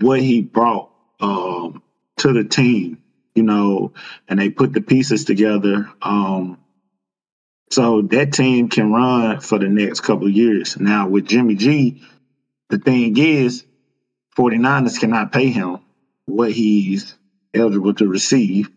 what 0.00 0.20
he 0.20 0.42
brought 0.42 0.90
um, 1.20 1.82
to 2.18 2.32
the 2.32 2.44
team, 2.44 3.02
you 3.34 3.44
know, 3.44 3.92
and 4.28 4.40
they 4.40 4.50
put 4.50 4.72
the 4.72 4.80
pieces 4.82 5.24
together. 5.24 5.90
Um, 6.02 6.58
so 7.70 8.02
that 8.02 8.32
team 8.32 8.68
can 8.68 8.92
run 8.92 9.40
for 9.40 9.58
the 9.58 9.68
next 9.68 10.00
couple 10.00 10.28
years. 10.28 10.78
Now 10.80 11.08
with 11.08 11.26
Jimmy 11.26 11.56
G, 11.56 12.02
the 12.70 12.78
thing 12.78 13.16
is 13.18 13.64
49ers 14.36 15.00
cannot 15.00 15.32
pay 15.32 15.48
him 15.50 15.78
what 16.26 16.52
he's 16.52 17.16
eligible 17.54 17.94
to 17.94 18.08
receive. 18.08 18.70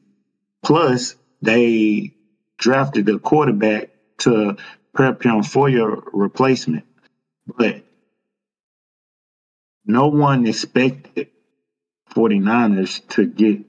Plus, 0.63 1.15
they 1.43 2.13
drafted 2.57 3.09
a 3.09 3.19
quarterback 3.19 3.89
to 4.19 4.57
prep 4.93 5.23
him 5.23 5.43
for 5.43 5.69
your 5.69 6.03
replacement. 6.13 6.85
But 7.57 7.83
no 9.85 10.07
one 10.07 10.47
expected 10.47 11.29
49ers 12.15 13.07
to 13.09 13.25
get 13.25 13.61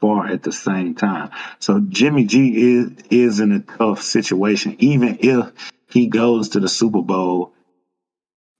far 0.00 0.26
at 0.28 0.42
the 0.42 0.52
same 0.52 0.94
time. 0.94 1.30
So 1.58 1.80
Jimmy 1.80 2.24
G 2.24 2.76
is 2.78 2.92
is 3.10 3.40
in 3.40 3.52
a 3.52 3.60
tough 3.60 4.02
situation. 4.02 4.76
Even 4.78 5.18
if 5.20 5.52
he 5.90 6.06
goes 6.06 6.50
to 6.50 6.60
the 6.60 6.68
Super 6.68 7.02
Bowl, 7.02 7.52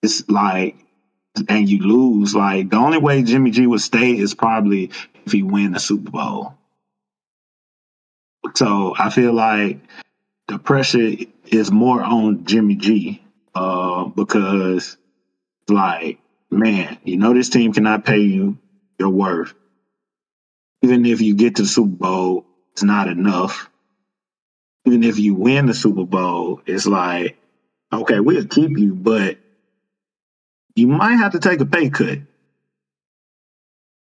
it's 0.03 0.29
like 0.29 0.77
and 1.49 1.69
you 1.69 1.81
lose. 1.83 2.35
Like 2.35 2.71
the 2.71 2.77
only 2.77 2.99
way 2.99 3.23
Jimmy 3.23 3.53
G 3.53 3.67
would 3.67 3.81
stay 3.81 4.19
is 4.19 4.35
probably 4.35 4.91
if 5.27 5.33
he 5.33 5.43
win 5.43 5.73
the 5.73 5.81
Super 5.81 6.11
Bowl. 6.11 6.58
So 8.55 8.95
I 8.99 9.11
feel 9.11 9.33
like 9.33 9.81
the 10.47 10.59
pressure 10.59 11.13
is 11.47 11.71
more 11.71 12.03
on 12.03 12.45
Jimmy 12.45 12.77
G 12.77 13.23
uh, 13.55 14.05
because, 14.05 14.97
like, 15.69 16.19
man, 16.51 16.99
you 17.05 17.17
know 17.17 17.35
this 17.35 17.49
team 17.49 17.73
cannot 17.73 18.05
pay 18.05 18.21
you 18.21 18.59
your 18.99 19.11
worth. 19.11 19.55
Even 20.83 21.05
if 21.07 21.21
you 21.21 21.35
get 21.35 21.57
to 21.57 21.63
the 21.63 21.69
Super 21.69 21.97
Bowl, 21.97 22.45
it's 22.73 22.83
not 22.83 23.09
enough. 23.09 23.69
Even 24.87 25.03
if 25.03 25.19
you 25.19 25.35
win 25.35 25.67
the 25.67 25.75
Super 25.75 26.05
Bowl, 26.05 26.63
it's 26.67 26.87
like, 26.87 27.37
okay, 27.93 28.21
we'll 28.21 28.47
keep 28.47 28.79
you, 28.79 28.95
but 28.95 29.39
you 30.75 30.87
might 30.87 31.17
have 31.17 31.33
to 31.33 31.41
take 31.41 31.61
a 31.61 31.67
pay 31.67 31.91
cut. 31.91 32.19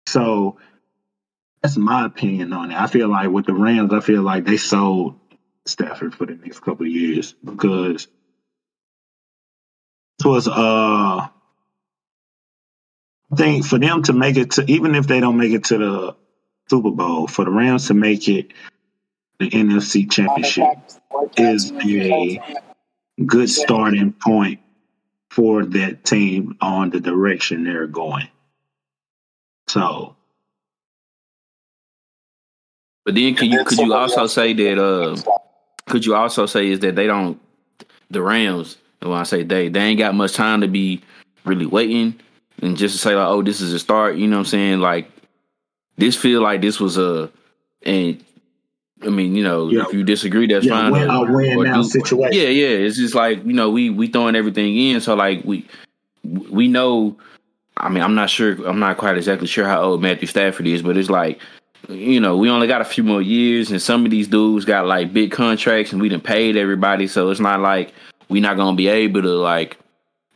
So 0.08 0.58
that's 1.62 1.78
my 1.78 2.06
opinion 2.06 2.54
on 2.54 2.72
it. 2.72 2.78
I 2.78 2.88
feel 2.88 3.10
like 3.10 3.30
with 3.30 3.46
the 3.48 3.54
Rams, 3.54 3.94
I 3.94 4.02
feel 4.02 4.24
like 4.24 4.46
they 4.46 4.58
sold 4.58 5.20
Stafford 5.66 6.16
for 6.16 6.26
the 6.26 6.36
next 6.36 6.62
couple 6.62 6.86
of 6.86 6.92
years 6.92 7.36
because 7.44 8.08
it 10.20 10.26
was 10.26 10.48
uh 10.48 11.28
I 13.32 13.36
think 13.36 13.66
for 13.66 13.80
them 13.80 14.04
to 14.04 14.14
make 14.14 14.38
it 14.38 14.52
to 14.54 14.66
even 14.72 14.96
if 14.96 15.08
they 15.08 15.20
don't 15.20 15.38
make 15.38 15.54
it 15.54 15.66
to 15.66 15.78
the 15.78 16.16
Super 16.70 16.92
Bowl, 16.92 17.28
for 17.28 17.46
the 17.46 17.52
Rams 17.52 17.88
to 17.88 17.94
make 17.96 18.28
it 18.30 18.54
the 19.40 19.50
NFC 19.50 20.10
championship 20.12 20.68
is 21.38 21.72
a 21.72 22.42
good 23.26 23.50
starting 23.50 24.14
point 24.14 24.62
for 25.32 25.66
that 25.66 26.06
team 26.06 26.58
on 26.62 26.92
the 26.92 27.00
direction 27.02 27.64
they're 27.66 27.88
going. 27.88 28.30
So 29.68 30.18
but 33.10 33.16
then 33.16 33.34
can 33.34 33.50
you 33.50 33.66
could 33.66 33.80
you 33.80 33.92
also 33.92 34.28
say 34.28 34.54
that 34.54 34.78
uh 34.78 35.18
could 35.88 36.06
you 36.06 36.14
also 36.14 36.46
say 36.46 36.68
is 36.68 36.80
that 36.82 36.96
they 36.96 37.08
don't 37.08 37.42
the 38.12 38.22
Rams 38.22 38.78
when 39.00 39.14
I 39.18 39.24
say 39.24 39.42
they 39.42 39.68
they 39.68 39.80
ain't 39.80 39.98
got 39.98 40.14
much 40.14 40.34
time 40.34 40.62
to 40.62 40.68
be 40.68 41.02
really 41.44 41.66
waiting 41.66 42.20
and 42.62 42.78
just 42.78 42.94
to 42.94 43.02
say 43.02 43.16
like 43.16 43.28
oh 43.28 43.42
this 43.42 43.62
is 43.62 43.74
a 43.74 43.80
start 43.80 44.18
you 44.18 44.28
know 44.28 44.36
what 44.36 44.42
I'm 44.42 44.46
saying 44.46 44.80
like 44.80 45.10
this 45.98 46.16
feel 46.16 46.44
like 46.44 46.62
this 46.62 46.80
was 46.80 47.00
a 47.00 47.32
and 47.82 48.24
I 49.02 49.10
mean 49.10 49.34
you 49.34 49.44
know 49.44 49.72
yeah. 49.72 49.88
if 49.88 49.92
you 49.92 50.04
disagree 50.04 50.46
that's 50.46 50.68
yeah, 50.68 50.74
fine 50.74 50.92
win, 50.92 51.10
or, 51.10 51.36
win 51.36 51.64
now 51.64 51.82
do, 51.82 51.90
situation 51.90 52.40
yeah 52.40 52.50
yeah 52.50 52.86
it's 52.86 52.98
just 52.98 53.16
like 53.16 53.44
you 53.44 53.54
know 53.54 53.72
we 53.72 53.90
we 53.90 54.06
throwing 54.06 54.36
everything 54.36 54.78
in 54.78 55.02
so 55.02 55.16
like 55.16 55.44
we 55.46 55.66
we 56.24 56.68
know. 56.68 57.18
I 57.78 57.88
mean, 57.88 58.04
I'm 58.04 58.14
not 58.14 58.30
sure. 58.30 58.52
I'm 58.68 58.80
not 58.80 58.98
quite 58.98 59.16
exactly 59.16 59.48
sure 59.48 59.66
how 59.66 59.82
old 59.82 60.02
Matthew 60.02 60.28
Stafford 60.28 60.68
is, 60.68 60.82
but 60.82 60.98
it's 60.98 61.10
like, 61.10 61.40
you 61.88 62.20
know, 62.20 62.38
we 62.38 62.50
only 62.50 62.68
got 62.68 62.82
a 62.82 62.86
few 62.86 63.04
more 63.04 63.22
years, 63.22 63.72
and 63.72 63.82
some 63.82 64.06
of 64.06 64.12
these 64.12 64.28
dudes 64.28 64.66
got 64.66 64.86
like 64.86 65.14
big 65.14 65.32
contracts, 65.32 65.92
and 65.92 66.02
we 66.02 66.10
didn't 66.10 66.24
paid 66.24 66.58
everybody, 66.58 67.08
so 67.08 67.30
it's 67.30 67.40
not 67.40 67.60
like 67.60 67.94
we're 68.28 68.42
not 68.42 68.58
gonna 68.58 68.76
be 68.76 68.88
able 68.88 69.22
to 69.22 69.36
like 69.36 69.78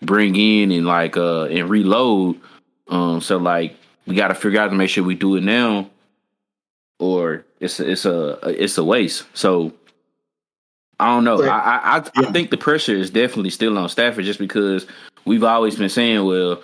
bring 0.01 0.35
in 0.35 0.71
and 0.71 0.85
like 0.85 1.17
uh 1.17 1.45
and 1.45 1.69
reload. 1.69 2.39
Um, 2.87 3.21
so 3.21 3.37
like 3.37 3.75
we 4.05 4.15
got 4.15 4.29
to 4.29 4.35
figure 4.35 4.59
out 4.59 4.69
to 4.69 4.75
make 4.75 4.89
sure 4.89 5.03
we 5.03 5.15
do 5.15 5.35
it 5.35 5.43
now, 5.43 5.89
or 6.99 7.45
it's 7.59 7.79
a, 7.79 7.91
it's 7.91 8.05
a 8.05 8.39
it's 8.43 8.77
a 8.77 8.83
waste. 8.83 9.25
So 9.33 9.73
I 10.99 11.07
don't 11.07 11.23
know. 11.23 11.41
I 11.43 11.47
I, 11.47 11.97
I, 11.97 11.97
yeah. 11.97 12.27
I 12.27 12.31
think 12.31 12.49
the 12.49 12.57
pressure 12.57 12.95
is 12.95 13.09
definitely 13.09 13.49
still 13.49 13.77
on 13.77 13.89
Stafford 13.89 14.25
just 14.25 14.39
because 14.39 14.85
we've 15.25 15.43
always 15.43 15.75
been 15.75 15.89
saying, 15.89 16.25
well, 16.25 16.61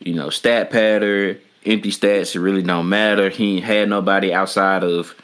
you 0.00 0.14
know, 0.14 0.30
stat 0.30 0.70
patter, 0.70 1.38
empty 1.64 1.90
stats, 1.90 2.34
it 2.34 2.40
really 2.40 2.62
don't 2.62 2.88
matter. 2.88 3.28
He 3.28 3.56
ain't 3.56 3.64
had 3.64 3.88
nobody 3.88 4.32
outside 4.32 4.84
of 4.84 5.14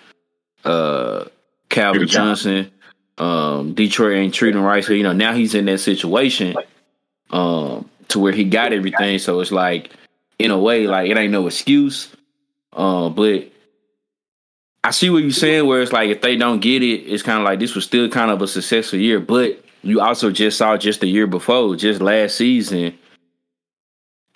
uh 0.64 1.24
Calvin 1.68 2.06
Johnson. 2.06 2.70
Um, 3.18 3.72
Detroit 3.74 4.16
ain't 4.16 4.34
treating 4.34 4.60
right. 4.60 4.84
So, 4.84 4.92
you 4.92 5.02
know, 5.02 5.12
now 5.12 5.32
he's 5.32 5.54
in 5.54 5.64
that 5.66 5.78
situation 5.78 6.54
um 7.30 7.88
to 8.08 8.18
where 8.18 8.32
he 8.32 8.44
got 8.44 8.72
everything. 8.72 9.18
So 9.18 9.40
it's 9.40 9.52
like 9.52 9.90
in 10.38 10.50
a 10.50 10.58
way, 10.58 10.86
like 10.86 11.10
it 11.10 11.16
ain't 11.16 11.32
no 11.32 11.46
excuse. 11.46 12.08
Um, 12.72 13.14
but 13.14 13.50
I 14.84 14.90
see 14.90 15.10
what 15.10 15.22
you're 15.22 15.32
saying, 15.32 15.66
where 15.66 15.82
it's 15.82 15.92
like 15.92 16.10
if 16.10 16.20
they 16.20 16.36
don't 16.36 16.60
get 16.60 16.82
it, 16.82 17.02
it's 17.06 17.22
kind 17.22 17.38
of 17.38 17.44
like 17.44 17.58
this 17.58 17.74
was 17.74 17.84
still 17.84 18.08
kind 18.08 18.30
of 18.30 18.40
a 18.42 18.46
successful 18.46 18.98
year. 18.98 19.18
But 19.18 19.64
you 19.82 20.00
also 20.00 20.30
just 20.30 20.58
saw 20.58 20.76
just 20.76 21.00
the 21.00 21.06
year 21.06 21.26
before, 21.26 21.74
just 21.76 22.00
last 22.00 22.36
season. 22.36 22.96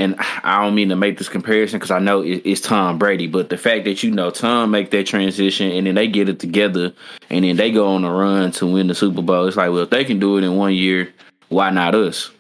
And 0.01 0.17
I 0.19 0.63
don't 0.63 0.75
mean 0.75 0.89
to 0.89 0.97
make 0.97 1.19
this 1.19 1.29
comparison 1.29 1.79
because 1.79 1.91
I 1.91 1.99
know 1.99 2.23
it's 2.25 2.63
Tom 2.63 2.99
Brady, 2.99 3.27
but 3.27 3.51
the 3.51 3.59
fact 3.59 3.85
that 3.85 4.03
you 4.03 4.11
know 4.11 4.31
Tom 4.31 4.71
make 4.71 4.91
that 4.93 5.07
transition 5.07 5.71
and 5.71 5.87
then 5.87 5.95
they 5.95 6.09
get 6.09 6.31
it 6.31 6.39
together 6.39 6.95
and 7.29 7.45
then 7.45 7.57
they 7.57 7.71
go 7.71 7.89
on 7.89 8.05
a 8.05 8.11
run 8.11 8.51
to 8.53 8.67
win 8.67 8.87
the 8.87 8.95
Super 8.95 9.21
Bowl, 9.21 9.47
it's 9.47 9.59
like, 9.59 9.71
well, 9.71 9.83
if 9.83 9.91
they 9.91 10.07
can 10.07 10.19
do 10.19 10.39
it 10.39 10.45
in 10.45 10.57
one 10.57 10.73
year, 10.73 11.13
why 11.51 11.69
not 11.69 11.95
us? 11.95 12.31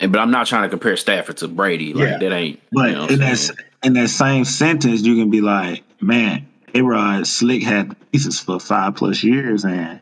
And 0.00 0.10
but 0.10 0.18
I'm 0.20 0.32
not 0.32 0.48
trying 0.48 0.64
to 0.64 0.68
compare 0.68 0.96
Stafford 0.96 1.36
to 1.36 1.46
Brady. 1.46 1.94
Like 1.94 2.08
yeah. 2.08 2.18
that 2.18 2.32
ain't. 2.32 2.60
But 2.72 2.90
you 2.90 2.96
know 2.96 3.06
in 3.06 3.20
that 3.20 3.50
in 3.84 3.92
that 3.92 4.08
same 4.08 4.44
sentence, 4.44 5.02
you 5.02 5.14
can 5.14 5.30
be 5.30 5.40
like, 5.40 5.84
man, 6.02 6.48
A 6.74 6.80
Rod 6.80 7.28
Slick 7.28 7.62
had 7.62 7.94
pieces 8.10 8.40
for 8.40 8.58
five 8.58 8.96
plus 8.96 9.22
years, 9.22 9.64
and 9.64 10.00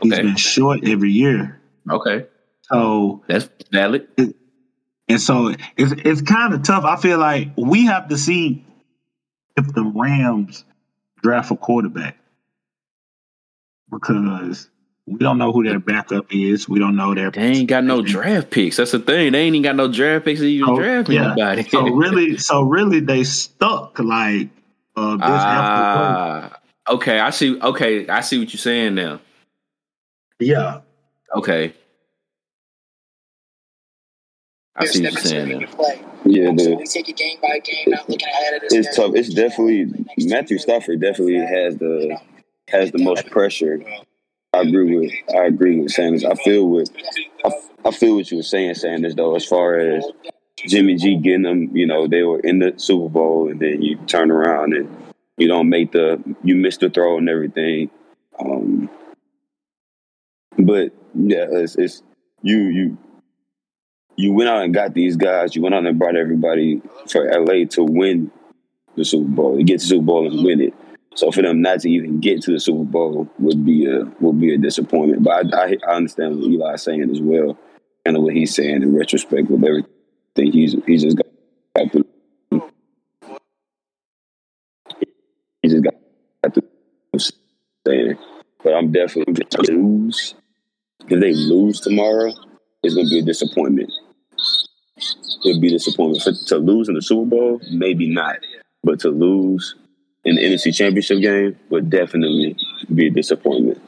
he's 0.00 0.14
okay. 0.14 0.22
been 0.22 0.36
short 0.36 0.88
every 0.88 1.10
year. 1.10 1.60
Okay. 1.90 2.24
So 2.62 3.22
that's 3.28 3.50
valid. 3.70 4.08
It, 4.16 4.36
and 5.08 5.20
so 5.20 5.54
it's 5.76 5.92
it's 6.04 6.22
kind 6.22 6.54
of 6.54 6.62
tough. 6.62 6.84
I 6.84 6.96
feel 6.96 7.18
like 7.18 7.48
we 7.56 7.86
have 7.86 8.08
to 8.08 8.18
see 8.18 8.64
if 9.56 9.72
the 9.74 9.82
Rams 9.82 10.64
draft 11.22 11.50
a 11.50 11.56
quarterback 11.56 12.16
because 13.90 14.68
we 15.06 15.18
don't 15.18 15.38
know 15.38 15.52
who 15.52 15.64
their 15.64 15.80
backup 15.80 16.26
is. 16.30 16.68
We 16.68 16.78
don't 16.78 16.96
know 16.96 17.14
their. 17.14 17.30
They 17.30 17.42
ain't 17.42 17.68
got 17.68 17.84
no 17.84 18.02
draft 18.02 18.50
picks. 18.50 18.76
That's 18.76 18.92
the 18.92 19.00
thing. 19.00 19.32
They 19.32 19.40
ain't 19.40 19.54
even 19.54 19.62
got 19.62 19.76
no 19.76 19.88
draft 19.88 20.24
picks 20.24 20.40
to 20.40 20.46
even 20.46 20.68
so, 20.68 20.76
draft 20.76 21.08
yeah. 21.08 21.32
anybody. 21.32 21.64
so 21.64 21.82
really, 21.88 22.36
so 22.38 22.62
really, 22.62 23.00
they 23.00 23.24
stuck 23.24 23.98
like 23.98 24.48
uh, 24.96 25.16
this. 25.16 25.26
Uh, 25.26 26.50
okay, 26.88 27.18
I 27.18 27.30
see. 27.30 27.60
Okay, 27.60 28.08
I 28.08 28.20
see 28.20 28.38
what 28.38 28.52
you're 28.52 28.58
saying 28.58 28.94
now. 28.94 29.20
Yeah. 30.38 30.80
Okay. 31.34 31.74
I 34.76 34.86
see 34.86 35.02
what 35.02 35.12
you're 35.12 35.22
saying 35.22 35.60
now. 35.60 35.66
Yeah, 36.24 36.50
dude. 36.52 36.78
We 36.78 36.86
take 36.86 37.08
it 37.08 37.16
game 37.16 37.38
by 37.42 37.58
game, 37.58 37.84
not 37.88 38.08
looking 38.08 38.28
ahead 38.28 38.54
of 38.54 38.60
this. 38.62 38.72
It's 38.72 38.96
tough. 38.96 39.14
It's 39.14 39.28
definitely 39.28 40.06
Matthew 40.18 40.58
Stafford 40.58 41.00
definitely 41.00 41.36
has 41.36 41.76
the 41.76 42.18
has 42.68 42.90
the 42.90 43.02
most 43.02 43.26
pressure 43.30 43.82
I 44.54 44.60
agree 44.60 44.98
with 44.98 45.12
I 45.34 45.46
agree 45.46 45.80
with 45.80 45.92
Sanders. 45.92 46.24
I 46.24 46.34
feel 46.34 46.68
with 46.68 46.90
I, 47.42 47.50
I 47.86 47.90
feel 47.90 48.16
what 48.16 48.30
you 48.30 48.36
were 48.36 48.42
saying, 48.42 48.74
Sanders. 48.74 49.14
Though, 49.14 49.34
as 49.34 49.46
far 49.46 49.78
as 49.78 50.04
Jimmy 50.58 50.96
G 50.96 51.16
getting 51.16 51.42
them, 51.42 51.74
you 51.74 51.86
know, 51.86 52.06
they 52.06 52.22
were 52.22 52.40
in 52.40 52.58
the 52.58 52.74
Super 52.76 53.08
Bowl, 53.08 53.48
and 53.48 53.58
then 53.58 53.80
you 53.80 53.96
turn 54.06 54.30
around 54.30 54.74
and 54.74 54.94
you 55.38 55.48
don't 55.48 55.70
make 55.70 55.92
the 55.92 56.22
you 56.44 56.54
miss 56.54 56.76
the 56.76 56.90
throw 56.90 57.16
and 57.16 57.30
everything. 57.30 57.90
Um, 58.38 58.90
but 60.58 60.92
yeah, 61.14 61.46
it's, 61.50 61.76
it's 61.76 62.02
you 62.42 62.58
you 62.58 62.98
you 64.16 64.32
went 64.32 64.48
out 64.48 64.62
and 64.62 64.74
got 64.74 64.94
these 64.94 65.16
guys. 65.16 65.56
You 65.56 65.62
went 65.62 65.74
out 65.74 65.86
and 65.86 65.98
brought 65.98 66.16
everybody 66.16 66.82
for 67.10 67.24
LA 67.26 67.64
to 67.70 67.84
win 67.84 68.30
the 68.96 69.04
Super 69.04 69.28
Bowl, 69.28 69.56
to 69.56 69.62
get 69.64 69.80
the 69.80 69.86
Super 69.86 70.04
Bowl 70.04 70.26
and 70.26 70.44
win 70.44 70.60
it. 70.60 70.74
So 71.14 71.30
for 71.30 71.42
them 71.42 71.60
not 71.60 71.80
to 71.80 71.90
even 71.90 72.20
get 72.20 72.42
to 72.42 72.52
the 72.52 72.60
Super 72.60 72.84
Bowl 72.84 73.28
would 73.38 73.64
be 73.64 73.86
a 73.86 74.04
would 74.20 74.40
be 74.40 74.54
a 74.54 74.58
disappointment. 74.58 75.22
But 75.22 75.54
I, 75.54 75.64
I, 75.64 75.76
I 75.88 75.94
understand 75.94 76.36
what 76.36 76.46
Eli's 76.46 76.82
saying 76.82 77.10
as 77.10 77.20
well, 77.20 77.58
and 78.04 78.22
what 78.22 78.34
he's 78.34 78.54
saying 78.54 78.82
in 78.82 78.96
retrospect 78.96 79.50
with 79.50 79.64
everything 79.64 80.52
he's 80.52 80.74
he's 80.86 81.02
just 81.02 81.16
got 81.16 81.26
to 81.92 82.04
he 85.62 85.68
just 85.68 85.84
got 85.84 85.94
saying. 87.86 88.16
But 88.62 88.74
I'm 88.74 88.92
definitely 88.92 89.34
going 89.34 89.66
to 89.66 89.72
lose. 89.72 90.34
If 91.08 91.20
they 91.20 91.34
lose 91.34 91.80
tomorrow, 91.80 92.32
it's 92.82 92.94
gonna 92.94 93.08
be 93.08 93.20
a 93.20 93.22
disappointment. 93.22 93.92
It'll 95.44 95.60
be 95.60 95.68
a 95.68 95.72
disappointment. 95.72 96.22
For, 96.22 96.32
to 96.32 96.58
lose 96.58 96.88
in 96.88 96.94
the 96.94 97.02
Super 97.02 97.28
Bowl, 97.28 97.60
maybe 97.70 98.08
not, 98.08 98.38
but 98.84 99.00
to 99.00 99.10
lose 99.10 99.74
in 100.24 100.36
the 100.36 100.42
NFC 100.42 100.74
Championship 100.74 101.20
game 101.20 101.58
would 101.70 101.90
definitely 101.90 102.56
be 102.94 103.08
a 103.08 103.10
disappointment. 103.10 103.80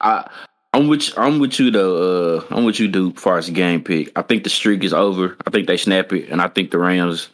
I 0.00 0.28
I'm 0.72 0.88
with 0.88 1.12
I'm 1.16 1.38
with 1.40 1.58
you 1.58 1.70
though. 1.70 2.38
Uh, 2.38 2.44
I'm 2.50 2.64
with 2.64 2.78
you, 2.78 2.88
dude. 2.88 3.16
As 3.16 3.22
far 3.22 3.38
as 3.38 3.50
game 3.50 3.82
pick, 3.82 4.16
I 4.16 4.22
think 4.22 4.44
the 4.44 4.50
streak 4.50 4.84
is 4.84 4.94
over. 4.94 5.36
I 5.46 5.50
think 5.50 5.66
they 5.66 5.76
snap 5.76 6.12
it, 6.12 6.28
and 6.30 6.40
I 6.40 6.48
think 6.48 6.70
the 6.70 6.78
Rams. 6.78 7.28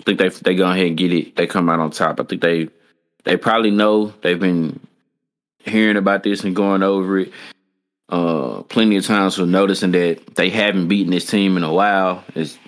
I 0.00 0.04
think 0.04 0.18
they 0.18 0.28
they 0.28 0.54
go 0.54 0.70
ahead 0.70 0.86
and 0.86 0.96
get 0.96 1.12
it. 1.12 1.36
They 1.36 1.46
come 1.46 1.68
out 1.68 1.80
on 1.80 1.90
top. 1.90 2.20
I 2.20 2.24
think 2.24 2.40
they 2.40 2.68
they 3.24 3.36
probably 3.36 3.70
know 3.70 4.14
they've 4.22 4.40
been 4.40 4.80
hearing 5.64 5.96
about 5.96 6.22
this 6.22 6.44
and 6.44 6.56
going 6.56 6.82
over 6.82 7.18
it 7.18 7.32
uh, 8.10 8.62
plenty 8.64 8.96
of 8.96 9.06
times 9.06 9.36
for 9.36 9.46
noticing 9.46 9.92
that 9.92 10.34
they 10.34 10.50
haven't 10.50 10.88
beaten 10.88 11.12
this 11.12 11.26
team 11.26 11.56
in 11.56 11.62
a 11.62 11.72
while. 11.72 12.24
It's 12.34 12.58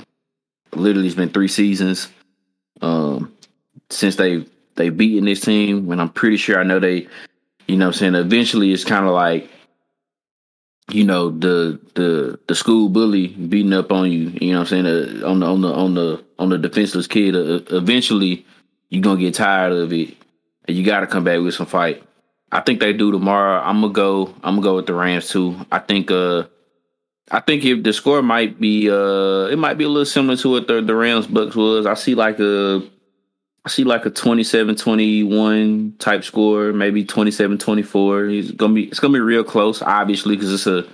literally 0.72 1.09
it's 1.09 1.16
been 1.16 1.30
three 1.30 1.49
seasons 1.49 2.09
um, 2.80 3.32
since 3.90 4.16
they 4.16 4.47
they 4.76 4.88
beaten 4.88 5.24
this 5.24 5.40
team. 5.40 5.90
And 5.90 6.01
I'm 6.01 6.11
pretty 6.11 6.36
sure 6.36 6.61
I 6.61 6.62
know 6.62 6.78
they, 6.78 7.09
you 7.66 7.76
know, 7.76 7.88
I'm 7.88 7.93
saying 7.93 8.14
eventually 8.14 8.72
it's 8.72 8.84
kind 8.84 9.05
of 9.05 9.12
like, 9.12 9.51
you 10.90 11.05
know, 11.05 11.30
the 11.30 11.80
the 11.95 12.38
the 12.47 12.55
school 12.55 12.88
bully 12.88 13.28
beating 13.28 13.72
up 13.72 13.90
on 13.90 14.12
you. 14.12 14.32
You 14.40 14.53
know, 14.53 14.61
I'm 14.61 14.66
saying 14.66 14.86
uh, 14.86 15.26
on 15.26 15.40
the 15.40 15.47
on 15.47 15.61
the 15.61 15.72
on 15.72 15.95
the 15.95 16.24
on 16.38 16.49
the 16.51 16.59
defenseless 16.59 17.09
kid. 17.09 17.34
Uh, 17.34 17.76
eventually, 17.76 18.47
you're 18.90 19.03
gonna 19.03 19.18
get 19.18 19.34
tired 19.34 19.72
of 19.72 19.93
it, 19.93 20.16
and 20.68 20.76
you 20.76 20.84
got 20.84 21.01
to 21.01 21.09
come 21.09 21.24
back 21.24 21.40
with 21.40 21.55
some 21.55 21.66
fight. 21.66 22.05
I 22.53 22.61
think 22.61 22.80
they 22.80 22.92
do 22.92 23.11
tomorrow. 23.11 23.61
I'm 23.62 23.80
gonna 23.80 23.92
go. 23.92 24.26
I'm 24.44 24.57
gonna 24.57 24.62
go 24.62 24.76
with 24.76 24.86
the 24.86 24.94
Rams 24.94 25.28
too. 25.28 25.57
I 25.72 25.78
think. 25.78 26.11
uh 26.11 26.44
I 27.30 27.40
think 27.40 27.64
if 27.64 27.82
the 27.82 27.92
score 27.94 28.20
might 28.20 28.61
be 28.61 28.90
uh 28.90 29.46
it 29.50 29.59
might 29.59 29.78
be 29.78 29.84
a 29.84 29.88
little 29.88 30.05
similar 30.05 30.36
to 30.36 30.50
what 30.50 30.68
the, 30.68 30.82
the 30.82 30.94
Rams 30.94 31.26
Bucks 31.26 31.57
was. 31.57 31.86
I 31.86 31.94
see 31.94 32.14
like 32.14 32.38
a 32.40 32.82
I 33.64 33.68
see 33.68 33.84
like 33.84 34.05
a 34.07 34.11
27-21 34.11 35.98
type 35.98 36.24
score, 36.24 36.72
maybe 36.72 37.05
27-24. 37.05 38.38
It's 38.38 38.50
gonna 38.50 38.74
be 38.74 38.84
it's 38.84 38.98
gonna 38.98 39.12
be 39.14 39.20
real 39.20 39.44
close, 39.44 39.80
obviously, 39.82 40.36
because 40.36 40.53
it's 40.53 40.66
a 40.66 40.84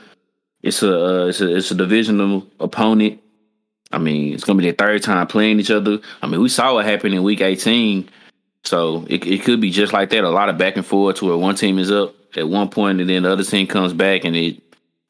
it's 0.63 0.83
a 0.83 0.93
uh, 0.93 1.27
it's 1.27 1.41
a 1.41 1.57
it's 1.57 1.71
a 1.71 1.75
divisional 1.75 2.47
opponent. 2.61 3.21
I 3.91 3.99
mean, 3.99 4.35
it's 4.35 4.45
gonna 4.45 4.59
be 4.59 4.65
their 4.65 4.75
third 4.75 5.03
time 5.03 5.27
playing 5.27 5.61
each 5.61 5.71
other. 5.71 5.99
I 6.21 6.27
mean, 6.27 6.43
we 6.43 6.51
saw 6.51 6.75
what 6.75 6.85
happened 6.85 7.15
in 7.15 7.23
Week 7.23 7.41
18, 7.41 8.09
so 8.69 9.07
it 9.09 9.27
it 9.27 9.43
could 9.45 9.63
be 9.63 9.71
just 9.71 9.95
like 9.95 10.11
that. 10.11 10.25
A 10.25 10.29
lot 10.29 10.51
of 10.51 10.59
back 10.59 10.77
and 10.77 10.85
forth 10.85 11.17
to 11.17 11.27
where 11.27 11.37
one 11.39 11.55
team 11.55 11.79
is 11.79 11.91
up 11.91 12.15
at 12.37 12.47
one 12.47 12.69
point, 12.69 13.01
and 13.01 13.09
then 13.09 13.23
the 13.23 13.33
other 13.33 13.43
team 13.43 13.67
comes 13.67 13.95
back, 13.95 14.25
and 14.25 14.37
it 14.37 14.63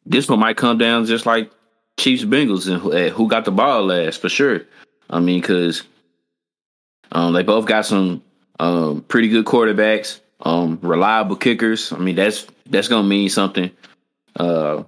this 0.06 0.28
one 0.28 0.38
might 0.38 0.56
come 0.56 0.78
down 0.78 1.06
just 1.06 1.26
like 1.26 1.50
Chiefs 1.98 2.22
Bengals 2.22 2.70
and 2.70 2.80
who, 2.80 3.08
who 3.08 3.28
got 3.28 3.44
the 3.44 3.50
ball 3.50 3.86
last 3.86 4.20
for 4.20 4.28
sure. 4.28 4.62
I 5.10 5.18
mean, 5.18 5.40
because 5.40 5.82
um, 7.10 7.32
they 7.32 7.42
both 7.42 7.66
got 7.66 7.84
some 7.84 8.22
um, 8.60 9.02
pretty 9.02 9.28
good 9.28 9.44
quarterbacks, 9.44 10.20
um, 10.40 10.78
reliable 10.80 11.34
kickers. 11.34 11.92
I 11.92 11.98
mean, 11.98 12.14
that's 12.14 12.46
that's 12.66 12.86
gonna 12.86 13.08
mean 13.08 13.28
something 13.28 13.72
uh, 14.36 14.84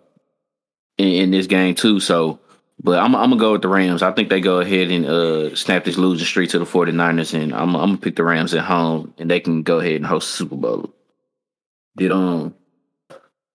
in, 0.96 1.08
in, 1.08 1.30
this 1.32 1.48
game 1.48 1.74
too. 1.74 1.98
So, 1.98 2.38
but 2.82 2.98
I'm, 2.98 3.14
I'm, 3.14 3.30
gonna 3.30 3.40
go 3.40 3.52
with 3.52 3.62
the 3.62 3.68
Rams. 3.68 4.02
I 4.02 4.12
think 4.12 4.28
they 4.28 4.40
go 4.40 4.60
ahead 4.60 4.90
and 4.90 5.06
uh, 5.06 5.54
snap 5.54 5.84
this 5.84 5.98
losing 5.98 6.26
streak 6.26 6.50
to 6.50 6.58
the 6.58 6.64
49ers, 6.64 7.34
and 7.34 7.52
I'm, 7.52 7.74
I'm, 7.76 7.90
gonna 7.90 7.98
pick 7.98 8.16
the 8.16 8.24
Rams 8.24 8.54
at 8.54 8.64
home, 8.64 9.14
and 9.18 9.30
they 9.30 9.40
can 9.40 9.62
go 9.62 9.80
ahead 9.80 9.96
and 9.96 10.06
host 10.06 10.30
the 10.30 10.36
Super 10.36 10.56
Bowl. 10.56 10.90
Did 11.96 12.12
um 12.12 12.54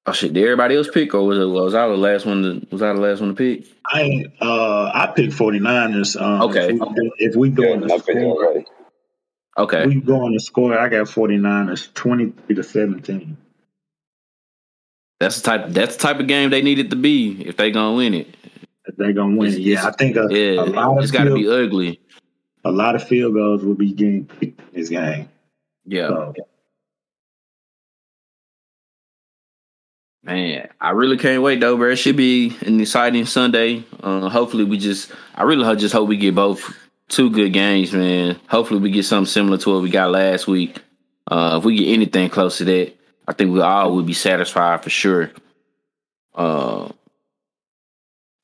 Oh 0.08 0.12
shit! 0.12 0.34
Did 0.34 0.44
everybody 0.44 0.76
else 0.76 0.88
pick, 0.88 1.16
or 1.16 1.26
was 1.26 1.40
it 1.40 1.46
was 1.46 1.74
I 1.74 1.88
the 1.88 1.98
last 1.98 2.28
one? 2.28 2.44
To, 2.44 2.68
was 2.70 2.84
I 2.84 2.94
the 2.94 3.02
last 3.02 3.22
one 3.22 3.30
to 3.30 3.36
pick? 3.36 3.66
I 3.88 4.26
uh 4.40 4.92
I 4.94 5.12
picked 5.16 5.34
49ers. 5.34 6.22
Um, 6.22 6.42
Okay. 6.44 6.74
If 6.74 6.80
we, 6.80 7.12
if 7.18 7.36
we 7.36 7.50
go 7.50 7.64
Yeah, 7.64 7.78
the 7.78 8.00
score, 8.00 8.46
already. 8.46 8.66
Okay, 9.58 9.88
we 9.88 10.02
go 10.02 10.24
on 10.24 10.34
the 10.34 10.40
score. 10.40 10.78
I 10.78 10.90
got 10.90 11.08
49ers 11.08 11.92
23 11.96 12.56
to 12.56 12.64
17. 12.64 13.38
that's 15.20 15.38
the 15.38 15.42
type. 15.42 15.70
That's 15.70 15.96
the 15.96 16.02
type 16.04 16.20
of 16.20 16.28
game 16.28 16.52
they 16.52 16.62
need 16.62 16.78
it 16.78 16.92
to 16.92 16.96
be 16.96 17.42
if 17.44 17.58
they 17.58 17.72
gonna 17.72 17.96
win 17.96 18.14
it. 18.14 18.28
They're 18.98 19.14
gonna 19.14 19.36
win. 19.36 19.50
It's- 19.50 19.60
Yeah, 19.66 19.88
I 19.88 19.92
think 19.92 20.16
a, 20.16 20.28
Yeah, 20.30 20.62
a 20.62 20.66
lot 20.66 20.98
of 20.98 21.04
it's 21.04 21.12
got 21.12 21.24
to 21.26 21.36
field, 21.36 21.40
be 21.40 21.50
ugly. 21.50 22.00
a 22.64 22.72
lot 22.72 22.96
of 22.96 23.08
field 23.08 23.34
goals 23.34 23.64
will 23.64 23.76
be 23.76 23.92
getting 23.94 24.30
in 24.42 24.56
this 24.74 24.90
game. 24.90 25.28
Yeah, 25.86 26.08
So, 26.08 26.34
man, 30.24 30.70
I 30.82 30.92
really 30.92 31.18
can't 31.18 31.42
wait 31.44 31.60
though, 31.60 31.78
bro. 31.78 31.92
It 31.92 31.98
should 31.98 32.16
be 32.18 32.56
an 32.66 32.80
exciting 32.80 33.26
Sunday. 33.26 33.84
Uh, 34.02 34.30
hopefully, 34.30 34.64
we 34.64 34.78
just. 34.78 35.12
I 35.36 35.44
really 35.44 35.76
just 35.76 35.94
hope 35.94 36.08
we 36.10 36.18
get 36.18 36.36
both 36.36 36.76
two 37.08 37.30
good 37.30 37.54
games, 37.54 37.92
man. 37.94 38.40
Hopefully, 38.48 38.80
we 38.80 38.92
get 38.92 39.06
something 39.06 39.30
similar 39.32 39.58
to 39.60 39.74
what 39.74 39.82
we 39.84 39.90
got 39.90 40.12
last 40.12 40.48
week. 40.48 40.80
Uh, 41.28 41.58
if 41.60 41.66
we 41.66 41.78
get 41.78 41.92
anything 41.94 42.30
close 42.30 42.58
to 42.60 42.66
that, 42.66 42.94
I 43.28 43.34
think 43.34 43.52
we 43.52 43.62
all 43.62 43.96
would 43.96 44.06
be 44.06 44.14
satisfied 44.14 44.84
for 44.84 44.90
sure. 44.90 45.32
Uh, 46.34 46.90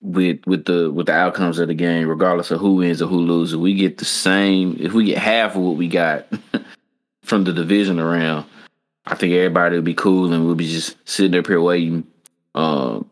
with 0.02 0.39
with 0.45 0.66
the 0.66 0.91
with 0.91 1.06
the 1.06 1.14
outcomes 1.14 1.60
of 1.60 1.68
the 1.68 1.74
game, 1.74 2.08
regardless 2.08 2.52
of 2.52 2.60
who 2.60 2.76
wins 2.76 3.02
or 3.02 3.08
who 3.08 3.20
loses, 3.20 3.56
we 3.56 3.74
get 3.74 3.97
the 3.97 4.06
same. 4.06 4.78
If 4.80 4.93
we 4.93 5.06
get 5.06 5.18
half 5.18 5.56
of 5.56 5.62
what 5.62 5.78
we 5.78 5.88
got 5.88 6.28
from 7.24 7.43
the 7.43 7.54
division 7.54 7.99
around, 7.99 8.45
I 9.06 9.16
think 9.16 9.34
everybody 9.34 9.76
will 9.76 9.84
be 9.84 9.93
cool 9.93 10.34
and 10.34 10.45
we'll 10.45 10.56
be 10.56 10.68
just 10.68 10.97
sitting 11.08 11.38
up 11.39 11.47
here 11.47 11.62
waiting, 11.62 12.06
um, 12.56 13.10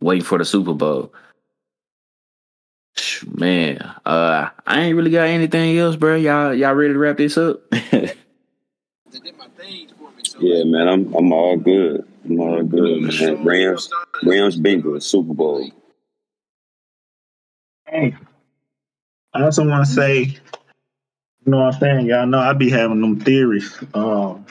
waiting 0.00 0.24
for 0.24 0.38
the 0.38 0.44
Super 0.44 0.74
Bowl. 0.74 1.12
Man, 3.26 3.78
uh, 4.04 4.50
I 4.66 4.80
ain't 4.80 4.96
really 4.96 5.10
got 5.10 5.28
anything 5.28 5.78
else, 5.78 5.96
bro. 5.96 6.16
Y'all, 6.16 6.52
y'all 6.52 6.74
ready 6.74 6.92
to 6.92 6.98
wrap 6.98 7.16
this 7.16 7.38
up? 7.38 7.60
Yeah, 10.38 10.64
man, 10.64 10.88
I'm 10.88 11.14
I'm 11.14 11.32
all 11.32 11.56
good. 11.58 12.06
I'm 12.24 12.40
all 12.40 12.62
good, 12.62 13.02
man. 13.02 13.44
Rams, 13.44 13.90
Rams, 14.22 14.58
Bengals, 14.58 15.02
Super 15.02 15.34
Bowl. 15.34 15.70
Hey, 17.90 18.14
I 19.34 19.42
also 19.42 19.66
want 19.66 19.86
to 19.86 19.92
say, 19.92 20.22
you 20.22 20.40
know 21.46 21.58
what 21.64 21.74
I'm 21.74 21.80
saying? 21.80 22.06
Y'all 22.06 22.26
know 22.26 22.38
I 22.38 22.52
be 22.52 22.70
having 22.70 23.00
them 23.00 23.20
theories. 23.20 23.78
Um, 23.94 24.46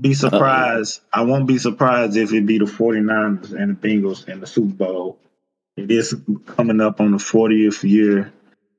be 0.00 0.14
surprised. 0.14 1.00
I 1.12 1.22
won't 1.22 1.46
be 1.46 1.58
surprised 1.58 2.16
if 2.16 2.32
it 2.32 2.46
be 2.46 2.58
the 2.58 2.64
49ers 2.64 3.52
and 3.52 3.76
the 3.76 3.88
Bengals 3.88 4.28
in 4.28 4.40
the 4.40 4.46
Super 4.46 4.74
Bowl. 4.74 5.18
It 5.76 5.90
is 5.90 6.14
coming 6.46 6.80
up 6.80 7.00
on 7.00 7.12
the 7.12 7.18
40th 7.18 7.88
year 7.88 8.32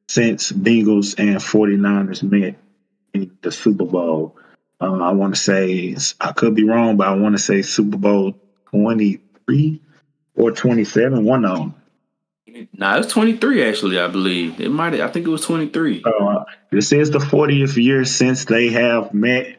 since 0.08 0.52
Bengals 0.52 1.16
and 1.18 1.38
49ers 1.38 2.24
met 2.24 2.56
in 3.14 3.36
the 3.42 3.52
Super 3.52 3.86
Bowl. 3.86 4.36
Um, 4.80 5.02
I 5.02 5.12
want 5.12 5.36
to 5.36 5.40
say, 5.40 5.96
I 6.20 6.34
could 6.34 6.56
be 6.56 6.66
wrong, 6.66 6.98
but 6.98 7.08
I 7.08 7.16
want 7.16 7.36
to 7.36 7.42
say 7.42 7.62
Super 7.62 7.98
Bowl 7.98 8.36
23 8.72 9.82
or 10.36 10.52
27, 10.52 11.24
one 11.24 11.46
of 11.46 11.58
them. 11.58 11.76
Nah, 12.74 12.98
it's 12.98 13.12
twenty 13.12 13.38
three 13.38 13.64
actually. 13.64 14.00
I 14.00 14.08
believe 14.08 14.60
it 14.60 14.70
might. 14.70 15.00
I 15.00 15.08
think 15.08 15.28
it 15.28 15.30
was 15.30 15.42
twenty 15.42 15.70
three. 15.70 16.04
Uh, 16.06 16.44
this 16.72 16.92
is 16.92 17.12
the 17.12 17.20
40th 17.20 17.76
year 17.82 18.04
since 18.04 18.46
they 18.46 18.70
have 18.70 19.14
met, 19.14 19.58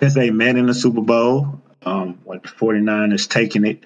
since 0.00 0.14
they 0.14 0.30
met 0.30 0.56
in 0.56 0.66
the 0.66 0.74
Super 0.74 1.02
Bowl. 1.02 1.62
Um, 1.82 2.18
when 2.24 2.40
the 2.42 2.48
49ers 2.48 3.28
taking 3.30 3.64
it. 3.64 3.84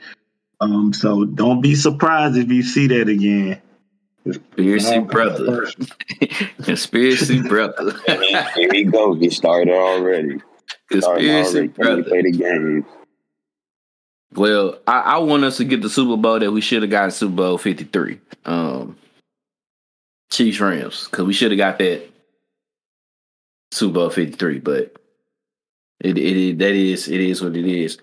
Um, 0.60 0.92
so 0.94 1.24
don't 1.24 1.60
be 1.60 1.74
surprised 1.74 2.36
if 2.36 2.48
you 2.50 2.62
see 2.62 2.86
that 2.86 3.08
again. 3.08 3.60
Conspiracy 4.24 4.98
brother. 5.00 5.66
Conspiracy 6.62 7.42
brother. 7.42 7.92
Here 8.54 8.68
we 8.70 8.84
go. 8.84 9.14
He 9.14 9.28
started 9.30 9.72
already. 9.72 10.40
Starting 11.00 11.26
Conspiracy 11.26 11.58
already. 11.58 11.68
Brother. 11.68 12.02
play 12.04 12.22
the 12.22 12.30
game? 12.32 12.86
Well, 14.34 14.78
I, 14.86 15.00
I 15.00 15.18
want 15.18 15.44
us 15.44 15.58
to 15.58 15.64
get 15.64 15.82
the 15.82 15.90
Super 15.90 16.16
Bowl 16.16 16.38
that 16.38 16.50
we 16.52 16.60
should 16.60 16.82
have 16.82 16.90
got 16.90 17.06
in 17.06 17.10
Super 17.10 17.34
Bowl 17.34 17.58
fifty 17.58 17.84
three. 17.84 18.20
Um, 18.44 18.96
Chiefs 20.30 20.60
Rams 20.60 21.08
because 21.10 21.26
we 21.26 21.34
should 21.34 21.50
have 21.50 21.58
got 21.58 21.78
that 21.78 22.08
Super 23.70 23.94
Bowl 23.94 24.10
fifty 24.10 24.34
three, 24.34 24.58
but 24.58 24.96
it 26.00 26.16
it 26.18 26.58
that 26.58 26.74
is 26.74 27.08
it 27.08 27.20
is 27.20 27.42
what 27.42 27.56
it 27.56 27.66
is. 27.66 27.98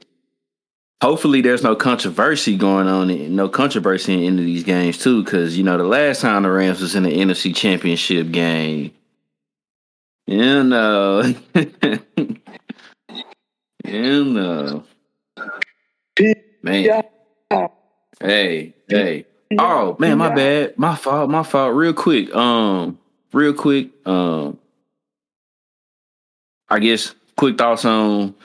Hopefully, 1.01 1.41
there's 1.41 1.63
no 1.63 1.75
controversy 1.75 2.57
going 2.57 2.87
on, 2.87 3.09
in- 3.09 3.35
no 3.35 3.47
controversy 3.47 4.13
in 4.13 4.19
any 4.19 4.39
of 4.39 4.45
these 4.45 4.63
games 4.63 4.97
too, 4.97 5.23
because 5.23 5.57
you 5.57 5.63
know 5.63 5.77
the 5.77 5.83
last 5.83 6.21
time 6.21 6.43
the 6.43 6.51
Rams 6.51 6.81
was 6.81 6.95
in 6.95 7.03
the 7.03 7.09
NFC 7.11 7.55
Championship 7.55 8.31
game, 8.31 8.91
you 10.27 10.63
know, 10.63 11.33
you 13.85 14.23
know, 14.25 14.83
man. 16.61 17.03
Hey, 18.21 18.73
hey. 18.87 19.25
Oh 19.57 19.95
man, 19.99 20.17
my 20.17 20.33
bad. 20.33 20.77
My 20.77 20.95
fault. 20.95 21.29
My 21.29 21.43
fault. 21.43 21.73
Real 21.73 21.93
quick. 21.93 22.33
Um, 22.35 22.99
real 23.33 23.53
quick. 23.53 23.89
Um, 24.05 24.59
I 26.69 26.79
guess 26.79 27.15
quick 27.35 27.57
thoughts 27.57 27.85
on 27.85 28.35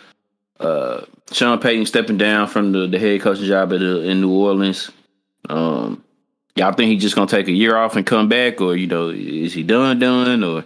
uh 0.60 1.02
Sean 1.32 1.58
Payton 1.58 1.86
stepping 1.86 2.18
down 2.18 2.46
from 2.46 2.72
the, 2.72 2.86
the 2.86 2.98
head 2.98 3.20
coaching 3.20 3.44
job 3.44 3.72
at 3.72 3.80
the, 3.80 4.02
in 4.02 4.20
New 4.20 4.32
Orleans. 4.32 4.90
Um, 5.48 6.04
y'all 6.54 6.72
think 6.72 6.92
he's 6.92 7.02
just 7.02 7.16
gonna 7.16 7.26
take 7.26 7.48
a 7.48 7.52
year 7.52 7.76
off 7.76 7.96
and 7.96 8.06
come 8.06 8.28
back, 8.28 8.60
or 8.60 8.76
you 8.76 8.86
know, 8.86 9.08
is 9.10 9.52
he 9.52 9.62
done 9.62 9.98
done, 9.98 10.44
or 10.44 10.64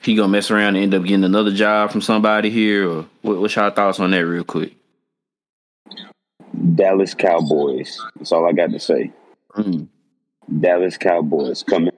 he 0.00 0.14
gonna 0.14 0.28
mess 0.28 0.50
around 0.50 0.76
and 0.76 0.84
end 0.84 0.94
up 0.94 1.02
getting 1.02 1.24
another 1.24 1.52
job 1.52 1.90
from 1.90 2.00
somebody 2.00 2.50
here, 2.50 2.88
or 2.88 3.06
what, 3.22 3.38
what's 3.38 3.56
y'all 3.56 3.70
thoughts 3.70 4.00
on 4.00 4.12
that, 4.12 4.24
real 4.24 4.44
quick? 4.44 4.72
Dallas 6.74 7.14
Cowboys. 7.14 8.00
That's 8.16 8.32
all 8.32 8.46
I 8.46 8.52
got 8.52 8.70
to 8.70 8.78
say. 8.80 9.12
Mm. 9.56 9.88
Dallas 10.60 10.96
Cowboys 10.98 11.62
coming 11.62 11.92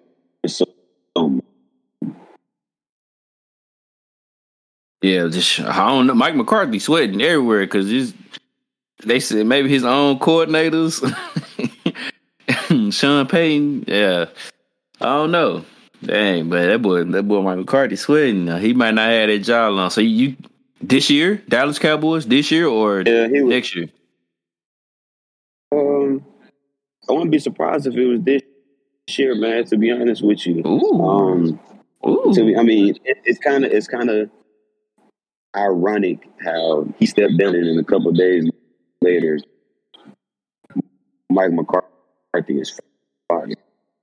soon. 0.46 1.42
Yeah, 5.02 5.26
just 5.28 5.60
I 5.60 5.88
don't 5.88 6.06
know. 6.06 6.14
Mike 6.14 6.36
McCarthy 6.36 6.78
sweating 6.78 7.20
everywhere 7.20 7.60
because 7.66 8.12
they 9.04 9.18
said 9.18 9.44
maybe 9.46 9.68
his 9.68 9.84
own 9.84 10.20
coordinators, 10.20 11.02
Sean 12.92 13.26
Payton. 13.26 13.84
Yeah, 13.88 14.26
I 15.00 15.04
don't 15.06 15.32
know. 15.32 15.64
Dang, 16.04 16.48
but 16.48 16.66
that 16.66 16.82
boy, 16.82 17.02
that 17.04 17.22
boy 17.24 17.42
Mike 17.42 17.58
McCarthy 17.58 17.96
sweating. 17.96 18.46
He 18.58 18.74
might 18.74 18.94
not 18.94 19.08
have 19.10 19.28
that 19.28 19.38
job 19.40 19.74
long. 19.74 19.90
So 19.90 20.00
you 20.00 20.36
this 20.80 21.10
year, 21.10 21.36
Dallas 21.48 21.80
Cowboys 21.80 22.26
this 22.26 22.50
year 22.52 22.66
or 22.68 23.02
Yeah, 23.02 23.26
was. 23.26 23.42
next 23.44 23.74
year? 23.74 23.88
Um, 25.72 26.24
I 27.12 27.14
wouldn't 27.14 27.30
be 27.30 27.38
surprised 27.38 27.86
if 27.86 27.94
it 27.94 28.06
was 28.06 28.22
this 28.22 28.40
year, 29.18 29.34
man. 29.34 29.66
To 29.66 29.76
be 29.76 29.90
honest 29.92 30.24
with 30.24 30.46
you, 30.46 30.62
Ooh, 30.66 31.06
um, 31.06 31.60
ooh. 32.08 32.32
to 32.34 32.44
be, 32.46 32.56
I 32.56 32.62
mean, 32.62 32.96
it, 33.04 33.18
it's 33.24 33.38
kind 33.38 33.66
of 33.66 33.72
it's 33.72 33.86
kind 33.86 34.08
of 34.08 34.30
ironic 35.54 36.26
how 36.42 36.86
he 36.98 37.04
stepped 37.04 37.36
down 37.38 37.54
and 37.54 37.78
a 37.78 37.84
couple 37.84 38.10
days 38.12 38.48
later, 39.02 39.38
Mike 41.28 41.52
McCarthy 41.52 42.58
is 42.60 42.80
fired. 43.28 43.54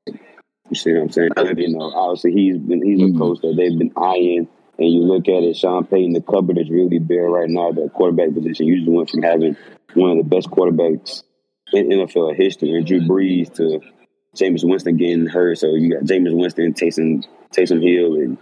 You 0.06 0.76
see 0.76 0.94
what 0.94 1.02
I'm 1.02 1.10
saying? 1.10 1.30
I 1.36 1.44
mean, 1.46 1.58
You 1.72 1.78
know, 1.78 1.92
obviously 1.96 2.34
he's 2.34 2.58
been 2.60 2.84
he's 2.86 3.02
a 3.02 3.06
Mhm. 3.06 3.18
coach 3.18 3.42
that 3.42 3.56
they've 3.58 3.76
been 3.76 3.92
eyeing, 3.98 4.48
and 4.78 4.94
you 4.94 5.02
look 5.02 5.28
at 5.28 5.42
it, 5.42 5.56
Sean 5.58 5.84
Payton, 5.84 6.14
the 6.14 6.22
cupboard 6.22 6.60
is 6.60 6.70
really 6.70 7.00
bare 7.00 7.28
right 7.28 7.50
now. 7.50 7.72
The 7.72 7.90
quarterback 7.90 8.36
position 8.36 8.68
usually 8.68 8.96
went 8.96 9.10
from 9.10 9.24
having 9.24 9.58
one 9.96 10.12
of 10.12 10.18
the 10.18 10.24
best 10.24 10.52
quarterbacks 10.52 11.24
in 11.74 11.90
NFL 11.90 12.36
history, 12.36 12.72
and 12.74 12.86
Drew 12.86 13.02
Brees 13.02 13.54
to 13.56 13.80
Jameis 14.36 14.64
Winston 14.68 14.98
getting 14.98 15.26
hurt. 15.28 15.58
So 15.58 15.68
you 15.76 15.92
got 15.94 16.04
Jameis 16.04 16.36
Winston, 16.36 16.74
Taysom 16.74 17.24
Taysom 17.56 17.82
Hill, 17.82 18.16
and 18.16 18.38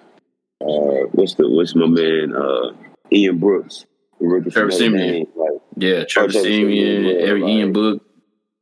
uh, 0.62 1.08
what's 1.12 1.36
the 1.36 1.50
what's 1.50 1.76
my 1.76 1.88
man 1.88 2.36
uh, 2.36 2.72
Ian 3.12 3.38
Brooks, 3.40 3.86
rookie 4.20 4.50
Trevor. 4.52 4.70
Dame. 4.72 5.26
Like 5.36 5.62
yeah, 5.78 6.04
Trevor 6.06 6.32
Trevor 6.32 6.48
yeah, 6.50 7.22
every 7.28 7.42
like- 7.42 7.52
Ian 7.52 7.74
Book. 7.74 8.04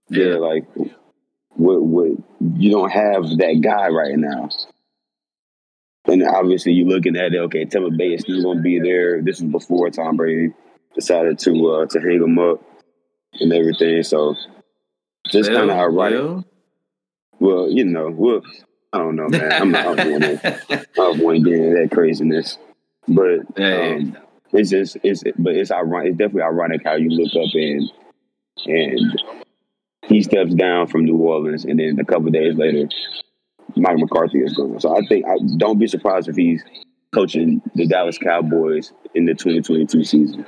yeah, 0.09 0.25
Yeah, 0.25 0.35
like 0.35 0.65
what 1.49 1.81
what 1.83 2.11
you 2.55 2.71
don't 2.71 2.91
have 2.91 3.23
that 3.37 3.61
guy 3.61 3.87
right 3.89 4.17
now. 4.17 4.49
And 6.07 6.21
obviously, 6.23 6.73
you're 6.73 6.87
looking 6.87 7.15
at 7.15 7.33
it. 7.33 7.37
Okay, 7.37 7.65
Tampa 7.65 7.89
Bay 7.89 8.13
is 8.13 8.21
still 8.21 8.43
going 8.43 8.57
to 8.57 8.63
be 8.63 8.79
there. 8.79 9.23
This 9.23 9.39
is 9.39 9.45
before 9.45 9.89
Tom 9.89 10.17
Brady 10.17 10.53
decided 10.93 11.39
to 11.39 11.71
uh, 11.71 11.85
to 11.87 11.99
hang 11.99 12.21
him 12.21 12.37
up 12.37 12.61
and 13.39 13.51
everything. 13.51 14.03
So 14.03 14.35
just 15.31 15.51
kind 15.51 15.69
of 15.69 15.77
ironic. 15.77 16.19
well, 16.19 16.45
Well, 17.39 17.69
you 17.69 17.85
know, 17.85 18.09
well, 18.09 18.41
I 18.93 18.99
don't 18.99 19.15
know, 19.15 19.27
man. 19.27 19.51
I'm 19.51 19.71
not 19.71 19.99
avoiding 19.99 20.23
it. 20.69 20.87
I'm 20.97 21.43
getting 21.43 21.63
into 21.63 21.81
that 21.81 21.89
craziness, 21.91 22.57
but 23.07 23.39
um, 23.61 24.17
it's 24.53 24.69
just 24.69 24.97
it's 25.03 25.23
but 25.37 25.55
it's 25.55 25.71
ironic. 25.71 26.11
It's 26.11 26.17
definitely 26.17 26.43
ironic 26.43 26.81
how 26.83 26.95
you 26.95 27.09
look 27.09 27.31
up 27.35 27.53
and 27.53 27.91
and 28.65 29.23
he 30.07 30.21
steps 30.21 30.53
down 30.53 30.87
from 30.87 31.03
New 31.05 31.17
Orleans, 31.17 31.65
and 31.65 31.79
then 31.79 31.99
a 31.99 32.05
couple 32.05 32.29
days 32.31 32.55
later, 32.55 32.87
Mike 33.75 33.97
McCarthy 33.97 34.39
is 34.39 34.53
gone. 34.53 34.79
So 34.79 34.95
I 34.95 35.05
think 35.07 35.25
I 35.25 35.35
don't 35.57 35.79
be 35.79 35.87
surprised 35.87 36.29
if 36.29 36.35
he's 36.35 36.63
coaching 37.13 37.61
the 37.75 37.87
Dallas 37.87 38.17
Cowboys 38.17 38.93
in 39.13 39.25
the 39.25 39.33
2022 39.33 40.03
season. 40.03 40.45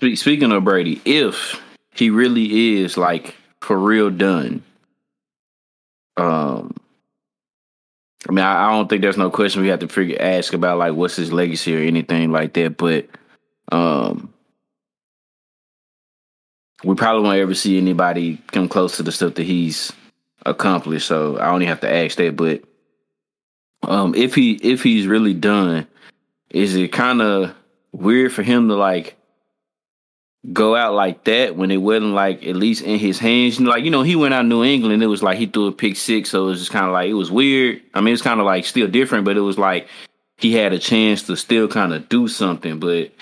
Speaking 0.00 0.50
of 0.52 0.64
Brady, 0.64 1.00
if 1.04 1.60
he 1.94 2.08
really 2.08 2.78
is 2.78 2.96
like 2.96 3.36
for 3.60 3.78
real 3.78 4.08
done, 4.08 4.62
um, 6.16 6.74
I 8.28 8.32
mean, 8.32 8.44
I, 8.44 8.66
I 8.66 8.70
don't 8.70 8.88
think 8.88 9.02
there's 9.02 9.18
no 9.18 9.30
question 9.30 9.60
we 9.60 9.68
have 9.68 9.80
to 9.80 9.88
figure 9.88 10.16
ask 10.18 10.54
about 10.54 10.78
like 10.78 10.94
what's 10.94 11.16
his 11.16 11.32
legacy 11.32 11.76
or 11.76 11.80
anything 11.80 12.32
like 12.32 12.54
that. 12.54 12.78
But 12.78 13.08
um, 13.72 14.32
we 16.82 16.94
probably 16.94 17.22
won't 17.22 17.38
ever 17.38 17.54
see 17.54 17.76
anybody 17.76 18.38
come 18.52 18.68
close 18.68 18.96
to 18.96 19.02
the 19.02 19.12
stuff 19.12 19.34
that 19.34 19.44
he's 19.44 19.92
accomplished. 20.46 21.06
So 21.06 21.36
I 21.36 21.50
only 21.50 21.66
have 21.66 21.80
to 21.80 21.92
ask 21.92 22.16
that. 22.16 22.36
But 22.36 22.62
um, 23.82 24.14
if 24.14 24.34
he 24.34 24.52
if 24.52 24.82
he's 24.82 25.06
really 25.06 25.34
done, 25.34 25.86
is 26.48 26.74
it 26.74 26.88
kind 26.88 27.20
of 27.20 27.54
weird 27.92 28.32
for 28.32 28.42
him 28.42 28.68
to 28.68 28.76
like 28.76 29.16
go 30.52 30.74
out 30.74 30.94
like 30.94 31.24
that 31.24 31.56
when 31.56 31.70
it 31.70 31.76
wasn't 31.78 32.12
like 32.12 32.46
at 32.46 32.56
least 32.56 32.82
in 32.82 32.98
his 32.98 33.18
hands. 33.18 33.60
Like 33.60 33.84
you 33.84 33.90
know, 33.90 34.02
he 34.02 34.16
went 34.16 34.34
out 34.34 34.46
New 34.46 34.64
England. 34.64 35.02
It 35.02 35.06
was 35.06 35.22
like 35.22 35.38
he 35.38 35.46
threw 35.46 35.66
a 35.66 35.72
pick 35.72 35.96
six, 35.96 36.30
so 36.30 36.44
it 36.44 36.46
was 36.46 36.58
just 36.60 36.70
kind 36.70 36.86
of 36.86 36.92
like 36.92 37.08
it 37.08 37.14
was 37.14 37.30
weird. 37.30 37.82
I 37.94 38.00
mean, 38.00 38.14
it's 38.14 38.22
kind 38.22 38.40
of 38.40 38.46
like 38.46 38.64
still 38.64 38.88
different, 38.88 39.24
but 39.24 39.36
it 39.36 39.42
was 39.42 39.58
like 39.58 39.88
he 40.38 40.54
had 40.54 40.72
a 40.72 40.78
chance 40.78 41.22
to 41.24 41.36
still 41.36 41.68
kind 41.68 41.92
of 41.92 42.08
do 42.08 42.28
something. 42.28 42.80
But 42.80 43.12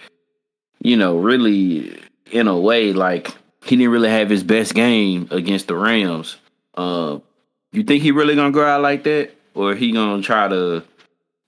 you 0.81 0.97
know, 0.97 1.19
really, 1.19 2.01
in 2.31 2.49
a 2.49 2.59
way, 2.59 2.93
like 2.93 3.29
he 3.65 3.77
didn't 3.77 3.93
really 3.93 4.11
have 4.11 4.31
his 4.31 4.45
best 4.45 4.75
game 4.75 5.29
against 5.31 5.67
the 5.67 5.75
Rams. 5.75 6.37
Uh, 6.75 7.19
you 7.73 7.83
think 7.83 8.03
he 8.03 8.13
really 8.13 8.37
gonna 8.37 8.53
go 8.53 8.65
out 8.65 8.83
like 8.83 9.03
that, 9.05 9.33
or 9.55 9.75
he 9.75 9.93
gonna 9.93 10.23
try 10.23 10.49
to? 10.49 10.85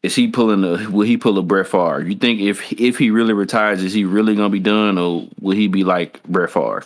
Is 0.02 0.14
he 0.14 0.28
pulling 0.28 0.64
a? 0.64 0.88
Will 0.88 1.06
he 1.06 1.16
pull 1.16 1.38
a 1.38 1.42
Brett 1.42 1.66
Favre? 1.66 2.02
You 2.02 2.14
think 2.14 2.40
if 2.40 2.72
if 2.72 2.96
he 2.96 3.10
really 3.10 3.34
retires, 3.34 3.82
is 3.82 3.92
he 3.92 4.04
really 4.04 4.34
gonna 4.34 4.48
be 4.48 4.60
done, 4.60 4.96
or 4.96 5.28
will 5.40 5.56
he 5.56 5.68
be 5.68 5.84
like 5.84 6.22
Brett 6.24 6.50
Favre? 6.50 6.84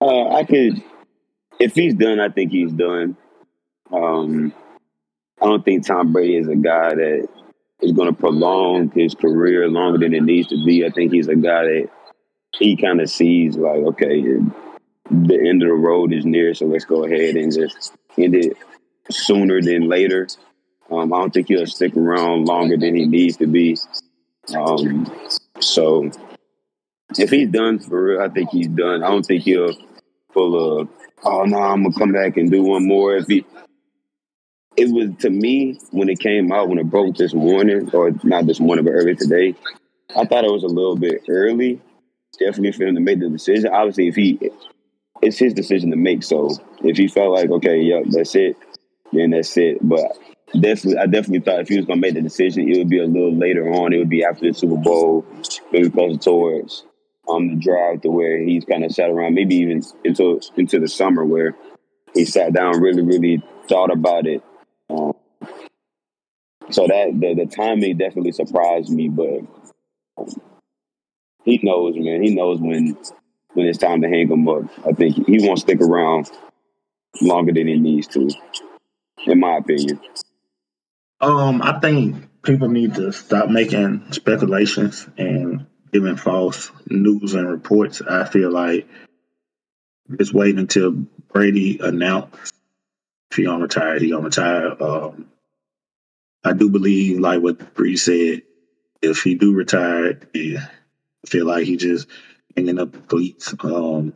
Uh, 0.00 0.28
I 0.28 0.44
could, 0.44 0.82
if 1.58 1.74
he's 1.74 1.94
done, 1.94 2.20
I 2.20 2.28
think 2.28 2.52
he's 2.52 2.72
done. 2.72 3.16
Um, 3.92 4.52
I 5.42 5.46
don't 5.46 5.64
think 5.64 5.86
Tom 5.86 6.12
Brady 6.12 6.36
is 6.36 6.48
a 6.48 6.54
guy 6.54 6.94
that 6.94 7.28
is 7.80 7.92
going 7.92 8.12
to 8.12 8.18
prolong 8.18 8.90
his 8.90 9.14
career 9.14 9.68
longer 9.68 9.98
than 9.98 10.14
it 10.14 10.22
needs 10.22 10.48
to 10.48 10.64
be. 10.64 10.84
I 10.84 10.90
think 10.90 11.12
he's 11.12 11.28
a 11.28 11.36
guy 11.36 11.64
that 11.64 11.88
he 12.56 12.76
kind 12.76 13.00
of 13.00 13.08
sees 13.08 13.56
like, 13.56 13.76
okay, 13.76 14.22
the 15.10 15.48
end 15.48 15.62
of 15.62 15.68
the 15.68 15.74
road 15.74 16.12
is 16.12 16.24
near, 16.24 16.54
so 16.54 16.66
let's 16.66 16.84
go 16.84 17.04
ahead 17.04 17.36
and 17.36 17.52
just 17.52 17.92
end 18.16 18.34
it 18.34 18.56
sooner 19.10 19.60
than 19.60 19.88
later. 19.88 20.28
Um, 20.90 21.12
I 21.12 21.18
don't 21.18 21.32
think 21.32 21.48
he'll 21.48 21.66
stick 21.66 21.96
around 21.96 22.46
longer 22.46 22.76
than 22.76 22.94
he 22.94 23.06
needs 23.06 23.36
to 23.38 23.46
be. 23.46 23.76
Um, 24.56 25.12
so 25.60 26.10
if 27.18 27.30
he's 27.30 27.48
done 27.48 27.78
for 27.78 28.02
real, 28.02 28.20
I 28.20 28.28
think 28.28 28.50
he's 28.50 28.68
done. 28.68 29.02
I 29.02 29.08
don't 29.08 29.24
think 29.24 29.42
he'll 29.42 29.76
pull 30.32 30.80
a 30.80 30.88
oh 31.24 31.44
no, 31.44 31.58
I'm 31.58 31.82
gonna 31.82 31.94
come 31.94 32.12
back 32.12 32.36
and 32.36 32.50
do 32.50 32.62
one 32.62 32.86
more. 32.86 33.16
If 33.16 33.26
he 33.26 33.44
it 34.76 34.92
was 34.92 35.10
to 35.20 35.30
me 35.30 35.78
when 35.90 36.08
it 36.08 36.20
came 36.20 36.52
out 36.52 36.68
when 36.68 36.78
it 36.78 36.90
broke 36.90 37.16
this 37.16 37.34
morning, 37.34 37.90
or 37.92 38.12
not 38.22 38.46
this 38.46 38.60
morning, 38.60 38.84
but 38.84 38.92
earlier 38.92 39.14
today, 39.14 39.54
I 40.16 40.24
thought 40.24 40.44
it 40.44 40.52
was 40.52 40.64
a 40.64 40.68
little 40.68 40.96
bit 40.96 41.22
early. 41.28 41.80
Definitely 42.38 42.72
for 42.72 42.84
him 42.84 42.94
to 42.94 43.00
make 43.00 43.18
the 43.18 43.28
decision. 43.28 43.70
Obviously, 43.72 44.08
if 44.08 44.14
he 44.14 44.38
it's 45.22 45.38
his 45.38 45.54
decision 45.54 45.90
to 45.90 45.96
make. 45.96 46.22
So 46.22 46.50
if 46.84 46.96
he 46.96 47.08
felt 47.08 47.32
like 47.32 47.50
okay, 47.50 47.80
yep, 47.80 48.04
that's 48.10 48.34
it, 48.34 48.56
then 49.12 49.30
that's 49.30 49.56
it. 49.56 49.78
But 49.80 50.16
definitely, 50.52 50.98
I 50.98 51.06
definitely 51.06 51.40
thought 51.40 51.60
if 51.60 51.68
he 51.68 51.76
was 51.76 51.86
going 51.86 52.00
to 52.00 52.06
make 52.06 52.14
the 52.14 52.22
decision, 52.22 52.68
it 52.68 52.78
would 52.78 52.88
be 52.88 53.00
a 53.00 53.06
little 53.06 53.34
later 53.34 53.68
on. 53.70 53.92
It 53.92 53.98
would 53.98 54.08
be 54.08 54.24
after 54.24 54.46
the 54.46 54.54
Super 54.54 54.76
Bowl, 54.76 55.24
maybe 55.72 55.90
closer 55.90 56.18
towards 56.18 56.84
um 57.28 57.48
the 57.48 57.56
drive 57.56 58.00
to 58.02 58.08
where 58.08 58.38
he's 58.38 58.64
kind 58.64 58.84
of 58.84 58.92
sat 58.92 59.10
around, 59.10 59.34
maybe 59.34 59.56
even 59.56 59.82
into 60.04 60.40
into 60.56 60.78
the 60.78 60.88
summer 60.88 61.24
where 61.24 61.54
he 62.14 62.24
sat 62.24 62.52
down, 62.52 62.80
really, 62.80 63.02
really 63.02 63.42
thought 63.68 63.92
about 63.92 64.26
it. 64.26 64.42
Um, 64.88 65.12
so 66.70 66.86
that 66.86 67.18
the, 67.18 67.34
the 67.34 67.46
timing 67.46 67.96
definitely 67.96 68.32
surprised 68.32 68.90
me, 68.90 69.08
but 69.08 69.40
um, 70.16 70.28
he 71.44 71.60
knows, 71.62 71.94
man. 71.96 72.22
He 72.22 72.34
knows 72.34 72.60
when 72.60 72.96
when 73.54 73.66
it's 73.66 73.78
time 73.78 74.02
to 74.02 74.08
hang 74.08 74.28
him 74.28 74.48
up. 74.48 74.64
I 74.86 74.92
think 74.92 75.26
he 75.26 75.46
won't 75.46 75.58
stick 75.58 75.80
around 75.80 76.30
longer 77.20 77.52
than 77.52 77.66
he 77.66 77.78
needs 77.78 78.06
to, 78.08 78.28
in 79.26 79.40
my 79.40 79.56
opinion. 79.56 80.00
Um, 81.20 81.62
I 81.62 81.80
think 81.80 82.16
people 82.42 82.68
need 82.68 82.94
to 82.96 83.12
stop 83.12 83.50
making 83.50 84.12
speculations 84.12 85.08
and 85.18 85.66
giving 85.92 86.16
false 86.16 86.70
news 86.88 87.34
and 87.34 87.48
reports. 87.48 88.02
I 88.02 88.24
feel 88.24 88.50
like 88.52 88.88
just 90.18 90.34
waiting 90.34 90.60
until 90.60 90.92
Brady 91.32 91.78
announced 91.82 92.54
if 93.30 93.38
he 93.38 93.44
gonna 93.44 93.62
retire, 93.62 93.98
he 93.98 94.10
gonna 94.10 94.24
retire. 94.24 94.82
Um, 94.82 95.26
I 96.44 96.54
do 96.54 96.70
believe, 96.70 97.20
like 97.20 97.42
what 97.42 97.74
Bree 97.74 97.96
said, 97.96 98.42
if 99.02 99.22
he 99.22 99.34
do 99.34 99.54
retire, 99.54 100.20
I 100.34 100.58
feel 101.26 101.46
like 101.46 101.66
he 101.66 101.76
just 101.76 102.08
hanging 102.56 102.78
up 102.78 102.92
the 102.92 102.98
cleats. 103.00 103.54
Um, 103.60 104.14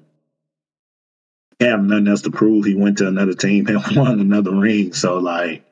have 1.60 1.82
nothing 1.84 2.08
else 2.08 2.22
to 2.22 2.30
prove. 2.30 2.64
He 2.66 2.74
went 2.74 2.98
to 2.98 3.08
another 3.08 3.34
team 3.34 3.66
and 3.68 3.96
won 3.96 4.20
another 4.20 4.54
ring. 4.54 4.92
So 4.94 5.18
like 5.18 5.64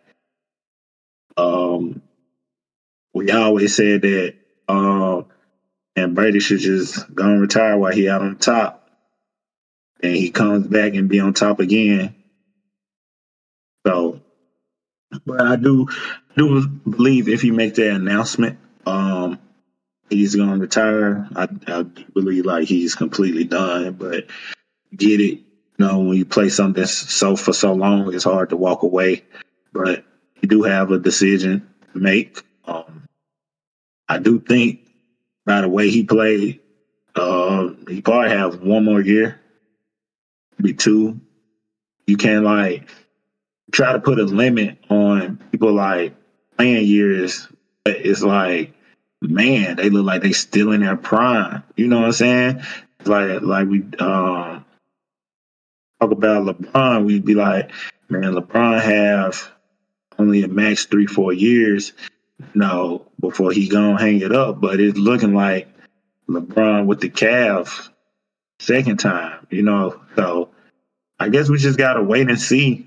um, 1.41 2.03
we 3.15 3.31
always 3.31 3.75
said 3.75 4.03
that 4.03 4.35
um, 4.69 5.27
and 5.97 6.15
Brady 6.15 6.41
should 6.41 6.61
just 6.61 7.13
go 7.15 7.25
and 7.25 7.41
retire 7.41 7.77
while 7.77 7.93
he 7.93 8.09
out 8.09 8.23
on 8.23 8.37
top, 8.37 8.89
and 10.03 10.17
he 10.17 10.31
comes 10.31 10.67
back 10.67 10.95
and 10.95 11.09
be 11.09 11.21
on 11.21 11.35
top 11.35 11.61
again. 11.61 12.15
So, 13.87 14.21
but 15.27 15.41
I 15.41 15.57
do 15.57 15.89
do 16.37 16.67
believe 16.67 17.29
if 17.29 17.43
he 17.43 17.51
make 17.51 17.75
that 17.75 17.97
announcement, 17.97 18.59
um, 18.87 19.39
he's 20.09 20.37
to 20.37 20.63
retire. 20.63 21.29
I, 21.35 21.49
I 21.67 21.83
believe 21.83 22.47
like 22.47 22.69
he's 22.69 22.95
completely 22.95 23.45
done. 23.45 23.95
But 23.95 24.27
get 24.95 25.21
it, 25.21 25.39
you 25.39 25.45
know, 25.79 26.01
when 26.01 26.17
you 26.17 26.25
play 26.25 26.49
something 26.49 26.87
so 26.87 27.37
for 27.37 27.53
so 27.53 27.73
long, 27.73 28.15
it's 28.15 28.25
hard 28.25 28.51
to 28.51 28.57
walk 28.57 28.83
away. 28.83 29.25
But 29.73 30.05
you 30.43 30.49
do 30.49 30.63
have 30.63 30.91
a 30.91 30.99
decision 30.99 31.69
to 31.93 31.99
make. 31.99 32.43
Um, 32.65 33.05
I 34.09 34.19
do 34.19 34.41
think 34.41 34.89
by 35.47 35.61
the 35.61 35.69
way 35.69 35.91
he 35.91 36.05
played, 36.05 36.61
uh, 37.15 37.69
he 37.89 38.03
probably 38.03 38.31
have 38.31 38.61
one 38.63 38.85
more 38.85 39.01
year, 39.01 39.41
be 40.61 40.75
two. 40.75 41.21
You 42.07 42.17
can't 42.17 42.45
like 42.45 42.89
try 43.73 43.93
to 43.93 44.01
put 44.01 44.19
a 44.19 44.25
limit 44.25 44.79
on 44.89 45.39
people 45.51 45.73
like 45.73 46.15
playing 46.57 46.87
years. 46.87 47.49
But 47.85 47.97
it's 47.97 48.23
like, 48.23 48.75
man, 49.23 49.77
they 49.77 49.91
look 49.91 50.07
like 50.07 50.23
they 50.23 50.33
still 50.33 50.73
in 50.73 50.83
their 50.83 50.97
prime. 50.97 51.63
You 51.77 51.89
know 51.89 52.01
what 52.01 52.07
I'm 52.07 52.13
saying? 52.13 52.63
Like 53.05 53.43
like 53.43 53.69
we 53.69 53.83
um 53.99 54.65
talk 56.01 56.11
about 56.11 56.47
LeBron, 56.47 57.05
we'd 57.05 57.25
be 57.25 57.35
like, 57.35 57.71
man, 58.09 58.35
LeBron 58.35 58.81
have 58.81 59.51
only 60.21 60.43
a 60.43 60.49
max 60.49 60.85
three, 60.87 61.07
four 61.07 61.33
years, 61.33 61.93
you 62.39 62.47
know, 62.61 63.07
before 63.19 63.53
he 63.53 63.69
gonna 63.69 63.99
hang 63.99 64.21
it 64.21 64.33
up. 64.33 64.61
But 64.61 64.81
it's 64.81 64.99
looking 64.99 65.35
like 65.35 65.69
LeBron 66.29 66.87
with 66.87 67.01
the 67.01 67.11
Cavs 67.11 67.89
second 68.59 68.99
time, 68.99 69.47
you 69.51 69.63
know. 69.63 70.01
So 70.17 70.51
I 71.19 71.29
guess 71.29 71.49
we 71.49 71.59
just 71.59 71.79
gotta 71.79 72.03
wait 72.03 72.29
and 72.29 72.41
see. 72.41 72.87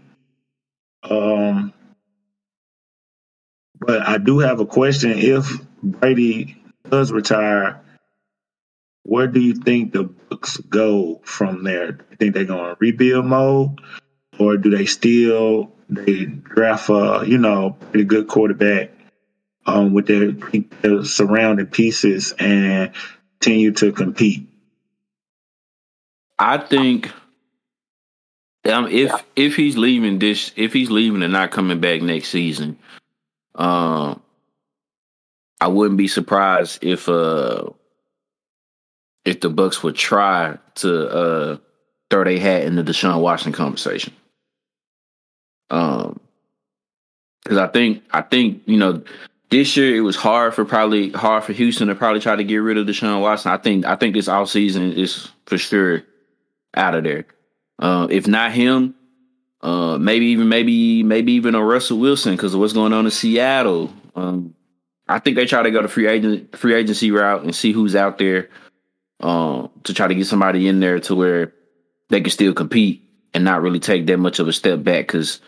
Um 1.04 1.74
but 3.80 4.02
I 4.08 4.18
do 4.18 4.40
have 4.40 4.60
a 4.62 4.66
question. 4.66 5.14
If 5.18 5.46
Brady 5.82 6.62
does 6.90 7.12
retire, 7.12 7.82
where 9.04 9.28
do 9.28 9.42
you 9.42 9.56
think 9.56 9.92
the 9.92 10.04
Bucks 10.04 10.58
go 10.58 11.20
from 11.26 11.64
there? 11.64 11.92
Do 11.92 12.06
you 12.12 12.18
think 12.18 12.34
they're 12.34 12.46
going 12.46 12.76
to 12.76 12.78
rebuild 12.80 13.26
mode, 13.26 13.82
or 14.40 14.56
do 14.56 14.70
they 14.70 14.86
still 14.86 15.74
they 15.96 16.26
draft 16.26 16.90
a 16.90 17.24
you 17.26 17.38
know 17.38 17.78
pretty 17.92 18.06
good 18.06 18.28
quarterback 18.28 18.92
um, 19.66 19.94
with 19.94 20.08
their, 20.08 20.32
their 20.82 21.04
surrounding 21.06 21.68
pieces 21.68 22.34
and 22.38 22.92
continue 23.40 23.72
to 23.72 23.92
compete? 23.92 24.48
I 26.40 26.58
think 26.58 27.12
um, 28.66 28.88
if 28.88 29.12
if 29.36 29.56
he's 29.56 29.78
leaving 29.78 30.20
this, 30.20 30.52
if 30.56 30.74
he's 30.74 30.90
leaving 30.90 31.24
and 31.24 31.34
not 31.34 31.52
coming 31.52 31.80
back 31.80 32.02
next 32.02 32.30
season, 32.30 32.78
um, 33.56 34.22
I 35.60 35.68
wouldn't 35.68 35.98
be 35.98 36.08
surprised 36.08 36.84
if 36.84 37.08
uh 37.08 37.70
if 39.26 39.40
the 39.40 39.50
Bucks 39.50 39.84
would 39.84 39.96
try 39.96 40.58
to 40.76 41.10
uh, 41.10 41.58
throw 42.10 42.24
their 42.26 42.40
hat 42.40 42.64
in 42.64 42.76
the 42.76 42.84
Deshaun 42.84 43.22
Watson 43.22 43.54
conversation. 43.54 44.14
Um, 45.74 46.20
because 47.44 47.58
I 47.58 47.68
think 47.68 48.04
I 48.12 48.22
think 48.22 48.62
you 48.66 48.78
know 48.78 49.04
this 49.50 49.76
year 49.76 49.96
it 49.96 50.02
was 50.02 50.16
hard 50.16 50.54
for 50.54 50.66
probably 50.66 51.10
hard 51.10 51.44
for 51.44 51.52
Houston 51.52 51.88
to 51.88 51.96
probably 51.96 52.22
try 52.22 52.36
to 52.36 52.44
get 52.44 52.58
rid 52.58 52.78
of 52.78 52.86
Deshaun 52.86 53.22
Watson. 53.22 53.52
I 53.52 53.58
think 53.58 53.86
I 53.86 53.96
think 53.96 54.14
this 54.14 54.28
off 54.28 54.50
season 54.50 54.94
is 54.94 55.30
for 55.46 55.58
sure 55.58 56.04
out 56.76 56.96
of 56.96 57.04
there. 57.04 57.26
Uh, 57.80 58.08
if 58.10 58.28
not 58.28 58.52
him, 58.52 58.94
uh, 59.62 59.98
maybe 59.98 60.28
even 60.28 60.48
maybe 60.48 61.02
maybe 61.02 61.34
even 61.34 61.56
a 61.56 61.64
Russell 61.64 61.98
Wilson 62.00 62.36
because 62.36 62.54
of 62.54 62.60
what's 62.60 62.74
going 62.74 62.94
on 62.94 63.06
in 63.06 63.12
Seattle. 63.12 63.92
Um, 64.16 64.54
I 65.08 65.20
think 65.20 65.36
they 65.36 65.48
try 65.48 65.64
to 65.64 65.72
go 65.72 65.82
the 65.82 65.88
free 65.88 66.08
agent 66.08 66.56
free 66.56 66.76
agency 66.76 67.10
route 67.10 67.44
and 67.44 67.54
see 67.54 67.74
who's 67.74 67.96
out 67.96 68.20
there 68.20 68.48
um, 69.22 69.72
to 69.86 69.94
try 69.94 70.08
to 70.08 70.16
get 70.16 70.28
somebody 70.28 70.68
in 70.68 70.80
there 70.80 71.00
to 71.00 71.16
where 71.16 71.52
they 72.10 72.22
can 72.22 72.30
still 72.30 72.54
compete 72.54 73.10
and 73.34 73.44
not 73.44 73.64
really 73.64 73.80
take 73.80 74.06
that 74.06 74.18
much 74.18 74.38
of 74.38 74.48
a 74.48 74.54
step 74.54 74.84
back 74.84 75.08
because 75.08 75.42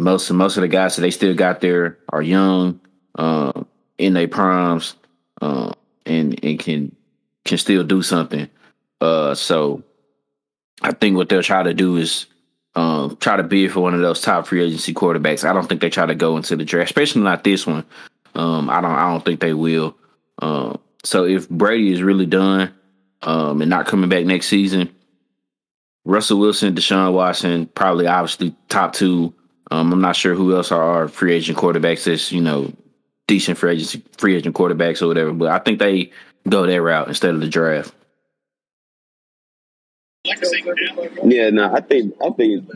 most 0.00 0.30
most 0.30 0.56
of 0.56 0.62
the 0.62 0.68
guys 0.68 0.96
that 0.96 1.02
they 1.02 1.10
still 1.10 1.34
got 1.34 1.60
there 1.60 1.98
are 2.08 2.22
young, 2.22 2.80
uh, 3.16 3.52
in 3.98 4.14
their 4.14 4.28
primes, 4.28 4.94
uh, 5.40 5.72
and 6.06 6.42
and 6.44 6.58
can 6.58 6.94
can 7.44 7.58
still 7.58 7.84
do 7.84 8.02
something. 8.02 8.48
Uh, 9.00 9.34
so 9.34 9.82
I 10.82 10.92
think 10.92 11.16
what 11.16 11.28
they'll 11.28 11.42
try 11.42 11.62
to 11.62 11.74
do 11.74 11.96
is 11.96 12.26
um, 12.74 13.16
try 13.20 13.36
to 13.36 13.42
bid 13.42 13.72
for 13.72 13.80
one 13.80 13.94
of 13.94 14.00
those 14.00 14.20
top 14.20 14.46
free 14.46 14.62
agency 14.62 14.94
quarterbacks. 14.94 15.48
I 15.48 15.52
don't 15.52 15.68
think 15.68 15.80
they 15.80 15.90
try 15.90 16.06
to 16.06 16.14
go 16.14 16.36
into 16.36 16.56
the 16.56 16.64
draft, 16.64 16.90
especially 16.90 17.22
not 17.22 17.44
this 17.44 17.66
one. 17.66 17.84
Um, 18.34 18.70
I 18.70 18.80
don't. 18.80 18.92
I 18.92 19.10
don't 19.10 19.24
think 19.24 19.40
they 19.40 19.54
will. 19.54 19.96
Um, 20.38 20.78
so 21.04 21.24
if 21.24 21.48
Brady 21.48 21.92
is 21.92 22.02
really 22.02 22.26
done 22.26 22.72
um, 23.22 23.60
and 23.60 23.70
not 23.70 23.86
coming 23.86 24.08
back 24.08 24.24
next 24.24 24.46
season, 24.46 24.94
Russell 26.04 26.38
Wilson, 26.38 26.74
Deshaun 26.74 27.12
Watson, 27.12 27.66
probably 27.66 28.06
obviously 28.06 28.54
top 28.68 28.94
two 28.94 29.34
um, 29.70 29.92
I'm 29.92 30.00
not 30.00 30.16
sure 30.16 30.34
who 30.34 30.54
else 30.54 30.72
are 30.72 30.82
our 30.82 31.08
free 31.08 31.34
agent 31.34 31.58
quarterbacks 31.58 32.04
that's, 32.04 32.32
you 32.32 32.40
know, 32.40 32.72
decent 33.26 33.58
free 33.58 33.72
agent 33.72 34.04
free 34.18 34.34
agent 34.34 34.56
quarterbacks 34.56 35.00
or 35.00 35.06
whatever. 35.06 35.32
But 35.32 35.50
I 35.50 35.58
think 35.58 35.78
they 35.78 36.10
go 36.48 36.66
that 36.66 36.82
route 36.82 37.08
instead 37.08 37.34
of 37.34 37.40
the 37.40 37.48
draft. 37.48 37.94
Yeah, 40.24 41.50
no, 41.50 41.72
I 41.72 41.80
think 41.80 42.14
I 42.24 42.30
think 42.30 42.68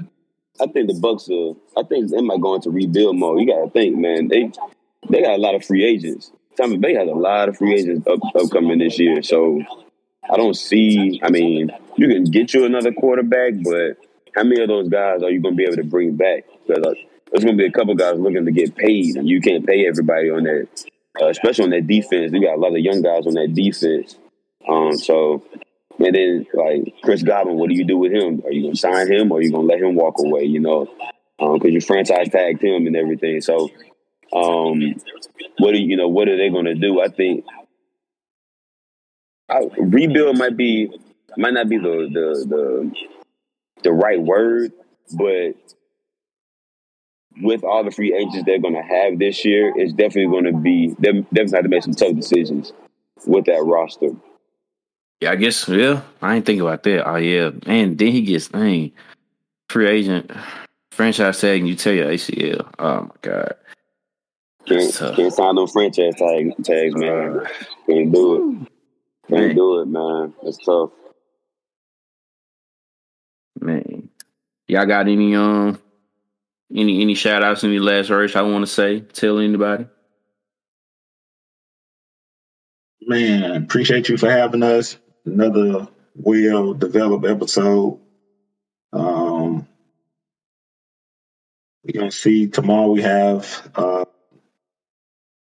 I 0.61 0.67
think 0.67 0.89
the 0.89 0.99
Bucks 1.01 1.29
are 1.29 1.55
I 1.77 1.87
think 1.87 2.11
they 2.11 2.21
might 2.21 2.41
go 2.41 2.55
into 2.55 2.71
rebuild 2.71 3.17
mode. 3.17 3.41
You 3.41 3.47
gotta 3.49 3.71
think, 3.71 3.97
man, 3.97 4.29
they 4.29 4.51
they 5.11 5.23
got 5.23 5.35
a 5.35 5.43
lot 5.43 5.55
of 5.55 5.65
free 5.65 5.85
agents. 5.85 6.31
Tampa 6.57 6.79
Bay 6.79 6.95
has 6.95 7.09
a 7.09 7.13
lot 7.13 7.49
of 7.49 7.59
free 7.59 7.75
agents 7.75 8.07
up, 8.07 8.21
upcoming 8.37 8.79
this 8.79 8.99
year. 8.99 9.23
So 9.23 9.61
I 10.31 10.37
don't 10.37 10.55
see 10.55 11.21
I 11.23 11.31
mean, 11.31 11.73
you 11.97 12.09
can 12.09 12.25
get 12.25 12.55
you 12.55 12.65
another 12.65 12.93
quarterback, 12.93 13.55
but 13.65 13.99
how 14.35 14.43
many 14.43 14.61
of 14.63 14.69
those 14.69 14.89
guys 14.89 15.23
are 15.23 15.31
you 15.31 15.41
gonna 15.41 15.57
be 15.57 15.65
able 15.65 15.77
to 15.77 15.85
bring 15.85 16.17
back? 16.17 16.45
Because 16.67 16.85
uh, 16.85 16.95
there's 17.35 17.45
going 17.45 17.57
to 17.57 17.63
be 17.63 17.67
a 17.67 17.73
couple 17.73 17.97
guys 17.97 18.17
looking 18.17 18.45
to 18.45 18.53
get 18.53 18.77
paid, 18.77 19.17
and 19.17 19.29
you 19.29 19.41
can't 19.41 19.67
pay 19.67 19.89
everybody 19.89 20.31
on 20.31 20.45
that, 20.45 20.69
uh, 21.21 21.27
especially 21.27 21.65
on 21.65 21.71
that 21.71 21.89
defense. 21.89 22.33
You 22.33 22.41
got 22.41 22.55
a 22.55 22.61
lot 22.61 22.71
of 22.71 22.79
young 22.79 23.03
guys 23.03 23.27
on 23.27 23.35
that 23.35 23.53
defense. 23.53 24.17
Um, 24.69 24.97
so, 24.97 25.45
and 25.99 26.15
then 26.15 26.47
like 26.55 26.95
Chris 27.03 27.25
Godwin, 27.25 27.57
what 27.57 27.71
do 27.71 27.75
you 27.75 27.85
do 27.85 27.99
with 27.99 28.13
him? 28.13 28.41
Are 28.45 28.53
you 28.53 28.63
going 28.63 28.75
to 28.75 28.79
sign 28.79 29.11
him, 29.11 29.33
or 29.33 29.39
are 29.39 29.43
you 29.43 29.51
going 29.51 29.67
to 29.67 29.75
let 29.75 29.83
him 29.83 29.97
walk 29.97 30.15
away? 30.21 30.45
You 30.45 30.61
know, 30.61 30.85
because 31.39 31.61
um, 31.65 31.71
you 31.71 31.81
franchise 31.81 32.29
tagged 32.29 32.63
him 32.63 32.87
and 32.87 32.95
everything. 32.95 33.41
So, 33.41 33.69
um, 34.33 34.95
what 35.59 35.73
do 35.73 35.79
you 35.79 35.97
know? 35.97 36.07
What 36.07 36.29
are 36.29 36.37
they 36.37 36.51
going 36.51 36.67
to 36.67 36.77
do? 36.77 37.01
I 37.01 37.09
think 37.09 37.45
I, 39.49 39.69
rebuild 39.77 40.39
might 40.39 40.57
be 40.57 40.89
might 41.37 41.55
not 41.55 41.69
be 41.69 41.79
the 41.79 42.09
the 42.13 42.47
the 42.49 42.93
the 43.85 43.93
right 43.93 44.21
word, 44.21 44.73
but 45.13 45.55
with 47.41 47.65
all 47.65 47.85
the 47.85 47.91
free 47.91 48.15
agents 48.15 48.45
they're 48.47 48.59
going 48.59 48.75
to 48.75 48.83
have 48.83 49.19
this 49.19 49.45
year, 49.45 49.73
it's 49.77 49.93
definitely 49.93 50.27
going 50.27 50.45
to 50.45 50.59
be 50.59 50.95
they 50.99 51.13
definitely 51.13 51.57
have 51.57 51.65
to 51.65 51.69
make 51.69 51.83
some 51.83 51.95
tough 51.95 52.15
decisions 52.15 52.73
with 53.27 53.45
that 53.45 53.63
roster. 53.63 54.11
Yeah, 55.21 55.31
I 55.31 55.37
guess. 55.37 55.69
Yeah, 55.69 56.03
I 56.21 56.37
ain't 56.37 56.47
think 56.47 56.61
about 56.61 56.83
that. 56.83 57.09
Oh 57.09 57.17
yeah, 57.17 57.51
and 57.67 57.97
then 57.97 58.13
he 58.13 58.23
gets 58.23 58.49
dang 58.49 58.93
free 59.69 59.89
agent 59.89 60.31
franchise 60.93 61.41
tag 61.41 61.61
and 61.61 61.69
you 61.69 61.75
tell 61.75 61.93
your 61.93 62.09
ACL. 62.09 62.69
Oh 62.79 63.03
my 63.03 63.11
god. 63.23 63.55
Can't, 64.67 64.95
can't 65.17 65.33
sign 65.33 65.57
no 65.57 65.67
franchise 65.67 66.15
tag, 66.17 66.55
tags, 66.65 66.95
man. 66.97 67.41
Uh, 67.41 67.49
can't 67.87 68.13
do 68.13 68.35
it. 68.35 68.69
Can't 69.29 69.47
man. 69.49 69.57
do 69.57 69.81
it, 69.81 69.87
man. 69.87 70.35
It's 70.43 70.57
tough. 70.65 70.91
Man, 73.65 74.11
y'all 74.69 74.85
got 74.85 75.09
any 75.09 75.35
um 75.35 75.81
any 76.75 77.01
any 77.01 77.15
shout 77.15 77.43
outs, 77.43 77.65
any 77.65 77.79
last 77.79 78.11
words 78.11 78.37
I 78.37 78.43
want 78.43 78.67
to 78.67 78.71
say? 78.71 79.01
Tell 79.01 79.39
anybody. 79.39 79.87
Man, 83.01 83.63
appreciate 83.63 84.11
you 84.11 84.19
for 84.19 84.31
having 84.31 84.63
us. 84.63 84.99
Another 85.25 85.89
well 86.15 86.75
developed 86.75 87.25
episode. 87.25 88.01
Um, 88.93 89.67
we're 91.83 92.01
gonna 92.01 92.11
see 92.13 92.49
tomorrow. 92.49 92.91
We 92.91 93.01
have 93.01 93.71
uh, 93.75 94.05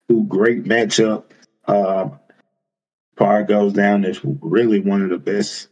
two 0.07 0.23
great 0.23 0.63
matchup. 0.63 1.25
Uh, 1.67 2.09
Par 3.17 3.43
goes 3.43 3.73
down 3.73 4.05
It's 4.05 4.21
really 4.23 4.79
one 4.79 5.01
of 5.01 5.09
the 5.09 5.17
best 5.17 5.67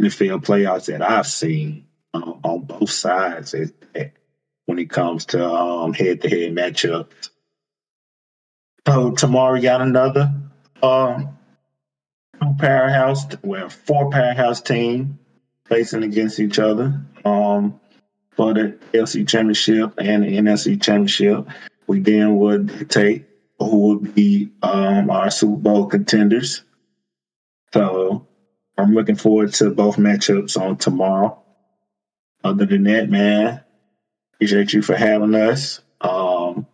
NFL 0.00 0.44
playoffs 0.46 0.86
that 0.86 1.02
I've 1.02 1.26
seen 1.26 1.86
uh, 2.14 2.32
on 2.44 2.64
both 2.64 2.90
sides. 2.90 3.54
When 4.66 4.78
it 4.78 4.90
comes 4.90 5.26
to 5.26 5.44
um, 5.44 5.92
head-to-head 5.92 6.54
matchups. 6.54 7.30
So 8.86 9.10
tomorrow 9.12 9.54
we 9.54 9.60
got 9.60 9.80
another 9.80 10.32
um, 10.82 11.36
two 12.40 12.54
powerhouse, 12.58 13.26
well, 13.42 13.68
four 13.68 14.10
powerhouse 14.10 14.60
team 14.60 15.18
facing 15.66 16.02
against 16.02 16.40
each 16.40 16.58
other 16.58 17.00
um, 17.24 17.80
for 18.30 18.54
the 18.54 18.78
AFC 18.92 19.28
Championship 19.28 19.94
and 19.98 20.24
the 20.24 20.36
NFC 20.36 20.80
Championship. 20.80 21.48
We 21.86 22.00
then 22.00 22.36
would 22.36 22.66
dictate 22.68 23.26
who 23.58 23.76
would 23.88 24.14
be 24.14 24.50
um, 24.62 25.10
our 25.10 25.30
Super 25.30 25.56
Bowl 25.56 25.86
contenders. 25.86 26.62
So 27.72 28.26
I'm 28.78 28.94
looking 28.94 29.16
forward 29.16 29.52
to 29.54 29.70
both 29.70 29.96
matchups 29.96 30.60
on 30.60 30.76
tomorrow. 30.76 31.42
Other 32.44 32.66
than 32.66 32.84
that, 32.84 33.10
man, 33.10 33.60
Appreciate 34.40 34.72
you 34.72 34.80
for 34.80 34.96
having 34.96 35.34
us. 35.34 35.82
Um, 36.00 36.66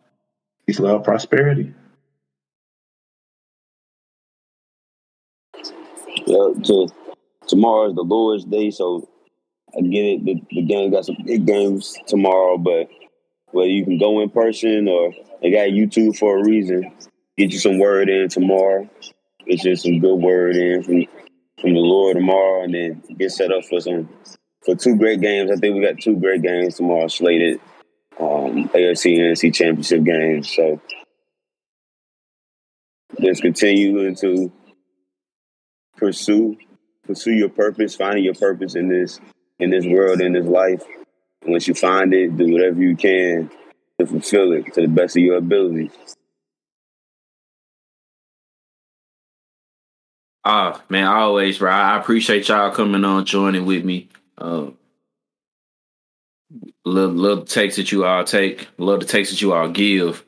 peace, 0.66 0.78
love, 0.78 1.02
prosperity. 1.02 1.74
Yeah, 6.26 6.50
to, 6.64 6.88
tomorrow 7.48 7.88
is 7.88 7.96
the 7.96 8.02
Lord's 8.02 8.44
Day, 8.44 8.70
so 8.70 9.08
I 9.76 9.80
get 9.80 10.04
it. 10.04 10.24
The, 10.24 10.42
the 10.50 10.62
game 10.62 10.92
got 10.92 11.06
some 11.06 11.16
big 11.26 11.44
games 11.44 11.96
tomorrow, 12.06 12.56
but 12.56 12.88
whether 13.50 13.68
you 13.68 13.84
can 13.84 13.98
go 13.98 14.20
in 14.20 14.30
person 14.30 14.86
or 14.86 15.12
they 15.42 15.50
got 15.50 15.70
YouTube 15.70 16.16
for 16.16 16.38
a 16.38 16.44
reason, 16.44 16.92
get 17.36 17.50
you 17.50 17.58
some 17.58 17.80
word 17.80 18.08
in 18.08 18.28
tomorrow. 18.28 18.88
Get 19.44 19.64
you 19.64 19.74
some 19.74 19.98
good 19.98 20.16
word 20.16 20.54
in 20.54 20.84
from 20.84 21.04
from 21.60 21.74
the 21.74 21.80
Lord 21.80 22.16
tomorrow, 22.16 22.62
and 22.62 22.74
then 22.74 23.02
get 23.18 23.32
set 23.32 23.50
up 23.50 23.64
for 23.64 23.80
some 23.80 24.08
for 24.66 24.74
two 24.74 24.96
great 24.96 25.20
games. 25.20 25.50
I 25.50 25.56
think 25.56 25.74
we 25.74 25.80
got 25.80 25.98
two 25.98 26.16
great 26.16 26.42
games 26.42 26.76
tomorrow 26.76 27.06
slated. 27.06 27.60
Um, 28.18 28.68
AFC 28.70 29.18
NFC 29.18 29.54
championship 29.54 30.02
games. 30.02 30.54
So 30.54 30.80
just 33.20 33.42
continue 33.42 34.14
to 34.14 34.52
pursue 35.96 36.56
pursue 37.06 37.32
your 37.32 37.48
purpose, 37.48 37.94
finding 37.94 38.24
your 38.24 38.34
purpose 38.34 38.74
in 38.74 38.88
this 38.88 39.20
in 39.58 39.70
this 39.70 39.86
world, 39.86 40.20
in 40.20 40.32
this 40.32 40.46
life. 40.46 40.82
And 41.42 41.52
once 41.52 41.68
you 41.68 41.74
find 41.74 42.12
it, 42.12 42.36
do 42.36 42.52
whatever 42.52 42.82
you 42.82 42.96
can 42.96 43.50
to 44.00 44.06
fulfill 44.06 44.52
it 44.52 44.74
to 44.74 44.82
the 44.82 44.88
best 44.88 45.16
of 45.16 45.22
your 45.22 45.36
ability. 45.36 45.90
Ah, 50.44 50.82
man, 50.88 51.06
always, 51.06 51.58
bro. 51.58 51.70
I 51.70 51.98
appreciate 51.98 52.48
y'all 52.48 52.70
coming 52.70 53.04
on, 53.04 53.24
joining 53.24 53.66
with 53.66 53.84
me. 53.84 54.08
Um, 54.38 54.76
love 56.84 57.14
love 57.14 57.40
the 57.40 57.46
takes 57.46 57.76
that 57.76 57.90
you 57.92 58.04
all 58.04 58.24
take, 58.24 58.68
love 58.78 59.00
the 59.00 59.06
takes 59.06 59.30
that 59.30 59.40
you 59.40 59.52
all 59.52 59.68
give, 59.68 60.24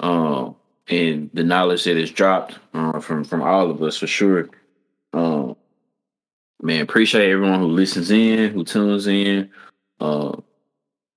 um, 0.00 0.56
and 0.88 1.30
the 1.32 1.44
knowledge 1.44 1.84
that 1.84 1.96
is 1.96 2.10
dropped 2.10 2.58
uh, 2.74 3.00
from 3.00 3.24
from 3.24 3.42
all 3.42 3.70
of 3.70 3.82
us 3.82 3.98
for 3.98 4.06
sure. 4.06 4.48
Um, 5.12 5.56
man, 6.60 6.80
appreciate 6.82 7.30
everyone 7.30 7.60
who 7.60 7.66
listens 7.66 8.10
in, 8.10 8.52
who 8.52 8.64
tunes 8.64 9.06
in. 9.06 9.50
Uh, 10.00 10.36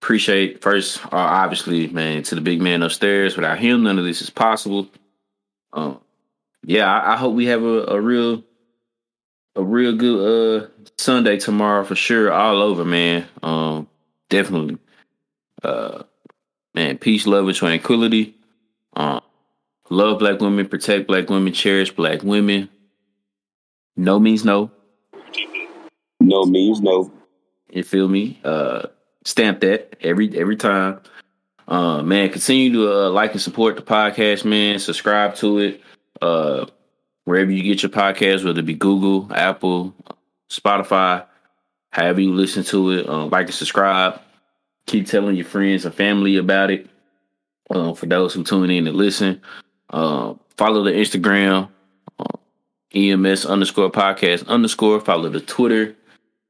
appreciate 0.01 0.61
first, 0.61 1.03
uh, 1.05 1.09
obviously, 1.13 1.87
man, 1.87 2.21
to 2.23 2.35
the 2.35 2.41
big 2.41 2.61
man 2.61 2.83
upstairs. 2.83 3.35
Without 3.35 3.57
him, 3.57 3.83
none 3.83 3.97
of 3.97 4.05
this 4.05 4.21
is 4.21 4.29
possible. 4.29 4.87
Um, 5.73 5.99
yeah, 6.63 6.91
I, 6.91 7.13
I 7.13 7.17
hope 7.17 7.33
we 7.33 7.45
have 7.45 7.63
a, 7.63 7.85
a 7.85 8.01
real 8.01 8.43
a 9.55 9.63
real 9.63 9.95
good 9.95 10.65
uh 10.65 10.67
Sunday 10.97 11.37
tomorrow 11.37 11.83
for 11.83 11.95
sure. 11.95 12.31
All 12.31 12.61
over, 12.61 12.85
man. 12.85 13.25
Um, 13.43 13.87
definitely. 14.29 14.77
Uh, 15.63 16.03
man, 16.73 16.97
peace, 16.97 17.25
love, 17.25 17.47
and 17.47 17.55
tranquility. 17.55 18.35
Um, 18.93 19.21
love 19.89 20.19
black 20.19 20.39
women, 20.39 20.67
protect 20.67 21.07
black 21.07 21.29
women, 21.29 21.53
cherish 21.53 21.91
black 21.91 22.23
women. 22.23 22.69
No 23.97 24.19
means 24.19 24.45
no. 24.45 24.71
No 26.19 26.45
means 26.45 26.81
no. 26.81 27.11
You 27.69 27.83
feel 27.83 28.07
me? 28.07 28.39
Uh, 28.43 28.87
stamp 29.25 29.61
that 29.61 29.95
every 30.01 30.37
every 30.37 30.55
time. 30.55 30.99
Uh, 31.67 32.03
man, 32.03 32.29
continue 32.29 32.71
to 32.73 32.91
uh, 32.91 33.09
like 33.09 33.31
and 33.31 33.41
support 33.41 33.75
the 33.75 33.81
podcast, 33.81 34.45
man. 34.45 34.77
Subscribe 34.79 35.35
to 35.35 35.59
it. 35.59 35.81
Uh, 36.21 36.67
wherever 37.25 37.51
you 37.51 37.61
get 37.61 37.83
your 37.83 37.91
podcast, 37.91 38.45
whether 38.45 38.59
it 38.59 38.65
be 38.65 38.73
Google, 38.73 39.27
Apple, 39.33 39.93
Spotify, 40.49 41.25
however 41.89 42.21
you 42.21 42.33
listen 42.33 42.63
to 42.65 42.91
it. 42.91 43.07
Uh, 43.07 43.25
like 43.25 43.47
and 43.47 43.53
subscribe. 43.53 44.21
Keep 44.87 45.07
telling 45.07 45.35
your 45.35 45.45
friends 45.45 45.85
and 45.85 45.93
family 45.93 46.37
about 46.37 46.71
it. 46.71 46.87
Uh, 47.69 47.93
for 47.95 48.05
those 48.05 48.33
who 48.33 48.43
tune 48.43 48.69
in 48.69 48.85
and 48.85 48.95
listen, 48.95 49.41
uh, 49.89 50.35
follow 50.55 50.83
the 50.83 50.91
Instagram, 50.91 51.67
uh, 52.19 52.37
EMS 52.93 53.45
underscore 53.45 53.91
podcast 53.91 54.47
underscore. 54.47 55.01
Follow 55.01 55.29
the 55.29 55.39
Twitter, 55.39 55.95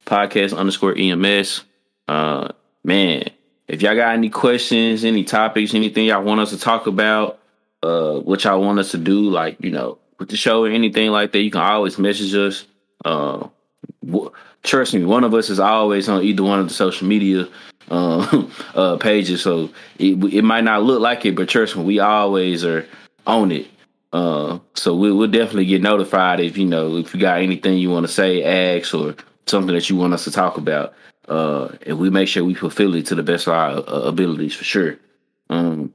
podcast 0.06 0.56
underscore 0.56 0.94
EMS. 0.98 1.64
Uh, 2.10 2.50
man, 2.84 3.30
if 3.70 3.82
y'all 3.82 3.96
got 3.96 4.14
any 4.14 4.30
questions, 4.30 5.06
any 5.06 5.24
topics, 5.24 5.74
anything 5.74 6.06
y'all 6.06 6.22
want 6.22 6.42
us 6.42 6.50
to 6.50 6.60
talk 6.60 6.86
about, 6.86 7.40
uh, 7.82 8.20
what 8.20 8.44
y'all 8.44 8.62
want 8.62 8.80
us 8.80 8.92
to 8.92 8.98
do, 8.98 9.22
like, 9.30 9.56
you 9.60 9.72
know, 9.72 9.98
with 10.18 10.30
the 10.30 10.38
show 10.38 10.64
or 10.64 10.70
anything 10.70 11.12
like 11.12 11.32
that, 11.32 11.42
you 11.42 11.52
can 11.52 11.62
always 11.62 11.98
message 11.98 12.34
us. 12.34 12.66
Uh, 13.04 13.48
w- 14.06 14.32
trust 14.64 14.94
me, 14.94 15.04
one 15.04 15.24
of 15.24 15.34
us 15.34 15.50
is 15.50 15.60
always 15.60 16.10
on 16.10 16.24
either 16.24 16.44
one 16.44 16.60
of 16.60 16.68
the 16.68 16.74
social 16.74 17.08
media 17.08 17.48
uh, 17.90 18.48
uh, 18.76 18.98
pages, 18.98 19.42
so 19.42 19.70
it, 20.00 20.22
it 20.34 20.44
might 20.44 20.64
not 20.64 20.84
look 20.84 21.02
like 21.02 21.26
it, 21.26 21.36
but 21.36 21.50
trust 21.50 21.76
me, 21.76 21.84
we 21.84 22.00
always 22.00 22.64
are 22.64 22.88
on 23.28 23.52
it. 23.52 23.68
Uh, 24.14 24.60
so 24.76 24.96
we, 24.96 25.12
will 25.12 25.28
definitely 25.28 25.66
get 25.66 25.82
notified 25.82 26.40
if 26.40 26.58
you 26.58 26.66
know 26.66 26.96
if 26.96 27.14
you 27.14 27.20
got 27.20 27.42
anything 27.42 27.78
you 27.78 27.90
want 27.90 28.06
to 28.06 28.12
say, 28.12 28.78
ask, 28.78 28.94
or 28.94 29.16
something 29.46 29.76
that 29.76 29.90
you 29.90 29.96
want 29.96 30.14
us 30.14 30.24
to 30.24 30.32
talk 30.32 30.58
about. 30.58 30.94
Uh, 31.28 31.70
and 31.86 31.98
we 32.00 32.10
make 32.10 32.28
sure 32.28 32.44
we 32.44 32.54
fulfill 32.54 32.96
it 32.96 33.06
to 33.08 33.16
the 33.16 33.24
best 33.24 33.48
of 33.48 33.54
our 33.54 33.72
uh, 33.72 34.08
abilities 34.08 34.56
for 34.56 34.64
sure. 34.64 34.98
Um, 35.50 35.94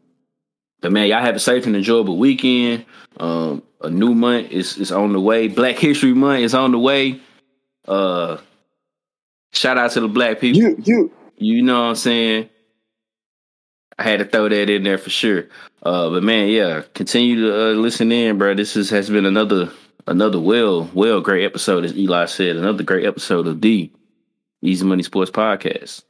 but 0.80 0.92
man, 0.92 1.08
y'all 1.08 1.20
have 1.20 1.36
a 1.36 1.40
safe 1.40 1.66
and 1.66 1.76
enjoyable 1.76 2.16
weekend. 2.18 2.84
Um, 3.18 3.62
a 3.82 3.90
new 3.90 4.14
month 4.14 4.50
is 4.50 4.76
is 4.78 4.92
on 4.92 5.12
the 5.12 5.20
way. 5.20 5.48
Black 5.48 5.76
History 5.76 6.14
Month 6.14 6.40
is 6.40 6.54
on 6.54 6.72
the 6.72 6.78
way. 6.78 7.20
Uh, 7.86 8.38
shout 9.52 9.78
out 9.78 9.90
to 9.92 10.00
the 10.00 10.08
black 10.08 10.40
people. 10.40 10.60
You, 10.60 10.76
you, 10.84 11.12
You 11.36 11.62
know 11.62 11.80
what 11.80 11.88
I'm 11.88 11.94
saying? 11.96 12.48
I 13.98 14.02
had 14.02 14.20
to 14.20 14.24
throw 14.24 14.48
that 14.48 14.70
in 14.70 14.82
there 14.82 14.98
for 14.98 15.10
sure. 15.10 15.46
Uh, 15.82 16.08
but 16.10 16.22
man, 16.22 16.48
yeah, 16.48 16.82
continue 16.94 17.40
to 17.42 17.54
uh, 17.54 17.72
listen 17.72 18.12
in, 18.12 18.38
bro. 18.38 18.54
This 18.54 18.76
is, 18.76 18.90
has 18.90 19.10
been 19.10 19.26
another 19.26 19.70
another 20.06 20.40
well 20.40 20.90
well 20.94 21.20
great 21.20 21.44
episode, 21.44 21.84
as 21.84 21.96
Eli 21.96 22.26
said. 22.26 22.56
Another 22.56 22.82
great 22.82 23.04
episode 23.06 23.46
of 23.46 23.60
the 23.60 23.90
Easy 24.62 24.84
Money 24.84 25.02
Sports 25.02 25.30
Podcast. 25.30 26.02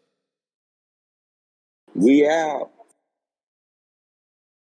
we 1.95 2.27
out. 2.29 2.71